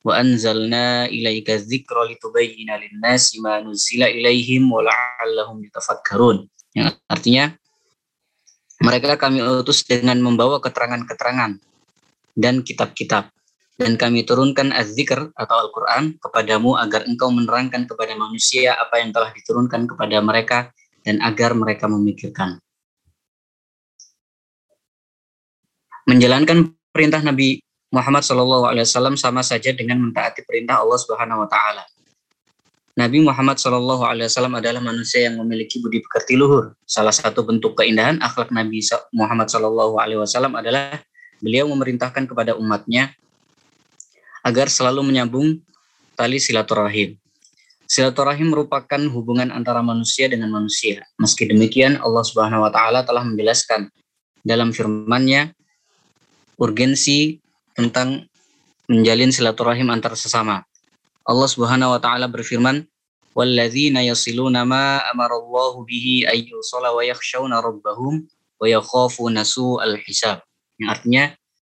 wa 0.06 0.14
anzalna 0.14 1.10
ilaika 1.10 1.58
dzikra 1.58 2.06
litubayyana 2.06 2.78
lin-nasi 2.78 3.42
ma 3.42 3.58
nuzila 3.58 4.06
ilaihim 4.06 4.70
wa 4.70 4.86
la'allahum. 4.86 5.62
Yang 6.76 6.94
artinya 7.10 7.44
mereka 8.78 9.18
kami 9.18 9.42
utus 9.42 9.82
dengan 9.82 10.22
membawa 10.22 10.62
keterangan-keterangan 10.62 11.58
dan 12.38 12.62
kitab-kitab. 12.62 13.34
Dan 13.78 13.94
kami 13.94 14.26
turunkan 14.26 14.74
az-zikr 14.74 15.30
atau 15.38 15.56
Al-Quran 15.62 16.18
kepadamu 16.18 16.74
agar 16.74 17.06
engkau 17.06 17.30
menerangkan 17.30 17.86
kepada 17.86 18.10
manusia 18.18 18.74
apa 18.74 18.98
yang 18.98 19.14
telah 19.14 19.30
diturunkan 19.30 19.86
kepada 19.86 20.18
mereka 20.18 20.74
dan 21.06 21.22
agar 21.22 21.54
mereka 21.54 21.86
memikirkan. 21.86 22.58
Menjalankan 26.10 26.74
perintah 26.90 27.22
Nabi 27.22 27.62
Muhammad 27.88 28.20
SAW 28.20 29.16
sama 29.16 29.40
saja 29.40 29.72
dengan 29.72 29.96
mentaati 29.96 30.44
perintah 30.44 30.84
Allah 30.84 30.98
Subhanahu 31.00 31.44
Wa 31.44 31.48
Taala. 31.48 31.84
Nabi 32.98 33.22
Muhammad 33.22 33.62
SAW 33.62 34.02
adalah 34.58 34.82
manusia 34.82 35.30
yang 35.30 35.38
memiliki 35.38 35.78
budi 35.78 36.02
pekerti 36.02 36.34
luhur. 36.34 36.74
Salah 36.82 37.14
satu 37.14 37.46
bentuk 37.46 37.78
keindahan 37.78 38.18
akhlak 38.18 38.50
Nabi 38.50 38.82
Muhammad 39.14 39.46
SAW 39.46 40.50
adalah 40.58 40.98
beliau 41.38 41.70
memerintahkan 41.70 42.26
kepada 42.26 42.58
umatnya 42.58 43.14
agar 44.42 44.66
selalu 44.66 45.06
menyambung 45.06 45.62
tali 46.18 46.42
silaturahim. 46.42 47.14
Silaturahim 47.88 48.52
merupakan 48.52 49.00
hubungan 49.14 49.48
antara 49.54 49.80
manusia 49.80 50.28
dengan 50.28 50.52
manusia. 50.52 51.06
Meski 51.16 51.48
demikian, 51.48 52.02
Allah 52.02 52.26
Subhanahu 52.26 52.66
wa 52.66 52.70
taala 52.74 53.06
telah 53.06 53.24
menjelaskan 53.24 53.88
dalam 54.42 54.74
firman-Nya 54.74 55.54
urgensi 56.58 57.38
tentang 57.78 58.26
menjalin 58.90 59.30
silaturahim 59.30 59.86
antar 59.94 60.18
sesama. 60.18 60.66
Allah 61.22 61.46
Subhanahu 61.46 61.94
wa 61.94 62.00
taala 62.02 62.26
berfirman, 62.26 62.82
"Walladzina 63.38 64.02
yasiluna 64.02 64.66
ma 64.66 64.98
amarallahu 65.14 65.86
bihi 65.86 66.26
ayyusala 66.26 66.90
wa 66.90 67.06
yakhshawna 67.06 67.62
rabbahum 67.62 68.26
wa 68.58 68.66
yakhafuna 68.66 69.46
su'al 69.46 69.94
hisab." 70.02 70.42
Yang 70.82 70.88
artinya 70.90 71.24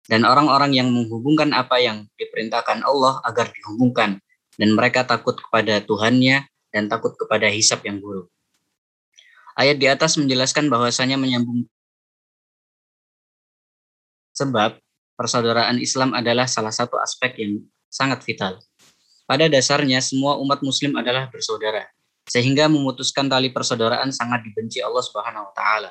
dan 0.04 0.28
orang-orang 0.28 0.76
yang 0.76 0.92
menghubungkan 0.92 1.56
apa 1.56 1.80
yang 1.80 2.04
diperintahkan 2.20 2.84
Allah 2.84 3.24
agar 3.24 3.48
dihubungkan 3.48 4.20
dan 4.60 4.68
mereka 4.76 5.08
takut 5.08 5.40
kepada 5.40 5.80
Tuhannya 5.80 6.44
dan 6.68 6.92
takut 6.92 7.16
kepada 7.16 7.48
hisab 7.48 7.80
yang 7.88 8.04
buruk. 8.04 8.28
Ayat 9.56 9.80
di 9.80 9.88
atas 9.88 10.20
menjelaskan 10.20 10.68
bahwasanya 10.68 11.16
menyambung 11.16 11.64
sebab 14.34 14.83
persaudaraan 15.14 15.78
Islam 15.78 16.12
adalah 16.14 16.46
salah 16.46 16.74
satu 16.74 16.98
aspek 16.98 17.38
yang 17.38 17.62
sangat 17.90 18.22
vital. 18.26 18.58
Pada 19.24 19.48
dasarnya 19.48 20.04
semua 20.04 20.36
umat 20.42 20.60
muslim 20.60 20.92
adalah 21.00 21.30
bersaudara, 21.32 21.88
sehingga 22.28 22.68
memutuskan 22.68 23.24
tali 23.30 23.48
persaudaraan 23.48 24.12
sangat 24.12 24.44
dibenci 24.44 24.84
Allah 24.84 25.00
Subhanahu 25.00 25.48
wa 25.48 25.54
taala. 25.56 25.90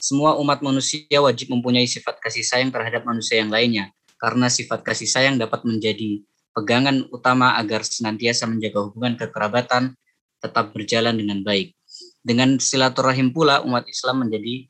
Semua 0.00 0.40
umat 0.40 0.64
manusia 0.64 1.20
wajib 1.20 1.52
mempunyai 1.52 1.84
sifat 1.84 2.16
kasih 2.24 2.40
sayang 2.40 2.72
terhadap 2.72 3.04
manusia 3.04 3.36
yang 3.36 3.52
lainnya, 3.52 3.92
karena 4.16 4.48
sifat 4.48 4.80
kasih 4.80 5.04
sayang 5.04 5.36
dapat 5.36 5.60
menjadi 5.68 6.24
pegangan 6.56 7.04
utama 7.12 7.60
agar 7.60 7.84
senantiasa 7.84 8.48
menjaga 8.48 8.88
hubungan 8.88 9.20
kekerabatan 9.20 9.92
tetap 10.40 10.72
berjalan 10.72 11.20
dengan 11.20 11.44
baik. 11.44 11.76
Dengan 12.24 12.56
silaturahim 12.56 13.32
pula 13.32 13.60
umat 13.60 13.84
Islam 13.88 14.24
menjadi 14.24 14.68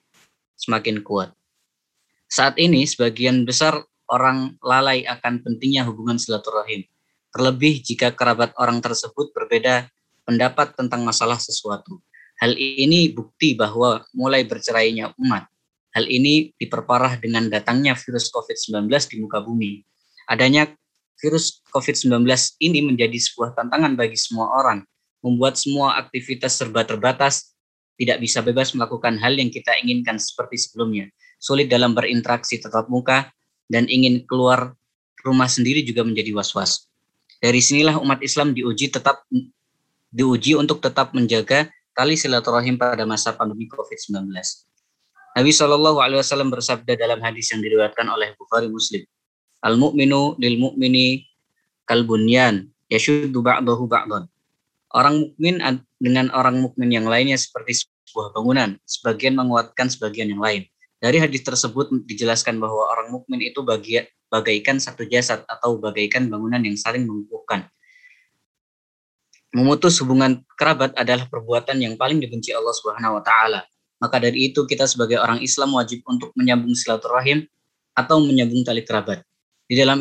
semakin 0.58 1.02
kuat. 1.06 1.30
Saat 2.30 2.58
ini 2.62 2.86
sebagian 2.86 3.42
besar 3.42 3.86
orang 4.10 4.58
lalai 4.60 5.06
akan 5.06 5.40
pentingnya 5.40 5.86
hubungan 5.86 6.18
silaturahim. 6.18 6.84
Terlebih 7.30 7.80
jika 7.86 8.10
kerabat 8.10 8.50
orang 8.58 8.82
tersebut 8.82 9.30
berbeda 9.30 9.86
pendapat 10.26 10.74
tentang 10.74 11.06
masalah 11.06 11.38
sesuatu. 11.38 12.02
Hal 12.42 12.58
ini 12.58 13.14
bukti 13.14 13.54
bahwa 13.54 14.02
mulai 14.12 14.42
bercerainya 14.42 15.14
umat. 15.16 15.46
Hal 15.94 16.06
ini 16.06 16.50
diperparah 16.58 17.18
dengan 17.22 17.46
datangnya 17.46 17.94
virus 17.94 18.30
COVID-19 18.34 18.90
di 19.10 19.16
muka 19.22 19.42
bumi. 19.42 19.82
Adanya 20.30 20.70
virus 21.18 21.62
COVID-19 21.70 22.26
ini 22.62 22.80
menjadi 22.82 23.18
sebuah 23.18 23.54
tantangan 23.54 23.94
bagi 23.94 24.16
semua 24.16 24.50
orang, 24.58 24.86
membuat 25.20 25.58
semua 25.58 25.98
aktivitas 25.98 26.58
serba 26.58 26.86
terbatas, 26.86 27.54
tidak 27.98 28.22
bisa 28.22 28.40
bebas 28.40 28.72
melakukan 28.72 29.20
hal 29.20 29.36
yang 29.36 29.52
kita 29.52 29.76
inginkan 29.82 30.16
seperti 30.16 30.56
sebelumnya 30.56 31.10
sulit 31.40 31.72
dalam 31.72 31.96
berinteraksi 31.96 32.60
tetap 32.60 32.86
muka, 32.92 33.32
dan 33.70 33.86
ingin 33.86 34.26
keluar 34.26 34.74
rumah 35.22 35.46
sendiri 35.46 35.86
juga 35.86 36.02
menjadi 36.02 36.34
was-was. 36.34 36.90
Dari 37.38 37.62
sinilah 37.62 37.96
umat 38.02 38.20
Islam 38.20 38.52
diuji 38.52 38.90
tetap 38.90 39.24
diuji 40.10 40.58
untuk 40.58 40.82
tetap 40.82 41.14
menjaga 41.14 41.70
tali 41.94 42.18
silaturahim 42.18 42.76
pada 42.76 43.06
masa 43.06 43.32
pandemi 43.32 43.70
COVID-19. 43.70 44.28
Nabi 45.30 45.50
Shallallahu 45.54 46.02
Alaihi 46.02 46.18
Wasallam 46.18 46.50
bersabda 46.50 46.98
dalam 46.98 47.22
hadis 47.22 47.54
yang 47.54 47.62
diriwayatkan 47.62 48.02
oleh 48.10 48.34
Bukhari 48.34 48.66
Muslim, 48.66 49.06
Al 49.62 49.78
mukminu 49.78 50.34
lil 50.42 50.58
mukmini 50.58 51.22
kalbunyan 51.86 52.66
yashuddu 52.90 53.38
ba'dahu 53.38 53.86
ba'dan. 53.86 54.26
Orang 54.90 55.22
mukmin 55.22 55.62
dengan 56.02 56.34
orang 56.34 56.58
mukmin 56.58 56.90
yang 56.90 57.06
lainnya 57.06 57.38
seperti 57.38 57.86
sebuah 58.10 58.34
bangunan, 58.34 58.74
sebagian 58.82 59.38
menguatkan 59.38 59.86
sebagian 59.86 60.34
yang 60.34 60.42
lain. 60.42 60.66
Dari 61.00 61.16
hadis 61.16 61.40
tersebut 61.40 61.88
dijelaskan 62.04 62.60
bahwa 62.60 62.92
orang 62.92 63.08
mukmin 63.08 63.40
itu 63.40 63.64
bagian 63.64 64.04
bagaikan 64.28 64.76
satu 64.76 65.08
jasad 65.08 65.42
atau 65.48 65.80
bagaikan 65.80 66.28
bangunan 66.28 66.60
yang 66.60 66.76
saling 66.76 67.08
mengukuhkan. 67.08 67.66
Memutus 69.50 69.98
hubungan 69.98 70.44
kerabat 70.54 70.94
adalah 70.94 71.26
perbuatan 71.26 71.80
yang 71.82 71.98
paling 71.98 72.22
dibenci 72.22 72.54
Allah 72.54 72.70
Subhanahu 72.76 73.18
wa 73.18 73.22
taala. 73.24 73.66
Maka 73.98 74.22
dari 74.22 74.52
itu 74.52 74.68
kita 74.68 74.86
sebagai 74.86 75.18
orang 75.18 75.42
Islam 75.42 75.74
wajib 75.74 76.04
untuk 76.06 76.30
menyambung 76.38 76.76
silaturahim 76.76 77.48
atau 77.96 78.22
menyambung 78.22 78.62
tali 78.62 78.86
kerabat. 78.86 79.24
Di 79.66 79.74
dalam 79.74 79.98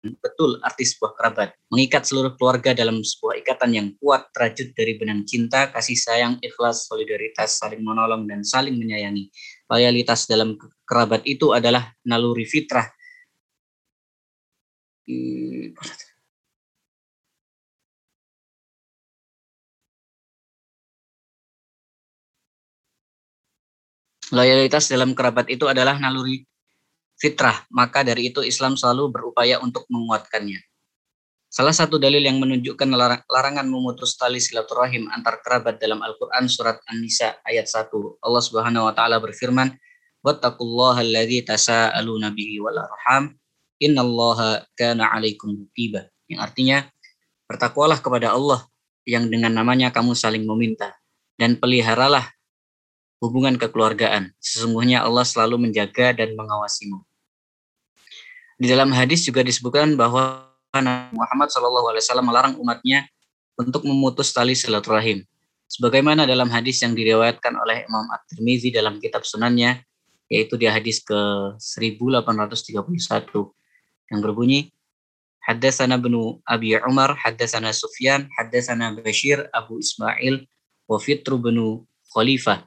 betul 0.00 0.56
arti 0.64 0.88
sebuah 0.88 1.12
kerabat, 1.12 1.48
mengikat 1.68 2.08
seluruh 2.08 2.32
keluarga 2.40 2.72
dalam 2.72 3.04
sebuah 3.04 3.36
ikatan 3.44 3.70
yang 3.76 3.88
kuat 4.00 4.32
terajut 4.32 4.72
dari 4.72 4.96
benang 4.96 5.28
cinta, 5.28 5.68
kasih 5.68 5.96
sayang, 5.96 6.34
ikhlas, 6.40 6.88
solidaritas, 6.88 7.60
saling 7.60 7.84
menolong 7.84 8.24
dan 8.24 8.40
saling 8.40 8.80
menyayangi. 8.80 9.28
Loyalitas 9.68 10.24
dalam 10.24 10.56
kerabat 10.88 11.20
itu 11.28 11.52
adalah 11.52 11.92
naluri 12.08 12.48
fitrah. 12.48 12.88
Loyalitas 24.30 24.86
dalam 24.88 25.12
kerabat 25.12 25.50
itu 25.50 25.66
adalah 25.66 25.98
naluri 25.98 26.49
fitrah, 27.20 27.68
maka 27.68 28.00
dari 28.00 28.32
itu 28.32 28.40
Islam 28.40 28.80
selalu 28.80 29.12
berupaya 29.12 29.60
untuk 29.60 29.84
menguatkannya. 29.92 30.56
Salah 31.50 31.74
satu 31.74 31.98
dalil 32.00 32.22
yang 32.24 32.40
menunjukkan 32.40 32.88
larangan 33.26 33.66
memutus 33.66 34.14
tali 34.14 34.40
silaturahim 34.40 35.10
antar 35.12 35.42
kerabat 35.44 35.82
dalam 35.82 36.00
Al-Quran 36.00 36.46
surat 36.48 36.80
An-Nisa 36.88 37.42
ayat 37.44 37.68
1. 37.68 37.90
Allah 38.22 38.42
Subhanahu 38.42 38.86
wa 38.88 38.94
taala 38.94 39.18
berfirman, 39.18 39.74
"Wattaqullaha 40.22 41.02
alladzi 41.02 41.42
tasaaluna 41.44 42.30
bihi 42.30 42.62
wal 42.62 42.78
arham, 42.78 43.34
innallaha 43.82 44.62
kana 44.78 45.10
'alaikum 45.10 45.58
raqiba." 45.66 46.06
Yang 46.30 46.40
artinya, 46.40 46.78
bertakwalah 47.50 47.98
kepada 47.98 48.30
Allah 48.30 48.62
yang 49.02 49.26
dengan 49.26 49.50
namanya 49.50 49.90
kamu 49.90 50.14
saling 50.14 50.46
meminta 50.46 50.94
dan 51.34 51.58
peliharalah 51.58 52.30
hubungan 53.18 53.58
kekeluargaan. 53.58 54.38
Sesungguhnya 54.38 55.02
Allah 55.02 55.26
selalu 55.26 55.66
menjaga 55.66 56.14
dan 56.14 56.38
mengawasimu. 56.38 57.09
Di 58.60 58.68
dalam 58.68 58.92
hadis 58.92 59.24
juga 59.24 59.40
disebutkan 59.40 59.96
bahwa 59.96 60.44
Muhammad 61.16 61.48
SAW 61.48 62.20
melarang 62.20 62.60
umatnya 62.60 63.08
untuk 63.56 63.88
memutus 63.88 64.36
tali 64.36 64.52
silaturahim. 64.52 65.24
Sebagaimana 65.64 66.28
dalam 66.28 66.52
hadis 66.52 66.84
yang 66.84 66.92
diriwayatkan 66.92 67.56
oleh 67.56 67.88
Imam 67.88 68.04
At-Tirmizi 68.12 68.68
dalam 68.68 69.00
kitab 69.00 69.24
sunannya, 69.24 69.80
yaitu 70.28 70.60
di 70.60 70.68
hadis 70.68 71.00
ke 71.00 71.16
1831 71.56 72.84
yang 74.12 74.20
berbunyi 74.20 74.68
Haddatsana 75.40 75.96
bnu 75.96 76.36
Abi 76.44 76.76
Umar, 76.84 77.16
haddatsana 77.16 77.72
Sufyan, 77.72 78.28
haddatsana 78.36 78.92
Bashir 78.92 79.48
Abu 79.56 79.80
Ismail 79.80 80.44
wa 80.84 81.00
Fitru 81.00 81.40
bnu 81.40 81.88
Khalifah 82.12 82.60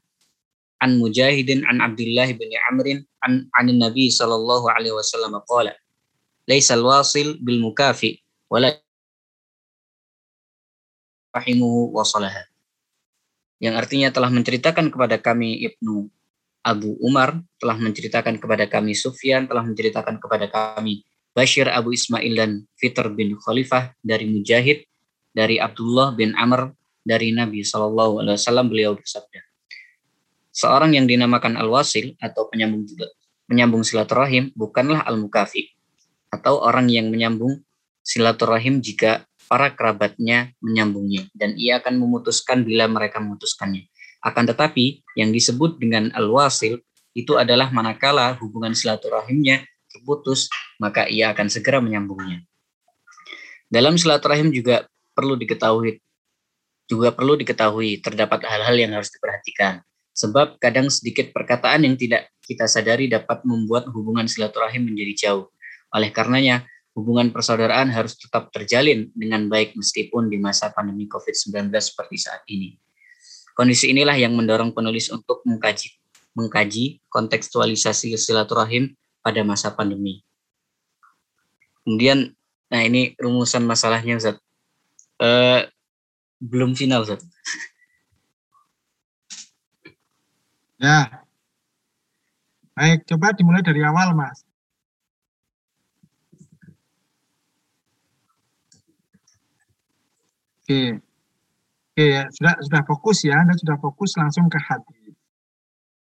an 0.82 0.98
Mujahidin 0.98 1.64
an 1.70 1.80
Abdullah 1.86 2.28
bin 2.34 2.50
Amrin 2.68 3.06
an 3.22 3.46
an 3.54 3.68
Nabi 3.78 4.10
sallallahu 4.10 4.68
alaihi 4.74 4.92
wasallam 4.92 5.38
qala 5.46 5.78
laisal 6.50 6.84
wasil 6.84 7.40
bil 7.40 7.60
mukafi 7.64 8.20
wala 8.52 8.72
rahimuhu 11.34 11.92
wasalaha. 11.96 12.46
Yang 13.58 13.76
artinya 13.80 14.10
telah 14.12 14.30
menceritakan 14.30 14.92
kepada 14.92 15.18
kami 15.18 15.64
Ibnu 15.66 16.12
Abu 16.64 16.96
Umar, 17.04 17.42
telah 17.60 17.76
menceritakan 17.76 18.40
kepada 18.40 18.68
kami 18.68 18.96
Sufyan, 18.96 19.48
telah 19.48 19.64
menceritakan 19.66 20.20
kepada 20.20 20.48
kami 20.48 21.04
Bashir 21.34 21.66
Abu 21.66 21.98
Ismail 21.98 22.34
dan 22.38 22.52
Fitr 22.78 23.10
bin 23.10 23.34
Khalifah 23.36 23.98
dari 24.06 24.30
Mujahid, 24.30 24.86
dari 25.34 25.58
Abdullah 25.58 26.14
bin 26.14 26.38
Amr, 26.38 26.72
dari 27.02 27.34
Nabi 27.34 27.66
Shallallahu 27.66 28.22
Alaihi 28.22 28.38
Wasallam 28.38 28.70
beliau 28.70 28.94
bersabda, 28.94 29.42
seorang 30.54 30.94
yang 30.94 31.10
dinamakan 31.10 31.58
al-wasil 31.58 32.14
atau 32.22 32.48
penyambung 32.48 32.86
penyambung 33.50 33.82
silaturahim 33.82 34.54
bukanlah 34.54 35.02
al-mukafi, 35.04 35.73
atau 36.34 36.66
orang 36.66 36.90
yang 36.90 37.14
menyambung 37.14 37.62
silaturahim 38.02 38.82
jika 38.82 39.30
para 39.46 39.70
kerabatnya 39.70 40.50
menyambungnya 40.58 41.30
dan 41.38 41.54
ia 41.54 41.78
akan 41.78 42.02
memutuskan 42.02 42.66
bila 42.66 42.90
mereka 42.90 43.22
memutuskannya. 43.22 43.86
Akan 44.26 44.50
tetapi 44.50 45.06
yang 45.14 45.30
disebut 45.30 45.78
dengan 45.78 46.10
al-wasil 46.18 46.82
itu 47.14 47.38
adalah 47.38 47.70
manakala 47.70 48.34
hubungan 48.42 48.74
silaturahimnya 48.74 49.62
terputus, 49.94 50.50
maka 50.82 51.06
ia 51.06 51.30
akan 51.30 51.54
segera 51.54 51.78
menyambungnya. 51.78 52.42
Dalam 53.70 53.94
silaturahim 53.94 54.50
juga 54.50 54.90
perlu 55.14 55.38
diketahui 55.38 56.02
juga 56.90 57.14
perlu 57.14 57.38
diketahui 57.38 58.02
terdapat 58.02 58.44
hal-hal 58.50 58.76
yang 58.76 58.92
harus 58.98 59.14
diperhatikan. 59.14 59.86
Sebab 60.14 60.62
kadang 60.62 60.90
sedikit 60.94 61.34
perkataan 61.34 61.86
yang 61.86 61.98
tidak 61.98 62.30
kita 62.44 62.70
sadari 62.70 63.10
dapat 63.10 63.42
membuat 63.48 63.90
hubungan 63.90 64.30
silaturahim 64.30 64.94
menjadi 64.94 65.14
jauh. 65.30 65.53
Oleh 65.94 66.10
karenanya, 66.10 66.66
hubungan 66.98 67.34
persaudaraan 67.34 67.90
harus 67.90 68.18
tetap 68.18 68.50
terjalin 68.54 69.10
dengan 69.14 69.50
baik 69.50 69.74
meskipun 69.78 70.30
di 70.30 70.38
masa 70.38 70.70
pandemi 70.74 71.10
COVID-19 71.10 71.70
seperti 71.78 72.18
saat 72.18 72.42
ini. 72.50 72.78
Kondisi 73.54 73.94
inilah 73.94 74.18
yang 74.18 74.34
mendorong 74.34 74.74
penulis 74.74 75.14
untuk 75.14 75.46
mengkaji 75.46 75.94
mengkaji 76.34 77.02
kontekstualisasi 77.14 78.18
silaturahim 78.18 78.98
pada 79.22 79.46
masa 79.46 79.70
pandemi. 79.70 80.26
Kemudian, 81.86 82.34
nah 82.74 82.82
ini 82.82 83.14
rumusan 83.22 83.64
masalahnya, 83.64 84.18
Ustaz. 84.18 84.38
Uh, 85.22 85.70
belum 86.42 86.74
final, 86.74 87.06
Ustaz. 87.06 87.22
Ya. 90.82 91.24
Baik, 92.74 93.06
coba 93.06 93.32
dimulai 93.38 93.62
dari 93.62 93.86
awal, 93.86 94.18
Mas. 94.18 94.42
Oke. 100.64 100.96
Oke 101.94 102.06
ya, 102.08 102.24
sudah 102.32 102.56
sudah 102.64 102.82
fokus 102.88 103.28
ya, 103.28 103.36
Anda 103.36 103.54
sudah 103.60 103.76
fokus 103.84 104.16
langsung 104.16 104.48
ke 104.48 104.56
hati. 104.64 105.12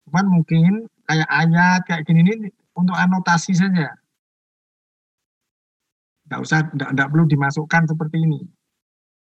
Cuman 0.07 0.39
mungkin 0.39 0.87
kayak 1.03 1.27
ayat 1.27 1.81
kayak 1.83 2.07
gini 2.07 2.23
ini 2.23 2.49
untuk 2.79 2.95
anotasi 2.95 3.59
saja. 3.59 3.91
Tidak 6.23 6.39
usah, 6.39 6.63
tidak, 6.71 7.07
perlu 7.11 7.27
dimasukkan 7.27 7.91
seperti 7.91 8.23
ini. 8.23 8.41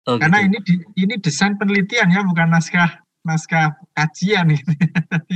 Oh, 0.08 0.16
Karena 0.16 0.40
gitu. 0.48 0.72
ini 0.72 1.04
ini 1.04 1.14
desain 1.20 1.60
penelitian 1.60 2.08
ya, 2.08 2.24
bukan 2.24 2.48
naskah 2.48 3.04
naskah 3.20 3.76
kajian 3.92 4.48
ini. 4.56 4.64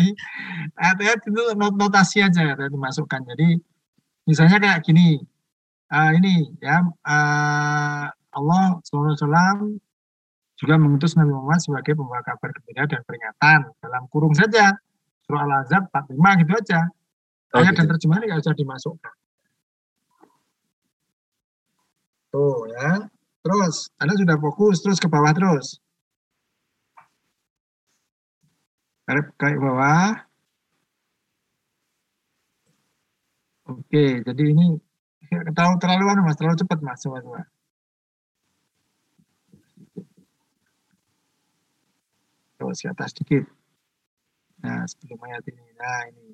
Ayat-ayat 0.80 1.20
itu 1.28 1.42
not- 1.60 1.76
notasi 1.76 2.24
aja 2.24 2.40
ya 2.40 2.56
dimasukkan. 2.56 3.20
Jadi 3.36 3.60
misalnya 4.24 4.56
kayak 4.56 4.80
gini, 4.80 5.20
ah, 5.92 6.16
ini 6.16 6.48
ya 6.64 6.80
ah, 7.04 8.08
Allah 8.34 8.78
SAW 8.84 9.78
juga 10.54 10.74
mengutus 10.78 11.18
Nabi 11.18 11.34
Muhammad 11.34 11.60
sebagai 11.62 11.98
pembawa 11.98 12.22
kabar 12.22 12.50
gembira 12.54 12.86
dan 12.86 13.02
peringatan 13.02 13.58
dalam 13.82 14.02
kurung 14.10 14.34
saja 14.34 14.74
surah 15.24 15.42
Al-Azab 15.48 15.88
45 15.90 16.40
gitu 16.44 16.52
aja. 16.52 16.80
Oh, 17.54 17.62
Ayat 17.62 17.74
dan 17.78 17.86
gitu. 17.86 17.92
terjemahan 17.96 18.22
nggak 18.28 18.42
usah 18.44 18.54
dimasukkan. 18.54 19.14
Tuh 22.34 22.66
ya. 22.70 22.90
Terus, 23.44 23.92
Anda 24.00 24.16
sudah 24.16 24.36
fokus 24.40 24.80
terus 24.80 24.98
ke 24.98 25.06
bawah 25.06 25.32
terus. 25.36 25.78
Ke 29.36 29.48
bawah. 29.60 30.16
Oke, 33.64 34.20
jadi 34.24 34.44
ini 34.48 34.76
terlalu 35.52 35.76
terlalu 35.80 36.04
anu, 36.12 36.20
mas, 36.24 36.36
terlalu 36.36 36.56
cepat 36.60 36.78
mas 36.84 37.00
semua. 37.00 37.20
Terus 37.20 37.53
ke 42.72 42.88
atas 42.88 43.12
sedikit. 43.12 43.44
Nah, 44.64 44.88
sebelum 44.88 45.20
ayat 45.28 45.44
ini. 45.50 45.64
Nah, 45.76 46.00
ini. 46.08 46.26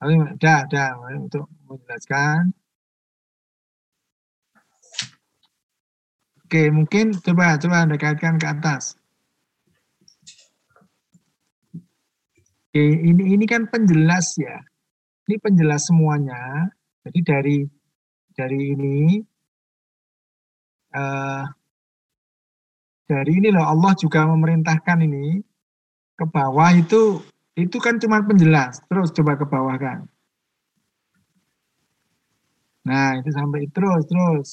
Tapi 0.00 0.12
udah, 0.36 0.58
udah 0.68 0.88
untuk 1.20 1.44
menjelaskan. 1.68 2.52
Oke, 6.44 6.70
mungkin 6.70 7.16
coba 7.18 7.58
coba 7.58 7.82
Anda 7.82 7.96
kaitkan 7.98 8.38
ke 8.38 8.46
atas. 8.46 8.94
Oke, 12.68 12.84
ini 12.84 13.34
ini 13.34 13.44
kan 13.48 13.66
penjelas 13.66 14.38
ya. 14.38 14.60
Ini 15.24 15.40
penjelas 15.40 15.88
semuanya. 15.88 16.68
Jadi 17.02 17.20
dari 17.24 17.58
dari 18.36 18.60
ini 18.76 19.18
eh 20.94 21.44
dari 23.04 23.32
ini 23.36 23.48
loh 23.52 23.64
Allah 23.64 23.92
juga 23.96 24.24
memerintahkan 24.24 24.98
ini 25.04 25.40
ke 26.14 26.24
bawah 26.24 26.70
itu 26.72 27.20
itu 27.54 27.76
kan 27.78 28.00
cuma 28.02 28.24
penjelas. 28.24 28.82
Terus 28.90 29.14
coba 29.14 29.38
ke 29.38 29.46
bawah 29.46 29.76
kan. 29.78 30.08
Nah, 32.84 33.16
itu 33.16 33.30
sampai 33.32 33.64
terus 33.72 34.02
terus. 34.08 34.48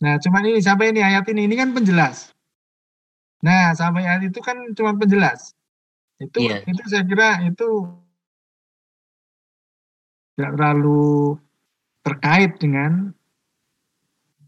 Nah, 0.00 0.16
cuman 0.20 0.44
ini 0.48 0.60
sampai 0.60 0.92
ini 0.92 1.00
ayat 1.04 1.24
ini 1.32 1.48
ini 1.48 1.54
kan 1.56 1.72
penjelas. 1.72 2.32
Nah, 3.44 3.72
sampai 3.76 4.04
ayat 4.04 4.28
itu 4.28 4.40
kan 4.40 4.56
cuma 4.72 4.96
penjelas. 4.96 5.52
Itu 6.16 6.48
Iya. 6.48 6.64
itu 6.64 6.82
saya 6.88 7.04
kira 7.04 7.44
itu 7.44 7.68
tidak 10.36 10.52
terlalu 10.56 11.36
terkait 12.04 12.56
dengan 12.60 13.12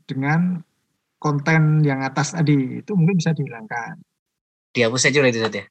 dengan 0.09 0.65
konten 1.19 1.83
yang 1.83 2.01
atas 2.07 2.35
tadi 2.35 2.83
itu 2.83 2.93
mungkin 2.95 3.19
bisa 3.19 3.35
dihilangkan. 3.35 3.99
Dihapus 4.73 5.11
aja 5.11 5.19
udah 5.19 5.31
itu 5.31 5.39
Ustaz 5.43 5.55
ya. 5.59 5.65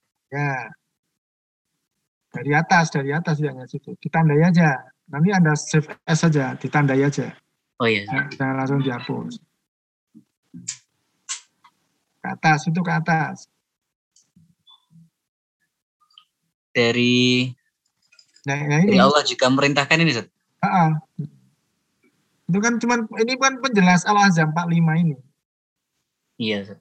Dari 2.28 2.52
atas, 2.54 2.86
dari 2.92 3.12
atas 3.16 3.40
yang 3.40 3.58
situ. 3.66 3.96
Ditandai 3.98 4.44
aja. 4.44 4.78
Nanti 5.08 5.32
Anda 5.32 5.56
save 5.56 5.88
as 6.04 6.20
saja, 6.20 6.60
ditandai 6.60 7.00
aja. 7.00 7.32
Oh 7.80 7.88
iya. 7.88 8.04
Jangan, 8.04 8.28
jangan 8.36 8.56
langsung 8.60 8.80
dihapus. 8.84 9.34
Ke 12.20 12.28
atas, 12.28 12.60
itu 12.68 12.82
ke 12.84 12.92
atas. 12.92 13.48
Dari 16.76 17.50
Nah, 18.48 18.56
nah 18.64 18.80
dari 18.80 18.96
ini. 18.96 19.04
Allah 19.04 19.24
juga 19.28 19.52
merintahkan 19.52 20.00
ini 20.00 20.12
Ustaz. 20.16 20.28
Itu 22.48 22.60
kan 22.64 22.80
cuman 22.80 23.04
ini 23.20 23.34
kan 23.36 23.60
penjelas 23.60 24.08
Al-Azhar 24.08 24.48
45 24.56 25.04
ini. 25.04 25.20
Iya. 26.38 26.78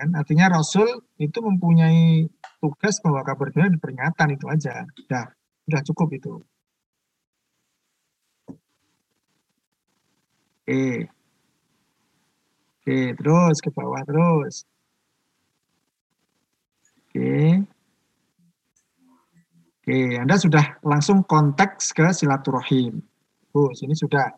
Kan 0.00 0.16
artinya 0.16 0.48
Rasul 0.56 0.88
itu 1.20 1.38
mempunyai 1.44 2.24
tugas 2.56 2.96
bahwa 3.04 3.20
kabar 3.20 3.52
gembira 3.52 3.76
peringatan 3.76 4.28
itu 4.32 4.48
aja. 4.48 4.88
Udah, 5.04 5.28
udah 5.68 5.80
cukup 5.84 6.08
itu. 6.16 6.40
Oke. 10.64 11.12
Oke, 12.80 13.12
terus 13.20 13.56
ke 13.60 13.68
bawah 13.68 14.00
terus. 14.08 14.64
Oke. 17.12 17.60
Oke, 19.80 19.98
Anda 20.16 20.40
sudah 20.40 20.80
langsung 20.80 21.28
konteks 21.28 21.92
ke 21.92 22.08
silaturahim. 22.16 23.04
Oh, 23.52 23.68
sini 23.76 23.92
sudah. 23.92 24.32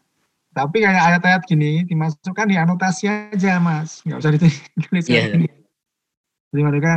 Tapi 0.53 0.85
kayak 0.85 1.01
ayat-ayat 1.17 1.43
gini 1.49 1.81
dimasukkan 1.89 2.45
di 2.45 2.57
anotasi 2.61 3.09
aja, 3.09 3.57
Mas. 3.57 4.05
Nggak 4.05 4.19
usah 4.21 4.31
ditulis 4.37 5.05
Iya. 5.09 5.33
kayak 5.33 5.33
gini. 5.33 5.47
Jadi 6.53 6.63
mereka, 6.69 6.89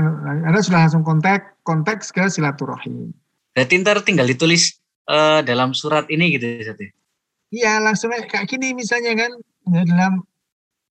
Anda 0.44 0.60
sudah 0.60 0.84
langsung 0.84 1.08
konteks 1.08 1.64
konteks 1.64 2.12
ke 2.12 2.28
silaturahim. 2.28 3.16
Berarti 3.56 3.74
ntar 3.80 4.04
tinggal 4.04 4.28
ditulis 4.28 4.76
eh, 5.08 5.40
dalam 5.48 5.72
surat 5.72 6.04
ini 6.12 6.36
gitu 6.36 6.44
ya. 6.44 6.76
Iya, 7.56 7.80
langsung 7.80 8.12
kayak 8.12 8.52
gini 8.52 8.76
misalnya 8.76 9.16
kan 9.16 9.32
ya, 9.72 9.82
dalam 9.88 10.14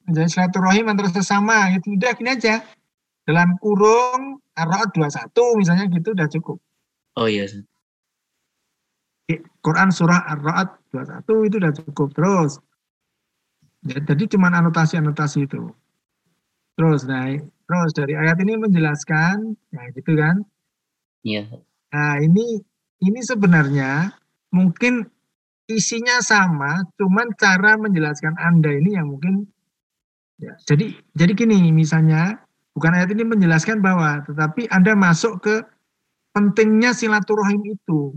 menjadi 0.08 0.28
silaturahim 0.32 0.88
antara 0.88 1.12
sesama 1.12 1.68
gitu. 1.76 1.92
Udah 1.92 2.16
gini 2.16 2.32
aja. 2.32 2.64
Dalam 3.28 3.56
kurung 3.60 4.40
Ar-Ra'd 4.56 4.96
21 4.96 5.60
misalnya 5.60 5.84
gitu 5.92 6.16
udah 6.16 6.28
cukup. 6.32 6.56
Oh 7.20 7.28
iya 7.28 7.44
Ustaz. 7.44 7.68
Quran 9.64 9.88
surah 9.88 10.28
Ar-Ra'd 10.36 10.68
21 10.92 11.48
itu 11.48 11.56
udah 11.56 11.72
cukup 11.72 12.08
terus. 12.12 12.60
Ya, 13.84 14.00
jadi 14.00 14.24
cuma 14.36 14.52
anotasi-anotasi 14.52 15.48
itu. 15.48 15.72
Terus 16.76 17.08
naik. 17.08 17.44
Terus 17.64 17.90
dari 17.96 18.12
ayat 18.12 18.36
ini 18.44 18.60
menjelaskan, 18.60 19.56
ya 19.72 19.82
gitu 19.96 20.12
kan. 20.16 20.44
Iya. 21.24 21.48
Nah 21.92 22.20
ini 22.20 22.60
ini 23.00 23.20
sebenarnya 23.24 24.12
mungkin 24.52 25.08
isinya 25.64 26.20
sama, 26.20 26.84
cuman 27.00 27.32
cara 27.40 27.80
menjelaskan 27.80 28.36
Anda 28.36 28.76
ini 28.76 29.00
yang 29.00 29.16
mungkin 29.16 29.48
ya, 30.36 30.52
jadi 30.68 30.92
jadi 31.16 31.32
gini 31.32 31.72
misalnya 31.72 32.44
bukan 32.76 32.92
ayat 32.92 33.16
ini 33.16 33.24
menjelaskan 33.24 33.80
bahwa 33.80 34.20
tetapi 34.28 34.68
Anda 34.68 34.92
masuk 34.92 35.40
ke 35.40 35.64
pentingnya 36.36 36.92
silaturahim 36.92 37.64
itu, 37.64 38.12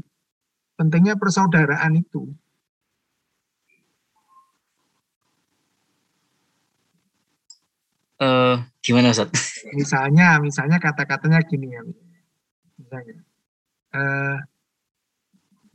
pentingnya 0.78 1.18
persaudaraan 1.18 1.98
itu. 1.98 2.30
Eh 8.18 8.56
gimana 8.82 9.14
Ustaz? 9.14 9.30
Misalnya, 9.78 10.41
misalnya 10.41 10.82
kata-katanya 10.82 11.38
gini 11.45 11.70
ya, 11.70 11.82
misalnya, 12.82 13.18
eh, 13.94 14.38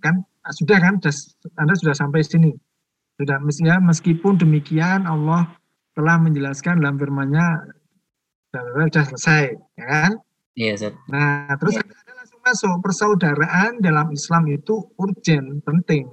kan 0.03 0.27
ah, 0.43 0.51
sudah 0.51 0.79
kan, 0.83 0.99
sudah- 0.99 1.55
Anda 1.55 1.75
sudah 1.79 1.95
sampai 1.95 2.27
sini, 2.27 2.51
sudah 3.15 3.39
mestinya 3.39 3.79
meskipun 3.79 4.43
demikian 4.43 5.07
Allah 5.07 5.55
telah 5.95 6.19
menjelaskan 6.19 6.83
dalam 6.83 6.99
firman-Nya 6.99 7.47
sudah 8.51 8.91
sudah 8.91 9.05
selesai, 9.15 9.45
ya 9.79 9.87
kan? 9.87 10.13
Iya 10.59 10.71
Ustaz. 10.75 10.95
Nah, 11.07 11.55
terus 11.63 11.79
langsung 11.79 12.02
masuk 12.43 12.83
persaudaraan 12.83 13.79
dalam 13.79 14.11
Islam 14.11 14.51
itu 14.51 14.93
urgent, 14.99 15.63
penting. 15.63 16.11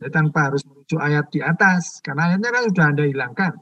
Jadi 0.00 0.10
tanpa 0.14 0.48
harus 0.48 0.64
merujuk 0.64 0.96
ayat 0.96 1.28
di 1.28 1.44
atas, 1.44 2.00
karena 2.00 2.32
ayatnya 2.32 2.48
kan 2.48 2.62
sudah 2.72 2.86
Anda 2.88 3.04
hilangkan. 3.04 3.52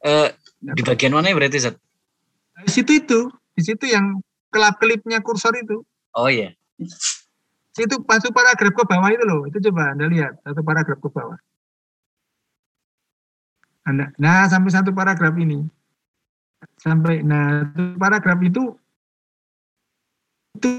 Eh 0.00 0.28
di 0.56 0.82
bagian 0.86 1.12
mana 1.12 1.28
ya 1.28 1.36
berarti 1.36 1.60
Ustaz? 1.60 1.76
Di 2.64 2.70
situ 2.72 2.92
itu, 2.96 3.20
di 3.52 3.62
situ 3.62 3.84
yang 3.84 4.16
kelap-kelipnya 4.48 5.20
kursor 5.20 5.52
itu. 5.60 5.84
Oh 6.16 6.32
iya. 6.32 6.56
Itu 7.76 8.00
satu 8.00 8.32
paragraf 8.32 8.72
ke 8.72 8.84
bawah 8.88 9.12
itu 9.12 9.24
loh. 9.28 9.44
Itu 9.44 9.60
coba 9.68 9.92
Anda 9.92 10.08
lihat, 10.08 10.40
satu 10.40 10.64
paragraf 10.64 10.96
ke 10.96 11.08
bawah. 11.12 11.36
Anda, 13.84 14.08
nah 14.16 14.48
sampai 14.48 14.72
satu 14.72 14.96
paragraf 14.96 15.36
ini. 15.36 15.68
Sampai, 16.80 17.20
nah 17.20 17.68
paragraf 18.00 18.40
itu 18.40 18.72
itu 20.56 20.72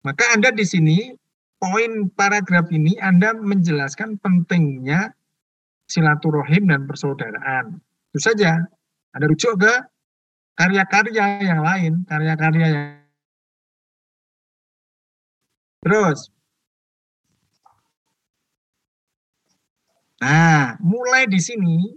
maka 0.00 0.24
Anda 0.32 0.52
di 0.52 0.64
sini 0.64 1.12
poin 1.60 2.08
paragraf 2.12 2.68
ini 2.72 2.96
Anda 3.00 3.36
menjelaskan 3.36 4.20
pentingnya 4.20 5.12
silaturahim 5.88 6.68
dan 6.68 6.88
persaudaraan. 6.88 7.80
Itu 8.12 8.20
saja. 8.20 8.56
Ada 9.10 9.26
rujuk 9.26 9.58
ke 9.58 9.74
karya-karya 10.54 11.42
yang 11.42 11.60
lain, 11.66 11.92
karya-karya 12.06 12.66
yang 12.70 12.86
Terus, 15.80 16.28
Nah, 20.20 20.76
mulai 20.84 21.24
di 21.24 21.40
sini 21.40 21.96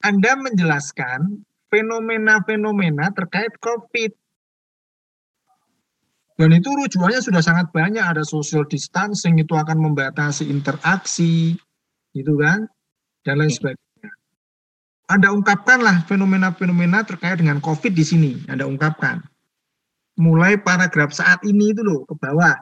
Anda 0.00 0.38
menjelaskan 0.38 1.42
fenomena-fenomena 1.70 3.10
terkait 3.14 3.58
COVID. 3.58 4.12
Dan 6.40 6.56
itu 6.56 6.72
rujukannya 6.72 7.20
sudah 7.20 7.44
sangat 7.44 7.68
banyak, 7.68 8.00
ada 8.00 8.24
social 8.24 8.64
distancing 8.64 9.36
itu 9.36 9.52
akan 9.52 9.76
membatasi 9.76 10.48
interaksi, 10.48 11.52
gitu 12.16 12.40
kan, 12.40 12.64
dan 13.28 13.44
lain 13.44 13.52
sebagainya. 13.52 14.10
Anda 15.10 15.36
ungkapkanlah 15.36 16.08
fenomena-fenomena 16.08 17.04
terkait 17.04 17.44
dengan 17.44 17.60
COVID 17.60 17.92
di 17.92 18.04
sini, 18.06 18.32
Anda 18.48 18.64
ungkapkan. 18.64 19.20
Mulai 20.16 20.56
paragraf 20.64 21.12
saat 21.12 21.44
ini 21.44 21.76
itu 21.76 21.84
loh, 21.84 22.08
ke 22.08 22.16
bawah. 22.16 22.56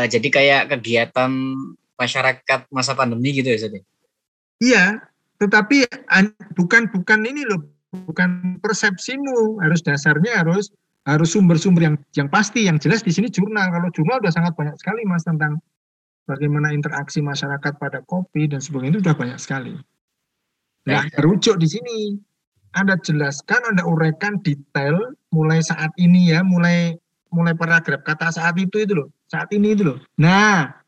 Eh, 0.00 0.08
jadi 0.08 0.28
kayak 0.32 0.62
kegiatan 0.72 1.32
masyarakat 2.00 2.60
masa 2.72 2.96
pandemi 2.96 3.36
gitu 3.36 3.52
ya, 3.52 3.56
Ustaz? 3.60 3.76
ya? 3.76 3.82
Iya, 4.60 4.84
tetapi 5.36 5.84
an- 6.08 6.36
bukan 6.56 6.88
bukan 6.88 7.20
ini 7.28 7.44
loh, 7.44 7.68
bukan 8.08 8.56
persepsimu, 8.64 9.60
harus 9.60 9.84
dasarnya 9.84 10.40
harus 10.40 10.72
harus 11.04 11.32
sumber-sumber 11.32 11.92
yang 11.92 11.96
yang 12.16 12.28
pasti, 12.28 12.64
yang 12.68 12.80
jelas 12.80 13.04
di 13.04 13.12
sini 13.12 13.28
jurnal. 13.28 13.68
Kalau 13.68 13.88
jurnal 13.92 14.20
udah 14.20 14.32
sangat 14.32 14.52
banyak 14.56 14.76
sekali 14.80 15.04
mas 15.04 15.24
tentang 15.24 15.60
bagaimana 16.28 16.72
interaksi 16.72 17.24
masyarakat 17.24 17.76
pada 17.80 18.04
COVID 18.08 18.56
dan 18.56 18.60
sebagainya 18.60 19.00
itu 19.00 19.02
sudah 19.04 19.16
banyak 19.16 19.38
sekali. 19.40 19.74
Nah, 20.88 21.04
Baik. 21.04 21.20
rujuk 21.20 21.56
di 21.60 21.68
sini 21.68 21.96
Anda 22.72 22.96
jelaskan, 23.00 23.74
Anda 23.74 23.82
uraikan 23.84 24.40
detail 24.40 25.16
mulai 25.34 25.60
saat 25.60 25.90
ini 25.98 26.32
ya, 26.32 26.40
mulai 26.44 26.94
mulai 27.34 27.54
paragraf 27.54 28.02
kata 28.06 28.30
saat 28.30 28.54
itu 28.58 28.82
itu 28.82 28.92
loh, 28.94 29.08
saat 29.30 29.50
ini 29.50 29.74
itu 29.74 29.86
loh. 29.86 29.98
Nah, 30.18 30.79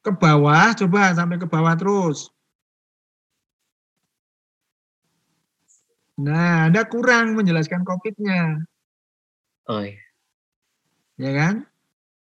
ke 0.00 0.10
bawah 0.16 0.72
coba 0.76 1.12
sampai 1.12 1.36
ke 1.36 1.46
bawah 1.48 1.76
terus. 1.76 2.32
Nah, 6.20 6.68
Anda 6.68 6.84
kurang 6.84 7.32
menjelaskan 7.32 7.80
COVID-nya, 7.80 8.68
Oh 9.72 9.80
iya. 9.80 10.02
ya 11.16 11.30
kan? 11.32 11.54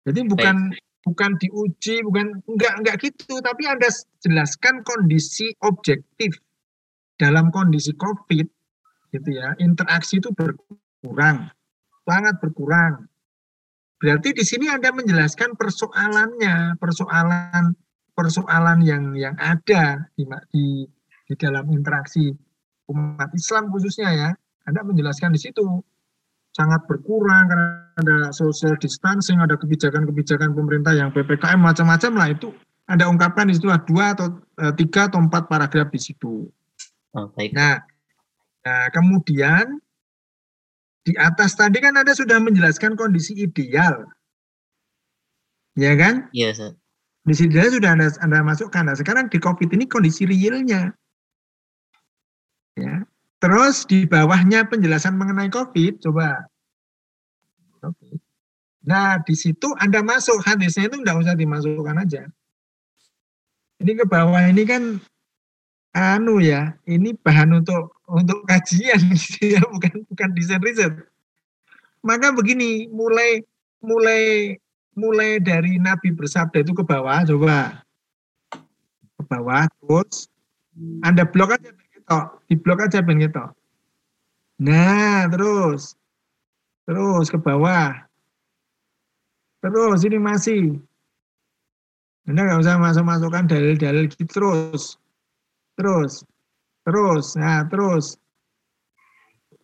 Jadi 0.08 0.20
bukan 0.24 0.72
bukan 1.04 1.30
diuji, 1.36 2.00
bukan 2.00 2.40
enggak 2.48 2.74
enggak 2.80 2.96
gitu, 3.04 3.40
tapi 3.44 3.68
Anda 3.68 3.92
jelaskan 4.24 4.80
kondisi 4.84 5.52
objektif 5.60 6.40
dalam 7.20 7.52
kondisi 7.52 7.92
COVID 7.92 8.46
gitu 9.12 9.28
ya. 9.36 9.52
Interaksi 9.60 10.16
itu 10.16 10.32
berkurang, 10.32 11.52
sangat 12.08 12.40
berkurang. 12.40 13.04
Berarti 14.04 14.36
di 14.36 14.44
sini 14.44 14.68
Anda 14.68 14.92
menjelaskan 14.92 15.56
persoalannya, 15.56 16.76
persoalan 16.76 17.72
persoalan 18.12 18.84
yang 18.84 19.16
yang 19.16 19.32
ada 19.40 20.04
di 20.12 20.28
di, 20.52 20.84
di 21.24 21.34
dalam 21.40 21.64
interaksi 21.72 22.28
umat 22.92 23.32
Islam 23.32 23.72
khususnya 23.72 24.12
ya. 24.12 24.30
Anda 24.68 24.84
menjelaskan 24.84 25.32
di 25.32 25.40
situ 25.40 25.80
sangat 26.52 26.84
berkurang 26.84 27.48
karena 27.48 27.68
ada 27.96 28.16
social 28.36 28.76
distancing, 28.76 29.40
ada 29.40 29.56
kebijakan-kebijakan 29.56 30.52
pemerintah 30.52 30.92
yang 30.92 31.08
PPKM 31.08 31.60
macam-macam 31.60 32.12
lah 32.12 32.28
itu 32.28 32.52
Anda 32.84 33.08
ungkapkan 33.08 33.48
di 33.48 33.56
situ 33.56 33.72
ada 33.72 33.80
dua 33.88 34.12
atau 34.12 34.36
eh, 34.60 34.72
tiga 34.76 35.08
atau 35.08 35.24
empat 35.24 35.48
paragraf 35.48 35.88
di 35.88 36.00
situ. 36.00 36.44
Oh, 37.16 37.26
baik. 37.32 37.56
Nah, 37.56 37.80
nah 38.68 38.84
kemudian 38.92 39.80
di 41.04 41.12
atas 41.20 41.52
tadi 41.54 41.78
kan 41.84 41.94
Anda 41.94 42.16
sudah 42.16 42.40
menjelaskan 42.40 42.96
kondisi 42.96 43.36
ideal. 43.36 44.08
Ya 45.76 45.92
kan? 46.00 46.32
Iya, 46.32 46.56
Ustaz. 46.56 46.72
Kondisi 47.22 47.44
ideal 47.48 47.68
sudah 47.68 47.90
Anda, 47.92 48.08
anda 48.24 48.40
masukkan. 48.40 48.82
Nah, 48.88 48.96
sekarang 48.96 49.28
di 49.28 49.36
COVID 49.36 49.68
ini 49.76 49.84
kondisi 49.84 50.24
realnya. 50.24 50.96
Ya. 52.74 53.04
Terus 53.38 53.84
di 53.84 54.08
bawahnya 54.08 54.64
penjelasan 54.64 55.20
mengenai 55.20 55.52
COVID, 55.52 56.00
coba. 56.00 56.48
Nah, 58.84 59.20
di 59.20 59.36
situ 59.36 59.68
Anda 59.76 60.00
masuk 60.00 60.40
hadisnya 60.40 60.88
itu 60.88 61.00
enggak 61.00 61.20
usah 61.20 61.36
dimasukkan 61.36 62.00
aja. 62.00 62.24
Ini 63.80 63.92
ke 64.00 64.04
bawah 64.08 64.40
ini 64.48 64.64
kan 64.64 64.96
anu 65.92 66.40
ya, 66.40 66.72
ini 66.88 67.12
bahan 67.12 67.60
untuk 67.60 67.93
untuk 68.08 68.44
kajian 68.44 69.00
gitu 69.16 69.58
ya, 69.58 69.62
bukan 69.64 70.04
bukan 70.08 70.28
desain 70.36 70.60
riset. 70.60 70.92
Maka 72.04 72.36
begini, 72.36 72.88
mulai 72.92 73.40
mulai 73.80 74.56
mulai 74.94 75.40
dari 75.40 75.80
Nabi 75.80 76.12
bersabda 76.12 76.62
itu 76.62 76.72
ke 76.76 76.84
bawah, 76.84 77.24
coba. 77.24 77.82
Ke 79.16 79.22
bawah, 79.24 79.64
terus. 79.80 80.28
Anda 81.06 81.22
blok 81.22 81.54
aja 81.54 81.70
ben 81.70 81.88
ketok, 81.94 82.26
di 82.50 82.54
blok 82.58 82.80
aja 82.84 82.98
ben 83.00 83.22
ketok. 83.22 83.50
Nah, 84.60 85.30
terus. 85.30 85.96
Terus 86.84 87.32
ke 87.32 87.40
bawah, 87.40 87.96
terus 89.64 90.04
ini 90.04 90.20
masih. 90.20 90.76
Anda 92.28 92.44
nggak 92.44 92.60
usah 92.60 92.76
masuk 92.76 93.04
masukkan 93.08 93.48
dalil-dalil 93.48 94.12
gitu 94.12 94.28
terus. 94.28 95.00
Terus, 95.80 96.28
terus, 96.84 97.34
nah 97.34 97.66
terus. 97.66 98.20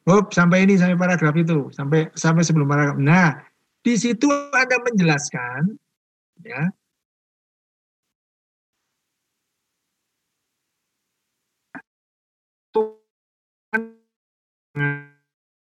Hop, 0.08 0.32
sampai 0.32 0.64
ini 0.64 0.80
sampai 0.80 0.96
paragraf 0.96 1.36
itu, 1.36 1.68
sampai 1.70 2.08
sampai 2.16 2.42
sebelum 2.42 2.66
paragraf. 2.66 2.98
Nah, 2.98 3.36
di 3.84 3.94
situ 3.94 4.26
Anda 4.50 4.80
menjelaskan 4.80 5.76
ya. 6.42 6.72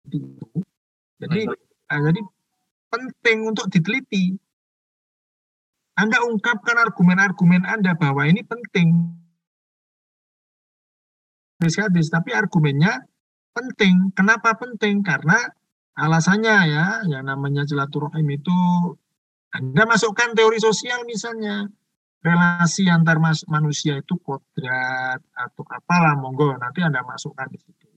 itu. 0.06 0.62
Jadi, 1.20 1.40
ah, 1.90 2.01
jadi 2.01 2.20
penting 2.93 3.39
untuk 3.48 3.66
diteliti. 3.73 4.36
Anda 5.97 6.20
ungkapkan 6.28 6.77
argumen-argumen 6.77 7.64
Anda 7.64 7.97
bahwa 7.97 8.28
ini 8.28 8.44
penting 8.44 9.16
hadis-hadis, 11.56 12.12
tapi 12.12 12.36
argumennya 12.36 13.04
penting. 13.56 14.12
Kenapa 14.12 14.52
penting? 14.60 15.00
Karena 15.00 15.40
alasannya 15.96 16.56
ya, 16.68 16.86
yang 17.08 17.24
namanya 17.24 17.64
silaturahim 17.64 18.28
itu 18.28 18.56
Anda 19.56 19.88
masukkan 19.88 20.36
teori 20.36 20.60
sosial 20.60 21.08
misalnya, 21.08 21.64
relasi 22.20 22.92
antar 22.92 23.16
manusia 23.48 23.96
itu 23.96 24.20
kodrat 24.20 25.24
atau 25.32 25.64
apalah, 25.72 26.12
monggo 26.20 26.52
nanti 26.60 26.84
Anda 26.84 27.00
masukkan 27.00 27.48
di 27.48 27.56
situ. 27.56 27.88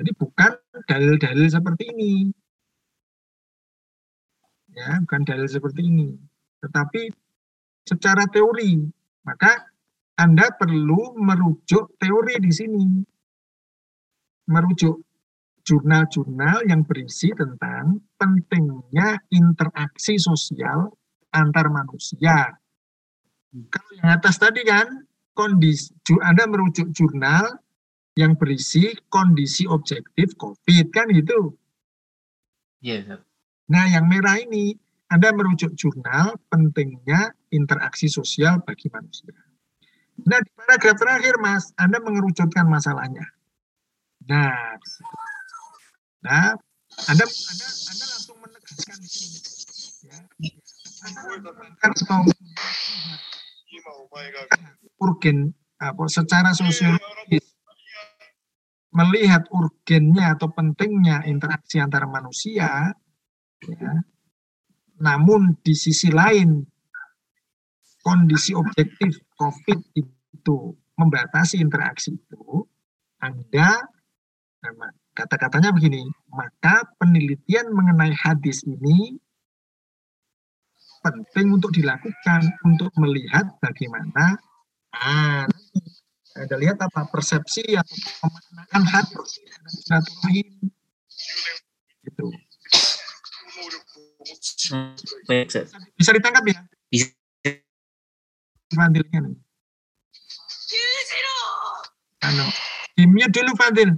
Jadi 0.00 0.10
bukan 0.16 0.52
dalil-dalil 0.88 1.46
seperti 1.46 1.94
ini. 1.94 2.32
Ya, 4.72 4.98
bukan 5.04 5.22
dalil 5.28 5.46
seperti 5.46 5.86
ini. 5.86 6.16
Tetapi 6.64 7.12
secara 7.84 8.24
teori, 8.26 8.80
maka 9.28 9.69
anda 10.20 10.52
perlu 10.52 11.16
merujuk 11.16 11.96
teori 11.96 12.36
di 12.44 12.52
sini. 12.52 12.84
Merujuk 14.52 15.00
jurnal-jurnal 15.64 16.68
yang 16.68 16.84
berisi 16.84 17.32
tentang 17.32 18.04
pentingnya 18.20 19.16
interaksi 19.32 20.20
sosial 20.20 20.92
antar 21.32 21.72
manusia. 21.72 22.52
Kalau 23.72 23.92
yang 23.96 24.10
atas 24.20 24.36
tadi 24.36 24.60
kan, 24.60 25.08
kondisi 25.32 25.96
Anda 26.20 26.44
merujuk 26.44 26.92
jurnal 26.92 27.56
yang 28.12 28.36
berisi 28.36 28.92
kondisi 29.08 29.64
objektif 29.64 30.36
COVID, 30.36 30.86
kan 30.92 31.08
gitu. 31.16 31.56
Iya, 32.84 33.08
Ustaz. 33.08 33.20
Nah, 33.70 33.86
yang 33.88 34.04
merah 34.10 34.36
ini, 34.42 34.74
Anda 35.08 35.32
merujuk 35.32 35.78
jurnal 35.78 36.36
pentingnya 36.50 37.32
interaksi 37.54 38.10
sosial 38.10 38.60
bagi 38.66 38.90
manusia. 38.90 39.49
Nah, 40.26 40.38
di 40.42 40.50
paragraf 40.52 40.96
terakhir, 40.98 41.34
Mas, 41.40 41.72
Anda 41.80 41.98
mengerucutkan 42.02 42.66
masalahnya. 42.68 43.24
Nah, 44.28 44.76
nah, 46.20 46.52
Anda, 47.08 47.24
Anda, 47.24 47.66
Anda 47.66 48.04
langsung 48.10 48.36
menegaskan 48.42 48.96
di 49.00 49.08
sini. 49.08 49.38
Ya. 50.10 50.18
Atau 51.80 52.28
urgen 55.00 55.56
apa, 55.80 56.04
secara 56.12 56.52
sosiologis 56.52 57.56
melihat 58.90 59.46
urgennya 59.54 60.34
atau 60.36 60.50
pentingnya 60.52 61.24
interaksi 61.24 61.78
antara 61.78 62.04
manusia, 62.10 62.92
ya, 63.64 63.92
namun 65.00 65.56
di 65.62 65.72
sisi 65.72 66.10
lain 66.12 66.66
kondisi 68.00 68.56
objektif 68.56 69.20
COVID 69.36 69.78
itu 69.96 70.56
membatasi 70.96 71.60
interaksi 71.60 72.16
itu, 72.16 72.64
Anda 73.20 73.80
nah, 74.60 74.92
kata-katanya 75.16 75.72
begini, 75.72 76.04
maka 76.32 76.84
penelitian 77.00 77.72
mengenai 77.72 78.12
hadis 78.16 78.64
ini 78.64 79.16
penting 81.00 81.56
untuk 81.56 81.72
dilakukan 81.72 82.44
untuk 82.64 82.92
melihat 83.00 83.48
bagaimana 83.64 84.36
ah, 84.92 85.48
ada 86.36 86.54
lihat 86.60 86.76
apa 86.76 87.08
persepsi 87.08 87.64
atau 87.72 87.96
pemaknaan 88.20 89.04
silaturahim 89.64 90.48
Baik, 95.26 95.50
Ustaz. 95.50 95.72
bisa 95.96 96.10
ditangkap 96.12 96.44
ya 96.46 96.56
Bisa. 96.90 97.19
Fadilnya 98.70 99.18
nih 99.26 99.36
anu 102.30 102.46
di 102.94 103.04
mute 103.08 103.32
dulu 103.32 103.52
Fadil. 103.56 103.90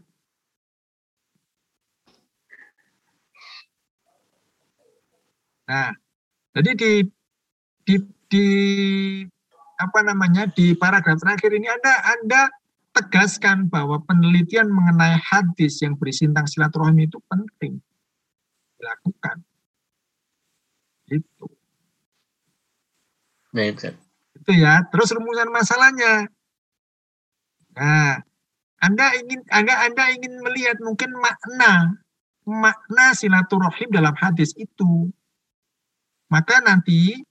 Nah 5.66 5.90
jadi 6.54 6.70
di 6.76 6.92
di 7.82 7.94
di 8.30 8.46
apa 9.80 9.98
namanya 10.06 10.46
di 10.46 10.76
paragraf 10.78 11.18
terakhir 11.18 11.50
ini 11.50 11.66
Anda 11.66 11.92
Anda 12.14 12.42
tegaskan 12.92 13.72
bahwa 13.72 14.04
penelitian 14.04 14.68
mengenai 14.68 15.16
hadis 15.18 15.80
yang 15.80 15.96
berisi 15.96 16.28
tentang 16.28 16.46
silaturahmi 16.46 17.08
itu 17.08 17.18
penting. 17.24 17.80
Dilakukan. 18.76 19.36
Itu. 21.08 21.46
Baik, 23.52 23.96
Ustaz. 24.42 24.50
Itu 24.50 24.52
ya. 24.58 24.74
Terus 24.90 25.08
rumusan 25.14 25.48
masalahnya. 25.54 26.26
Nah, 27.78 28.20
Anda 28.82 29.06
ingin 29.16 29.40
Anda 29.48 29.74
Anda 29.86 30.04
ingin 30.12 30.42
melihat 30.42 30.76
mungkin 30.82 31.14
makna 31.14 32.02
makna 32.42 33.14
silaturahim 33.14 33.88
dalam 33.94 34.12
hadis 34.18 34.50
itu. 34.58 35.08
Maka 36.26 36.58
nanti 36.64 37.22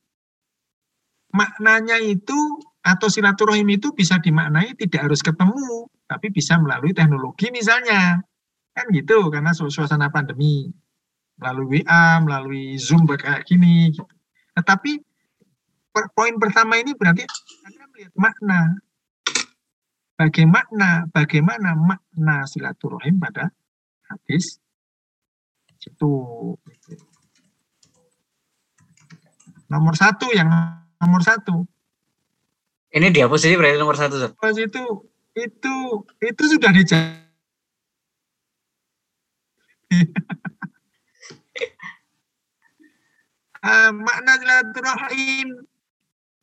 maknanya 1.36 2.00
itu 2.00 2.38
atau 2.82 3.08
silaturahim 3.12 3.68
itu 3.76 3.94
bisa 3.94 4.18
dimaknai 4.18 4.74
tidak 4.74 5.12
harus 5.12 5.22
ketemu, 5.22 5.86
tapi 6.08 6.34
bisa 6.34 6.58
melalui 6.58 6.96
teknologi 6.96 7.52
misalnya. 7.52 8.24
Kan 8.72 8.88
gitu, 8.96 9.28
karena 9.28 9.52
su- 9.52 9.70
suasana 9.70 10.08
pandemi. 10.08 10.72
Melalui 11.42 11.82
WA, 11.82 12.22
melalui 12.22 12.78
Zoom 12.78 13.10
kayak 13.10 13.44
gini. 13.50 13.90
Gitu. 13.92 14.06
Tetapi 14.54 15.11
poin 15.92 16.36
pertama 16.40 16.80
ini 16.80 16.96
berarti 16.96 17.28
Anda 17.68 17.84
melihat 17.92 18.14
makna. 18.16 18.60
Bagaimana, 20.16 21.10
bagaimana 21.10 21.74
makna 21.74 22.46
silaturahim 22.46 23.18
pada 23.18 23.50
hadis 24.06 24.62
itu. 25.82 26.14
Nomor 29.72 29.96
satu 29.96 30.28
yang 30.36 30.52
nomor 31.00 31.24
satu 31.24 31.64
Ini 32.92 33.08
dihapus 33.08 33.48
jadi 33.48 33.56
berarti 33.56 33.80
nomor 33.80 33.96
satu. 33.96 34.36
Mas 34.36 34.60
itu 34.60 34.84
itu 35.32 35.76
itu 36.20 36.44
sudah 36.44 36.72
dijawab. 36.76 37.24
Ah, 43.62 43.94
makna 43.94 44.42
silaturahim 44.42 45.54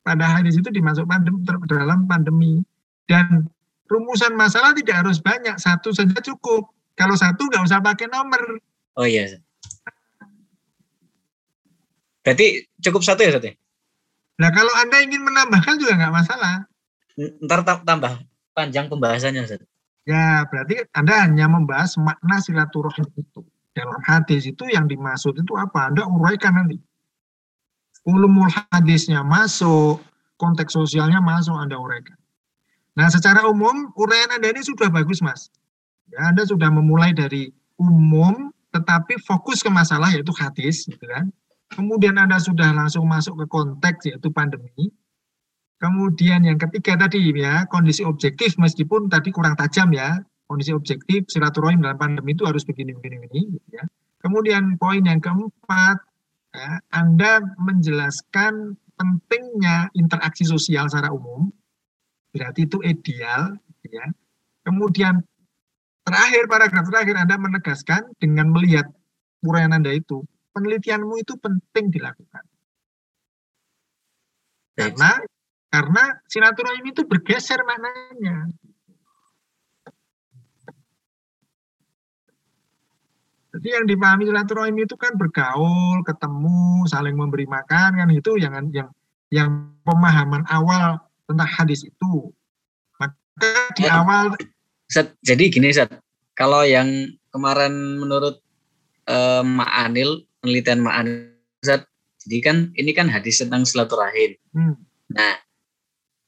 pada 0.01 0.25
hadis 0.25 0.57
itu 0.57 0.69
dimasuk 0.71 1.05
pandem, 1.05 1.43
ter- 1.43 1.65
dalam 1.69 2.07
pandemi 2.09 2.63
dan 3.05 3.45
rumusan 3.89 4.33
masalah 4.33 4.73
tidak 4.73 5.05
harus 5.05 5.19
banyak 5.19 5.55
satu 5.59 5.91
saja 5.91 6.17
cukup 6.21 6.69
kalau 6.95 7.15
satu 7.17 7.47
nggak 7.49 7.65
usah 7.65 7.79
pakai 7.81 8.07
nomor 8.09 8.59
Oh 8.99 9.07
iya. 9.07 9.39
Berarti 12.19 12.67
cukup 12.83 12.99
satu 12.99 13.23
ya, 13.23 13.31
Ustaz 13.31 13.47
ya? 13.47 13.53
nah 14.39 14.55
kalau 14.55 14.71
anda 14.79 15.03
ingin 15.03 15.19
menambahkan 15.19 15.75
juga 15.79 15.99
nggak 15.99 16.15
masalah 16.15 16.69
Ntar 17.19 17.59
ta- 17.67 17.83
tambah 17.83 18.23
panjang 18.55 18.87
pembahasannya, 18.87 19.43
Ustaz. 19.43 19.63
Ya, 20.07 20.47
berarti 20.47 20.87
Anda 20.95 21.27
hanya 21.27 21.51
membahas 21.51 21.99
makna 21.99 22.39
silaturahim 22.39 23.05
itu. 23.19 23.43
Dalam 23.75 23.99
hadis 24.07 24.47
itu 24.47 24.63
yang 24.71 24.87
dimaksud 24.87 25.35
itu 25.35 25.53
apa? 25.59 25.91
Anda 25.91 26.07
uraikan 26.07 26.55
nanti. 26.55 26.79
Ulumul 28.07 28.51
hadisnya 28.71 29.23
masuk, 29.23 29.99
konteks 30.39 30.75
sosialnya 30.75 31.19
masuk, 31.19 31.55
Anda 31.55 31.75
uraikan. 31.75 32.15
Nah, 32.95 33.07
secara 33.11 33.47
umum, 33.47 33.91
uraian 33.95 34.31
Anda 34.31 34.51
ini 34.51 34.63
sudah 34.63 34.91
bagus, 34.91 35.23
Mas. 35.23 35.51
Ya, 36.09 36.31
Anda 36.31 36.47
sudah 36.47 36.71
memulai 36.71 37.11
dari 37.15 37.51
umum, 37.79 38.51
tetapi 38.75 39.19
fokus 39.23 39.63
ke 39.63 39.69
masalah 39.71 40.09
yaitu 40.11 40.33
hadis, 40.35 40.87
gitu 40.87 41.05
kan. 41.05 41.31
Kemudian 41.69 42.17
Anda 42.17 42.41
sudah 42.41 42.73
langsung 42.73 43.05
masuk 43.05 43.39
ke 43.39 43.45
konteks 43.45 44.09
yaitu 44.09 44.33
pandemi. 44.33 44.89
Kemudian 45.79 46.43
yang 46.43 46.59
ketiga 46.59 46.99
tadi 46.99 47.23
ya 47.39 47.63
kondisi 47.71 48.03
objektif 48.03 48.59
meskipun 48.59 49.07
tadi 49.07 49.31
kurang 49.31 49.55
tajam 49.55 49.95
ya 49.95 50.19
kondisi 50.49 50.75
objektif 50.75 51.29
silaturahim 51.31 51.79
dalam 51.79 51.95
pandemi 51.95 52.35
itu 52.35 52.43
harus 52.43 52.67
begini 52.67 52.91
begini 52.97 53.21
begini 53.23 53.55
gitu 53.55 53.67
ya. 53.79 53.85
Kemudian 54.19 54.75
poin 54.75 54.99
yang 55.05 55.23
keempat 55.23 56.03
Anda 56.89 57.45
menjelaskan 57.61 58.73
pentingnya 58.97 59.93
interaksi 59.95 60.43
sosial 60.43 60.89
secara 60.89 61.13
umum 61.13 61.53
berarti 62.33 62.65
itu 62.65 62.77
ideal 62.85 63.57
ya. 63.85 64.05
Kemudian 64.65 65.21
terakhir 66.03 66.45
paragraf 66.49 66.85
terakhir 66.89 67.15
Anda 67.17 67.37
menegaskan 67.37 68.13
dengan 68.17 68.53
melihat 68.53 68.89
uraian 69.45 69.71
Anda 69.71 69.93
itu 69.95 70.25
penelitianmu 70.53 71.21
itu 71.21 71.37
penting 71.37 71.93
dilakukan 71.93 72.43
karena 74.79 75.11
karena 75.69 76.03
silaturahim 76.31 76.85
itu 76.87 77.03
bergeser 77.03 77.59
maknanya. 77.67 78.47
Jadi 83.59 83.75
yang 83.75 83.85
dipahami 83.91 84.23
silaturahim 84.23 84.79
itu 84.79 84.95
kan 84.95 85.19
bergaul, 85.19 85.99
ketemu, 86.07 86.87
saling 86.87 87.11
memberi 87.11 87.43
makan 87.43 87.99
kan 87.99 88.07
itu 88.07 88.39
yang 88.39 88.55
yang 88.71 88.87
yang 89.35 89.75
pemahaman 89.83 90.47
awal 90.47 90.95
tentang 91.27 91.49
hadis 91.51 91.83
itu. 91.83 92.31
Maka 92.95 93.75
di 93.75 93.83
Ya. 93.83 93.99
awal 93.99 94.31
Ustaz, 94.87 95.11
jadi 95.21 95.51
gini, 95.51 95.75
Ustaz. 95.75 95.91
Kalau 96.39 96.63
yang 96.63 96.87
kemarin 97.35 97.99
menurut 97.99 98.39
eh, 99.11 99.43
Ma'anil, 99.43 100.23
penelitian 100.39 100.79
Ma'anil, 100.79 101.35
Ustaz, 101.59 101.83
jadi 102.23 102.37
kan 102.39 102.57
ini 102.79 102.95
kan 102.95 103.11
hadis 103.11 103.43
tentang 103.43 103.67
silaturahim. 103.67 104.39
hmm, 104.55 104.75
Nah, 105.11 105.35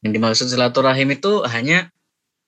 yang 0.03 0.11
dimaksud 0.11 0.51
silaturahim 0.51 1.15
itu 1.15 1.47
hanya 1.47 1.87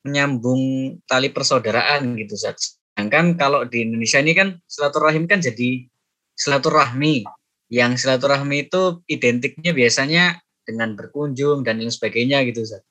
menyambung 0.03 0.59
tali 1.07 1.31
persaudaraan 1.31 2.19
gitu, 2.19 2.35
Ustaz. 2.35 2.82
Sedangkan 2.93 3.33
kalau 3.41 3.65
di 3.65 3.81
Indonesia 3.81 4.21
ini 4.21 4.37
kan 4.37 4.61
silaturahim 4.69 5.25
kan 5.25 5.41
jadi 5.41 5.89
silaturahmi. 6.37 7.25
Yang 7.73 8.05
silaturahmi 8.05 8.69
itu 8.69 9.01
identiknya 9.09 9.73
biasanya 9.73 10.37
dengan 10.61 10.93
berkunjung 10.93 11.65
dan 11.65 11.81
lain 11.81 11.89
sebagainya 11.89 12.45
gitu, 12.45 12.61
Ustaz. 12.61 12.85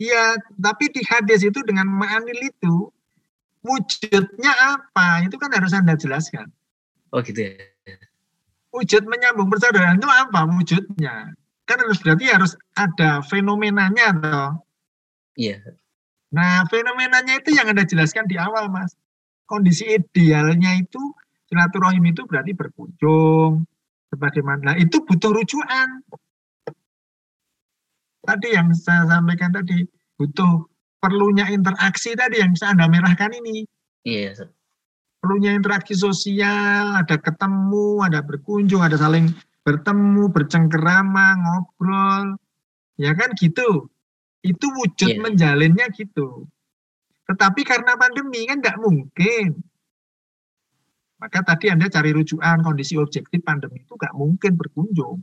Iya, 0.00 0.40
tapi 0.56 0.88
di 0.88 1.04
hadis 1.04 1.44
itu 1.44 1.60
dengan 1.64 1.88
ma'anil 1.88 2.48
itu 2.48 2.88
wujudnya 3.60 4.52
apa? 4.76 5.24
Itu 5.24 5.36
kan 5.36 5.52
harus 5.52 5.72
Anda 5.76 5.96
jelaskan. 6.00 6.48
Oh 7.12 7.20
gitu 7.20 7.44
ya. 7.44 7.52
Wujud 8.72 9.08
menyambung 9.08 9.48
persaudaraan 9.48 9.96
itu 9.96 10.08
apa 10.08 10.44
wujudnya? 10.48 11.32
Kan 11.64 11.76
harus 11.80 12.00
berarti 12.00 12.24
harus 12.28 12.52
ada 12.76 13.24
fenomenanya 13.24 14.16
toh. 14.20 14.52
Iya. 15.36 15.60
Nah, 16.32 16.68
fenomenanya 16.68 17.40
itu 17.40 17.56
yang 17.56 17.72
Anda 17.72 17.88
jelaskan 17.88 18.28
di 18.28 18.36
awal, 18.36 18.68
Mas. 18.68 18.92
Kondisi 19.46 19.86
idealnya 19.86 20.74
itu 20.74 20.98
silaturahim 21.46 22.02
itu 22.10 22.26
berarti 22.26 22.52
berkunjung 22.52 23.62
sebagaimana. 24.10 24.74
Nah, 24.74 24.76
itu 24.76 25.02
butuh 25.06 25.30
rujukan. 25.30 26.02
Tadi 28.26 28.48
yang 28.50 28.74
saya 28.74 29.06
sampaikan 29.06 29.54
tadi 29.54 29.86
butuh 30.18 30.66
perlunya 30.98 31.46
interaksi 31.54 32.18
tadi 32.18 32.42
yang 32.42 32.50
bisa 32.50 32.74
Anda 32.74 32.90
merahkan 32.90 33.30
ini. 33.38 33.62
Iya, 34.02 34.34
Ustaz. 34.34 34.50
Perlunya 35.22 35.54
interaksi 35.54 35.94
sosial, 35.94 36.98
ada 37.02 37.16
ketemu, 37.18 38.02
ada 38.02 38.22
berkunjung, 38.26 38.82
ada 38.82 38.98
saling 38.98 39.30
bertemu, 39.62 40.30
bercengkerama, 40.30 41.26
ngobrol. 41.38 42.38
Ya 42.98 43.14
kan 43.14 43.34
gitu. 43.38 43.90
Itu 44.42 44.66
wujud 44.74 45.10
Iya. 45.10 45.22
menjalinnya 45.22 45.86
gitu. 45.94 46.46
Tetapi 47.26 47.60
karena 47.66 47.98
pandemi 47.98 48.46
kan 48.46 48.62
nggak 48.62 48.78
mungkin. 48.78 49.50
Maka 51.16 51.40
tadi 51.42 51.72
Anda 51.72 51.90
cari 51.90 52.12
rujukan 52.12 52.62
kondisi 52.62 52.94
objektif 53.00 53.40
pandemi 53.42 53.82
itu 53.82 53.96
nggak 53.98 54.14
mungkin 54.14 54.52
berkunjung. 54.54 55.18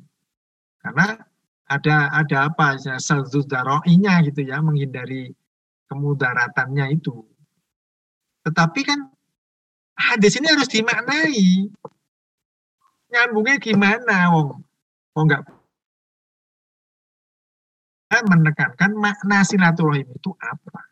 Karena 0.84 1.16
ada 1.70 2.12
ada 2.12 2.38
apa 2.52 2.76
ya 2.82 3.00
nya 3.96 4.14
gitu 4.28 4.42
ya 4.44 4.60
menghindari 4.60 5.32
kemudaratannya 5.88 6.92
itu. 6.92 7.24
Tetapi 8.44 8.82
kan 8.84 9.00
hadis 9.96 10.36
ini 10.36 10.52
harus 10.52 10.68
dimaknai. 10.68 11.72
Nyambungnya 13.14 13.62
gimana, 13.62 14.34
wong? 14.34 14.60
Oh 15.14 15.24
nggak 15.24 15.46
menekankan 18.22 18.94
makna 18.94 19.42
silaturahim 19.42 20.06
itu 20.14 20.32
apa. 20.38 20.83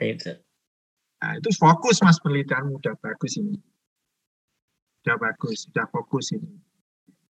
Ustaz. 0.00 0.38
Nah, 1.16 1.32
itu 1.40 1.48
fokus 1.56 2.04
mas 2.04 2.20
penelitian 2.20 2.76
udah 2.76 2.94
bagus 3.00 3.40
ini. 3.40 3.56
Udah 5.06 5.16
bagus, 5.16 5.64
udah 5.72 5.86
fokus 5.88 6.36
ini. 6.36 6.50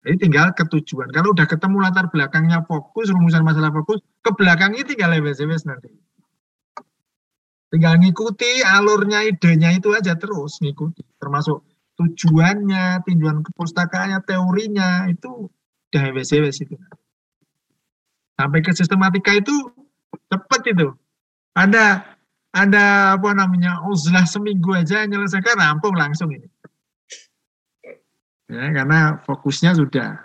Jadi 0.05 0.29
tinggal 0.29 0.53
ketujuan. 0.53 1.09
Kalau 1.09 1.33
udah 1.33 1.49
ketemu 1.49 1.81
latar 1.81 2.09
belakangnya 2.13 2.61
fokus, 2.65 3.09
rumusan 3.09 3.41
masalah 3.41 3.73
fokus, 3.73 4.05
ke 4.21 4.31
belakangnya 4.37 4.85
tinggal 4.85 5.09
lewes 5.13 5.41
nanti. 5.65 5.89
Tinggal 7.73 7.97
ngikuti 7.97 8.61
alurnya, 8.61 9.25
idenya 9.25 9.73
itu 9.73 9.91
aja 9.97 10.13
terus 10.13 10.61
ngikuti. 10.61 11.01
Termasuk 11.17 11.65
tujuannya, 11.97 13.01
tujuan 13.09 13.41
kepustakaannya, 13.49 14.21
teorinya, 14.23 15.09
itu 15.09 15.49
udah 15.89 16.05
wes 16.13 16.29
itu. 16.31 16.77
Sampai 18.37 18.61
ke 18.61 18.71
sistematika 18.77 19.33
itu 19.33 19.73
cepet 20.29 20.61
itu. 20.77 20.93
Ada 21.57 22.14
ada 22.55 23.19
apa 23.19 23.35
namanya 23.35 23.83
uzlah 23.83 24.23
seminggu 24.23 24.71
aja 24.71 25.03
menyelesaikan 25.03 25.59
rampung 25.59 25.91
langsung 25.91 26.31
ini. 26.31 26.47
Ya 28.47 28.71
karena 28.71 29.19
fokusnya 29.27 29.75
sudah. 29.75 30.23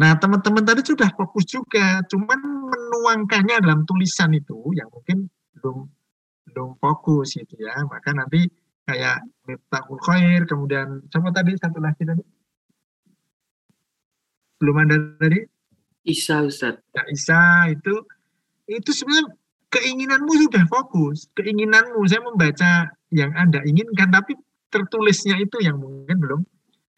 Nah 0.00 0.16
teman-teman 0.16 0.64
tadi 0.64 0.80
sudah 0.80 1.12
fokus 1.12 1.44
juga 1.52 2.00
cuman 2.08 2.40
menuangkannya 2.72 3.60
dalam 3.60 3.84
tulisan 3.84 4.32
itu 4.32 4.56
yang 4.72 4.88
mungkin 4.88 5.28
belum 5.60 5.84
belum 6.48 6.80
fokus 6.80 7.36
gitu 7.36 7.60
ya. 7.60 7.76
Maka 7.84 8.16
nanti 8.16 8.48
kayak 8.88 9.20
Miftahul 9.44 10.00
Khair 10.00 10.48
kemudian 10.48 11.04
siapa 11.12 11.28
tadi? 11.28 11.52
Satu 11.60 11.76
lagi 11.76 12.08
tadi? 12.08 12.24
Belum 14.64 14.80
ada 14.80 14.96
tadi? 15.20 15.44
Isa 16.08 16.40
Ustaz. 16.40 16.80
Nah, 16.96 17.06
Isa 17.12 17.68
itu 17.68 18.00
itu 18.70 18.90
sebenarnya 18.94 19.41
keinginanmu 19.72 20.32
sudah 20.48 20.64
fokus, 20.68 21.32
keinginanmu 21.32 22.04
saya 22.04 22.20
membaca 22.20 22.92
yang 23.08 23.32
Anda 23.32 23.64
inginkan, 23.64 24.12
tapi 24.12 24.36
tertulisnya 24.68 25.40
itu 25.40 25.64
yang 25.64 25.80
mungkin 25.80 26.20
belum 26.20 26.40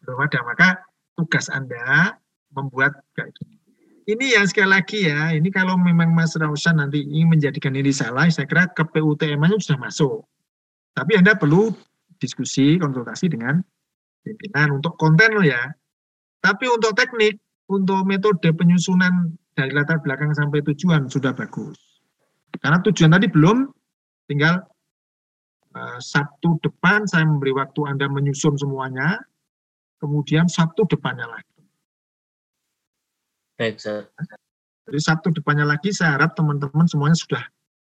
belum 0.03 0.17
ada. 0.19 0.39
Maka 0.43 0.67
tugas 1.15 1.47
Anda 1.47 2.19
membuat 2.51 2.99
kayak. 3.15 3.31
Ini 4.05 4.37
ya 4.37 4.45
sekali 4.45 4.69
lagi 4.69 5.09
ya, 5.09 5.33
ini 5.33 5.49
kalau 5.49 5.81
memang 5.81 6.13
Mas 6.13 6.37
Rausan 6.37 6.77
nanti 6.77 7.01
ingin 7.01 7.25
menjadikan 7.25 7.73
ini 7.73 7.89
salah, 7.89 8.29
saya 8.29 8.45
kira 8.45 8.69
ke 8.69 8.85
PUTM-nya 8.85 9.57
sudah 9.57 9.81
masuk. 9.81 10.21
Tapi 10.93 11.17
Anda 11.17 11.33
perlu 11.33 11.73
diskusi, 12.21 12.77
konsultasi 12.77 13.33
dengan 13.33 13.65
pimpinan 14.21 14.77
untuk 14.77 14.93
konten 15.01 15.33
loh 15.33 15.41
ya. 15.41 15.73
Tapi 16.37 16.69
untuk 16.69 16.93
teknik, 16.93 17.41
untuk 17.65 18.05
metode 18.05 18.45
penyusunan 18.53 19.33
dari 19.57 19.73
latar 19.73 19.97
belakang 20.05 20.37
sampai 20.37 20.61
tujuan 20.61 21.09
sudah 21.09 21.33
bagus. 21.33 21.84
Karena 22.59 22.79
tujuan 22.83 23.11
tadi 23.15 23.27
belum, 23.31 23.67
tinggal 24.29 24.63
uh, 25.75 25.99
Sabtu 26.01 26.59
depan 26.63 27.05
saya 27.05 27.27
memberi 27.27 27.55
waktu 27.55 27.81
Anda 27.87 28.07
menyusun 28.07 28.55
semuanya, 28.57 29.19
kemudian 29.99 30.47
Sabtu 30.47 30.87
depannya 30.87 31.27
lagi. 31.27 31.61
Baik, 33.55 33.79
Sir. 33.79 34.11
Jadi 34.85 34.99
Sabtu 35.01 35.33
depannya 35.33 35.65
lagi 35.65 35.89
saya 35.89 36.19
harap 36.19 36.37
teman-teman 36.37 36.85
semuanya 36.85 37.17
sudah 37.17 37.43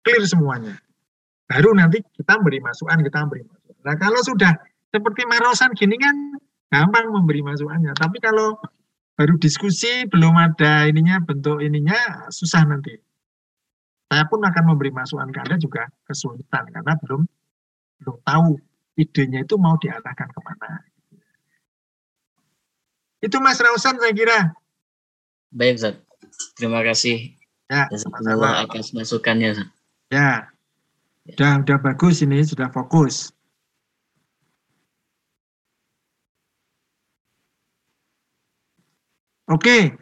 clear 0.02 0.24
semuanya. 0.26 0.74
Baru 1.46 1.74
nanti 1.74 2.02
kita 2.02 2.38
beri 2.42 2.58
masukan, 2.58 2.98
kita 3.02 3.26
beri 3.30 3.46
masukan. 3.46 3.78
Nah 3.86 3.94
kalau 3.98 4.20
sudah 4.22 4.54
seperti 4.90 5.22
Marosan 5.26 5.70
gini 5.78 5.94
kan 6.00 6.14
gampang 6.70 7.10
memberi 7.14 7.42
masukannya. 7.46 7.94
Tapi 7.94 8.18
kalau 8.18 8.58
baru 9.14 9.36
diskusi 9.38 10.08
belum 10.08 10.34
ada 10.34 10.88
ininya 10.88 11.20
bentuk 11.22 11.60
ininya 11.60 12.26
susah 12.32 12.64
nanti 12.64 12.96
saya 14.10 14.26
pun 14.26 14.42
akan 14.42 14.74
memberi 14.74 14.90
masukan 14.90 15.30
ke 15.30 15.38
Anda 15.38 15.54
juga 15.54 15.86
kesulitan 16.02 16.66
karena 16.74 16.98
belum 16.98 17.22
belum 18.02 18.16
tahu 18.26 18.58
idenya 18.98 19.46
itu 19.46 19.54
mau 19.54 19.78
diarahkan 19.78 20.26
ke 20.34 20.40
mana. 20.42 20.82
Itu 23.22 23.38
Mas 23.38 23.62
Rausan 23.62 24.02
saya 24.02 24.10
kira. 24.10 24.50
Baik, 25.54 25.78
Zat. 25.78 25.96
Terima 26.58 26.82
kasih. 26.82 27.38
Ya, 27.70 27.86
sama 27.94 28.66
atas 28.66 28.90
masukannya. 28.90 29.62
Zat. 29.62 29.68
Ya. 30.10 30.50
Udah, 31.30 31.62
udah 31.62 31.78
bagus 31.78 32.26
ini, 32.26 32.42
sudah 32.42 32.66
fokus. 32.74 33.30
Oke, 39.46 39.94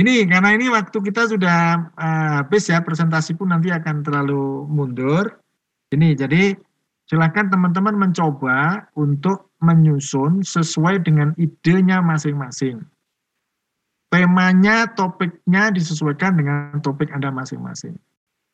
ini 0.00 0.24
karena 0.24 0.56
ini 0.56 0.72
waktu 0.72 0.96
kita 0.96 1.28
sudah 1.28 1.92
uh, 1.92 2.30
habis 2.40 2.72
ya 2.72 2.80
presentasi 2.80 3.36
pun 3.36 3.52
nanti 3.52 3.68
akan 3.68 4.00
terlalu 4.00 4.64
mundur. 4.64 5.36
Ini 5.92 6.16
jadi 6.16 6.56
silakan 7.04 7.52
teman-teman 7.52 7.98
mencoba 7.98 8.88
untuk 8.96 9.52
menyusun 9.60 10.40
sesuai 10.40 11.04
dengan 11.04 11.36
idenya 11.36 12.00
masing-masing. 12.00 12.80
Temanya, 14.10 14.90
topiknya 14.90 15.70
disesuaikan 15.70 16.34
dengan 16.34 16.82
topik 16.82 17.14
Anda 17.14 17.30
masing-masing. 17.30 17.94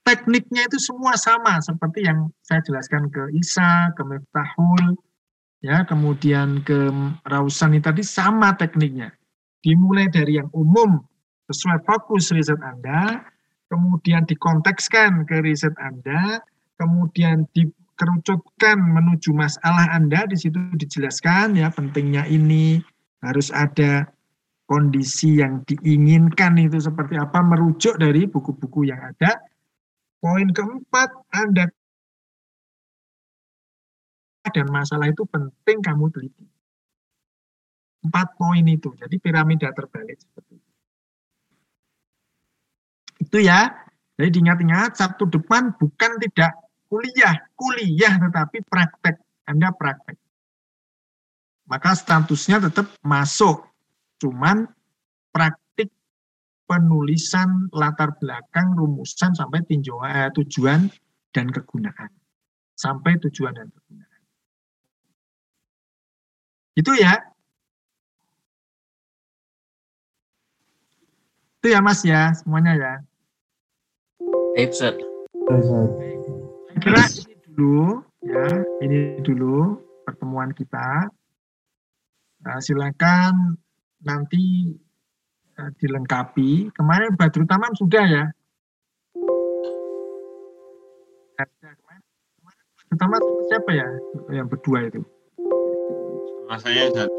Tekniknya 0.04 0.68
itu 0.68 0.78
semua 0.82 1.16
sama 1.16 1.56
seperti 1.64 2.04
yang 2.04 2.28
saya 2.44 2.60
jelaskan 2.60 3.08
ke 3.08 3.32
Isa, 3.32 3.90
ke 3.96 4.04
Miftahul, 4.04 5.00
ya, 5.64 5.82
kemudian 5.88 6.60
ke 6.60 6.92
Rausani 7.24 7.80
tadi 7.80 8.04
sama 8.04 8.52
tekniknya. 8.52 9.16
Dimulai 9.64 10.12
dari 10.12 10.36
yang 10.36 10.52
umum 10.52 11.00
sesuai 11.46 11.86
fokus 11.86 12.34
riset 12.34 12.58
Anda, 12.62 13.22
kemudian 13.70 14.26
dikontekskan 14.26 15.26
ke 15.26 15.42
riset 15.42 15.74
Anda, 15.78 16.42
kemudian 16.78 17.46
dikerucutkan 17.54 18.78
menuju 18.78 19.30
masalah 19.34 19.94
Anda, 19.94 20.26
di 20.26 20.36
situ 20.38 20.58
dijelaskan 20.74 21.58
ya 21.58 21.70
pentingnya 21.70 22.26
ini 22.26 22.82
harus 23.22 23.50
ada 23.54 24.10
kondisi 24.66 25.38
yang 25.38 25.62
diinginkan 25.62 26.58
itu 26.58 26.82
seperti 26.82 27.14
apa, 27.14 27.38
merujuk 27.42 27.96
dari 27.96 28.26
buku-buku 28.26 28.90
yang 28.90 28.98
ada. 28.98 29.38
Poin 30.18 30.50
keempat, 30.50 31.10
Anda 31.30 31.70
dan 34.50 34.66
masalah 34.70 35.10
itu 35.10 35.26
penting 35.26 35.82
kamu 35.82 36.06
teliti. 36.14 36.46
Empat 38.06 38.38
poin 38.38 38.62
itu, 38.62 38.94
jadi 38.94 39.16
piramida 39.18 39.74
terbalik 39.74 40.22
itu. 43.26 43.42
Ya. 43.42 43.74
Jadi 44.16 44.40
diingat-ingat 44.40 44.96
Sabtu 44.96 45.28
depan 45.28 45.76
bukan 45.76 46.16
tidak 46.24 46.56
kuliah, 46.88 47.36
kuliah 47.52 48.16
tetapi 48.16 48.64
praktek. 48.64 49.20
Anda 49.44 49.68
praktek. 49.76 50.16
Maka 51.68 51.92
statusnya 51.92 52.62
tetap 52.62 52.88
masuk. 53.04 53.66
Cuman 54.16 54.64
praktik 55.34 55.92
penulisan 56.64 57.68
latar 57.76 58.16
belakang, 58.16 58.72
rumusan 58.72 59.36
sampai 59.36 59.60
tinjauan, 59.68 60.08
eh, 60.08 60.30
tujuan 60.32 60.88
dan 61.34 61.52
kegunaan. 61.52 62.08
Sampai 62.72 63.20
tujuan 63.20 63.52
dan 63.52 63.68
kegunaan. 63.68 64.20
Itu 66.72 66.96
ya. 66.96 67.20
Itu 71.60 71.68
ya 71.68 71.80
Mas 71.84 72.00
ya, 72.06 72.32
semuanya 72.32 72.72
ya. 72.78 72.92
Baik, 74.56 74.72
Ustaz. 74.72 74.96
Kira 76.80 77.02
ini 77.12 77.36
dulu 77.44 78.00
ya, 78.24 78.64
ini 78.80 79.20
dulu 79.20 79.84
pertemuan 80.00 80.48
kita. 80.56 81.12
Nah, 82.40 82.56
silakan 82.64 83.60
nanti 84.00 84.72
uh, 85.60 85.68
dilengkapi. 85.76 86.72
Kemarin 86.72 87.12
Badru 87.20 87.44
Tamam 87.44 87.68
sudah 87.76 88.04
ya. 88.08 88.24
Pertama 92.88 93.20
siapa 93.44 93.76
ya 93.76 93.92
yang 94.32 94.48
berdua 94.48 94.88
itu? 94.88 95.04
Sama 96.48 96.56
saya, 96.64 96.88
Ustaz. 96.88 97.12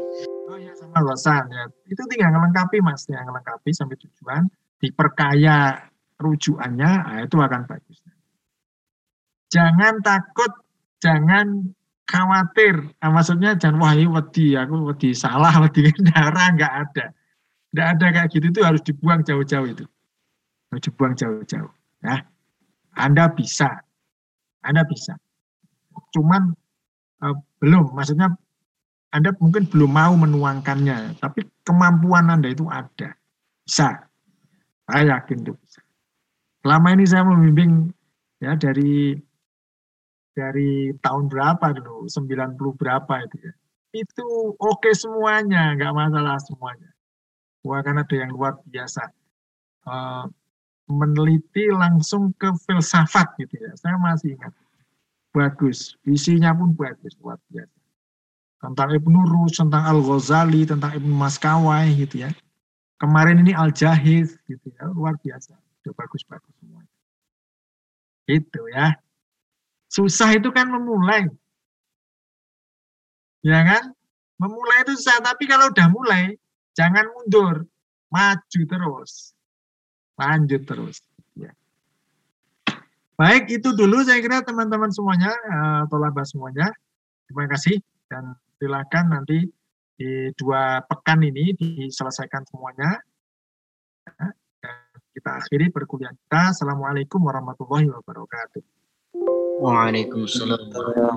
Oh 0.50 0.58
ya 0.58 0.74
sama 0.74 0.98
Rosan 1.06 1.46
ya. 1.54 1.70
Itu 1.86 2.02
tinggal 2.10 2.34
melengkapi 2.34 2.82
Mas, 2.82 3.06
yang 3.06 3.30
melengkapi 3.30 3.70
sampai 3.70 3.94
tujuan, 3.94 4.50
diperkaya 4.82 5.86
rujukannya, 6.18 6.90
nah 7.06 7.18
itu 7.22 7.38
akan 7.38 7.62
bagus. 7.64 7.98
Jangan 9.48 10.02
takut, 10.04 10.52
jangan 11.00 11.72
khawatir. 12.04 12.90
Nah, 13.00 13.10
maksudnya 13.14 13.54
jangan 13.54 13.78
wah 13.80 13.92
ini 13.94 14.10
wedi, 14.10 14.58
aku 14.58 14.92
wedi 14.92 15.14
salah, 15.14 15.54
wedi 15.64 15.88
darah 16.12 16.52
nggak 16.52 16.74
ada. 16.88 17.06
Nggak 17.72 17.88
ada 17.96 18.06
kayak 18.12 18.28
gitu 18.32 18.46
itu 18.50 18.60
harus 18.64 18.82
dibuang 18.82 19.20
jauh-jauh 19.22 19.68
itu. 19.68 19.84
Harus 20.72 20.82
dibuang 20.84 21.14
jauh-jauh. 21.14 21.72
Ya. 22.04 22.24
Anda 22.98 23.30
bisa. 23.30 23.84
Anda 24.64 24.82
bisa. 24.84 25.14
Cuman 26.12 26.52
uh, 27.22 27.36
belum, 27.62 27.94
maksudnya 27.94 28.34
Anda 29.08 29.32
mungkin 29.40 29.64
belum 29.68 29.88
mau 29.88 30.12
menuangkannya, 30.16 31.20
tapi 31.22 31.46
kemampuan 31.64 32.28
Anda 32.28 32.52
itu 32.52 32.68
ada. 32.68 33.16
Bisa 33.64 34.08
Saya 34.88 35.20
yakin 35.20 35.44
itu 35.44 35.52
bisa. 35.56 35.80
Selama 36.68 36.92
ini 36.92 37.08
saya 37.08 37.24
membimbing 37.24 37.88
ya 38.44 38.52
dari 38.52 39.16
dari 40.36 40.92
tahun 41.00 41.32
berapa 41.32 41.72
dulu, 41.80 42.04
90 42.04 42.76
berapa 42.76 43.24
itu 43.24 43.40
ya. 43.40 43.52
Itu 44.04 44.52
oke 44.52 44.92
semuanya, 44.92 45.72
nggak 45.80 45.96
masalah 45.96 46.36
semuanya. 46.44 46.92
Wah, 47.64 47.80
kan 47.80 47.96
ada 47.96 48.12
yang 48.12 48.36
luar 48.36 48.60
biasa. 48.68 49.00
Eh, 49.88 50.24
meneliti 50.92 51.72
langsung 51.72 52.36
ke 52.36 52.52
filsafat 52.68 53.32
gitu 53.40 53.64
ya. 53.64 53.72
Saya 53.80 53.96
masih 53.96 54.36
ingat. 54.36 54.52
Bagus, 55.32 55.96
visinya 56.04 56.52
pun 56.52 56.76
bagus, 56.76 57.16
luar 57.24 57.40
biasa. 57.48 57.80
Tentang 58.60 58.92
Ibnu 58.92 59.24
Rus, 59.24 59.56
tentang 59.56 59.88
Al-Ghazali, 59.88 60.68
tentang 60.68 60.92
Ibnu 60.92 61.16
Maskawai 61.16 61.88
gitu 61.96 62.28
ya. 62.28 62.30
Kemarin 63.00 63.40
ini 63.40 63.56
Al-Jahiz 63.56 64.36
gitu 64.44 64.68
ya, 64.76 64.84
luar 64.92 65.16
biasa. 65.24 65.56
Udah 65.88 65.96
bagus-bagus 65.96 66.52
semua. 66.60 66.84
Itu 68.28 68.60
ya. 68.68 68.92
Susah 69.88 70.36
itu 70.36 70.52
kan 70.52 70.68
memulai. 70.68 71.32
Ya 73.40 73.64
kan? 73.64 73.96
Memulai 74.36 74.84
itu 74.84 75.00
susah, 75.00 75.24
tapi 75.24 75.48
kalau 75.48 75.72
udah 75.72 75.88
mulai, 75.88 76.36
jangan 76.76 77.08
mundur. 77.08 77.64
Maju 78.12 78.60
terus. 78.68 79.32
Lanjut 80.20 80.68
terus. 80.68 81.00
Ya. 81.32 81.56
Baik, 83.16 83.48
itu 83.48 83.72
dulu 83.72 84.04
saya 84.04 84.20
kira 84.20 84.44
teman-teman 84.44 84.92
semuanya, 84.92 85.32
uh, 85.32 85.82
tolabah 85.88 86.28
semuanya. 86.28 86.68
Terima 87.24 87.48
kasih 87.48 87.80
dan 88.12 88.36
silakan 88.60 89.04
nanti 89.16 89.48
di 89.98 90.30
dua 90.36 90.84
pekan 90.84 91.24
ini 91.24 91.56
diselesaikan 91.56 92.44
semuanya. 92.44 93.00
Kita 95.18 95.34
akhiri 95.34 95.74
perkuliahan 95.74 96.14
kita. 96.14 96.54
Assalamualaikum 96.54 97.18
warahmatullahi 97.18 97.90
wabarakatuh. 97.90 98.62
Waalaikumsalam 99.58 100.70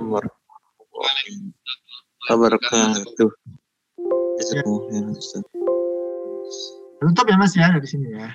warahmatullahi 0.10 1.54
wabarakatuh. 2.26 3.30
Ya. 4.42 4.66
Tutup 6.98 7.26
ya 7.30 7.38
Mas 7.38 7.54
ya 7.54 7.70
dari 7.70 7.86
sini 7.86 8.10
ya. 8.10 8.34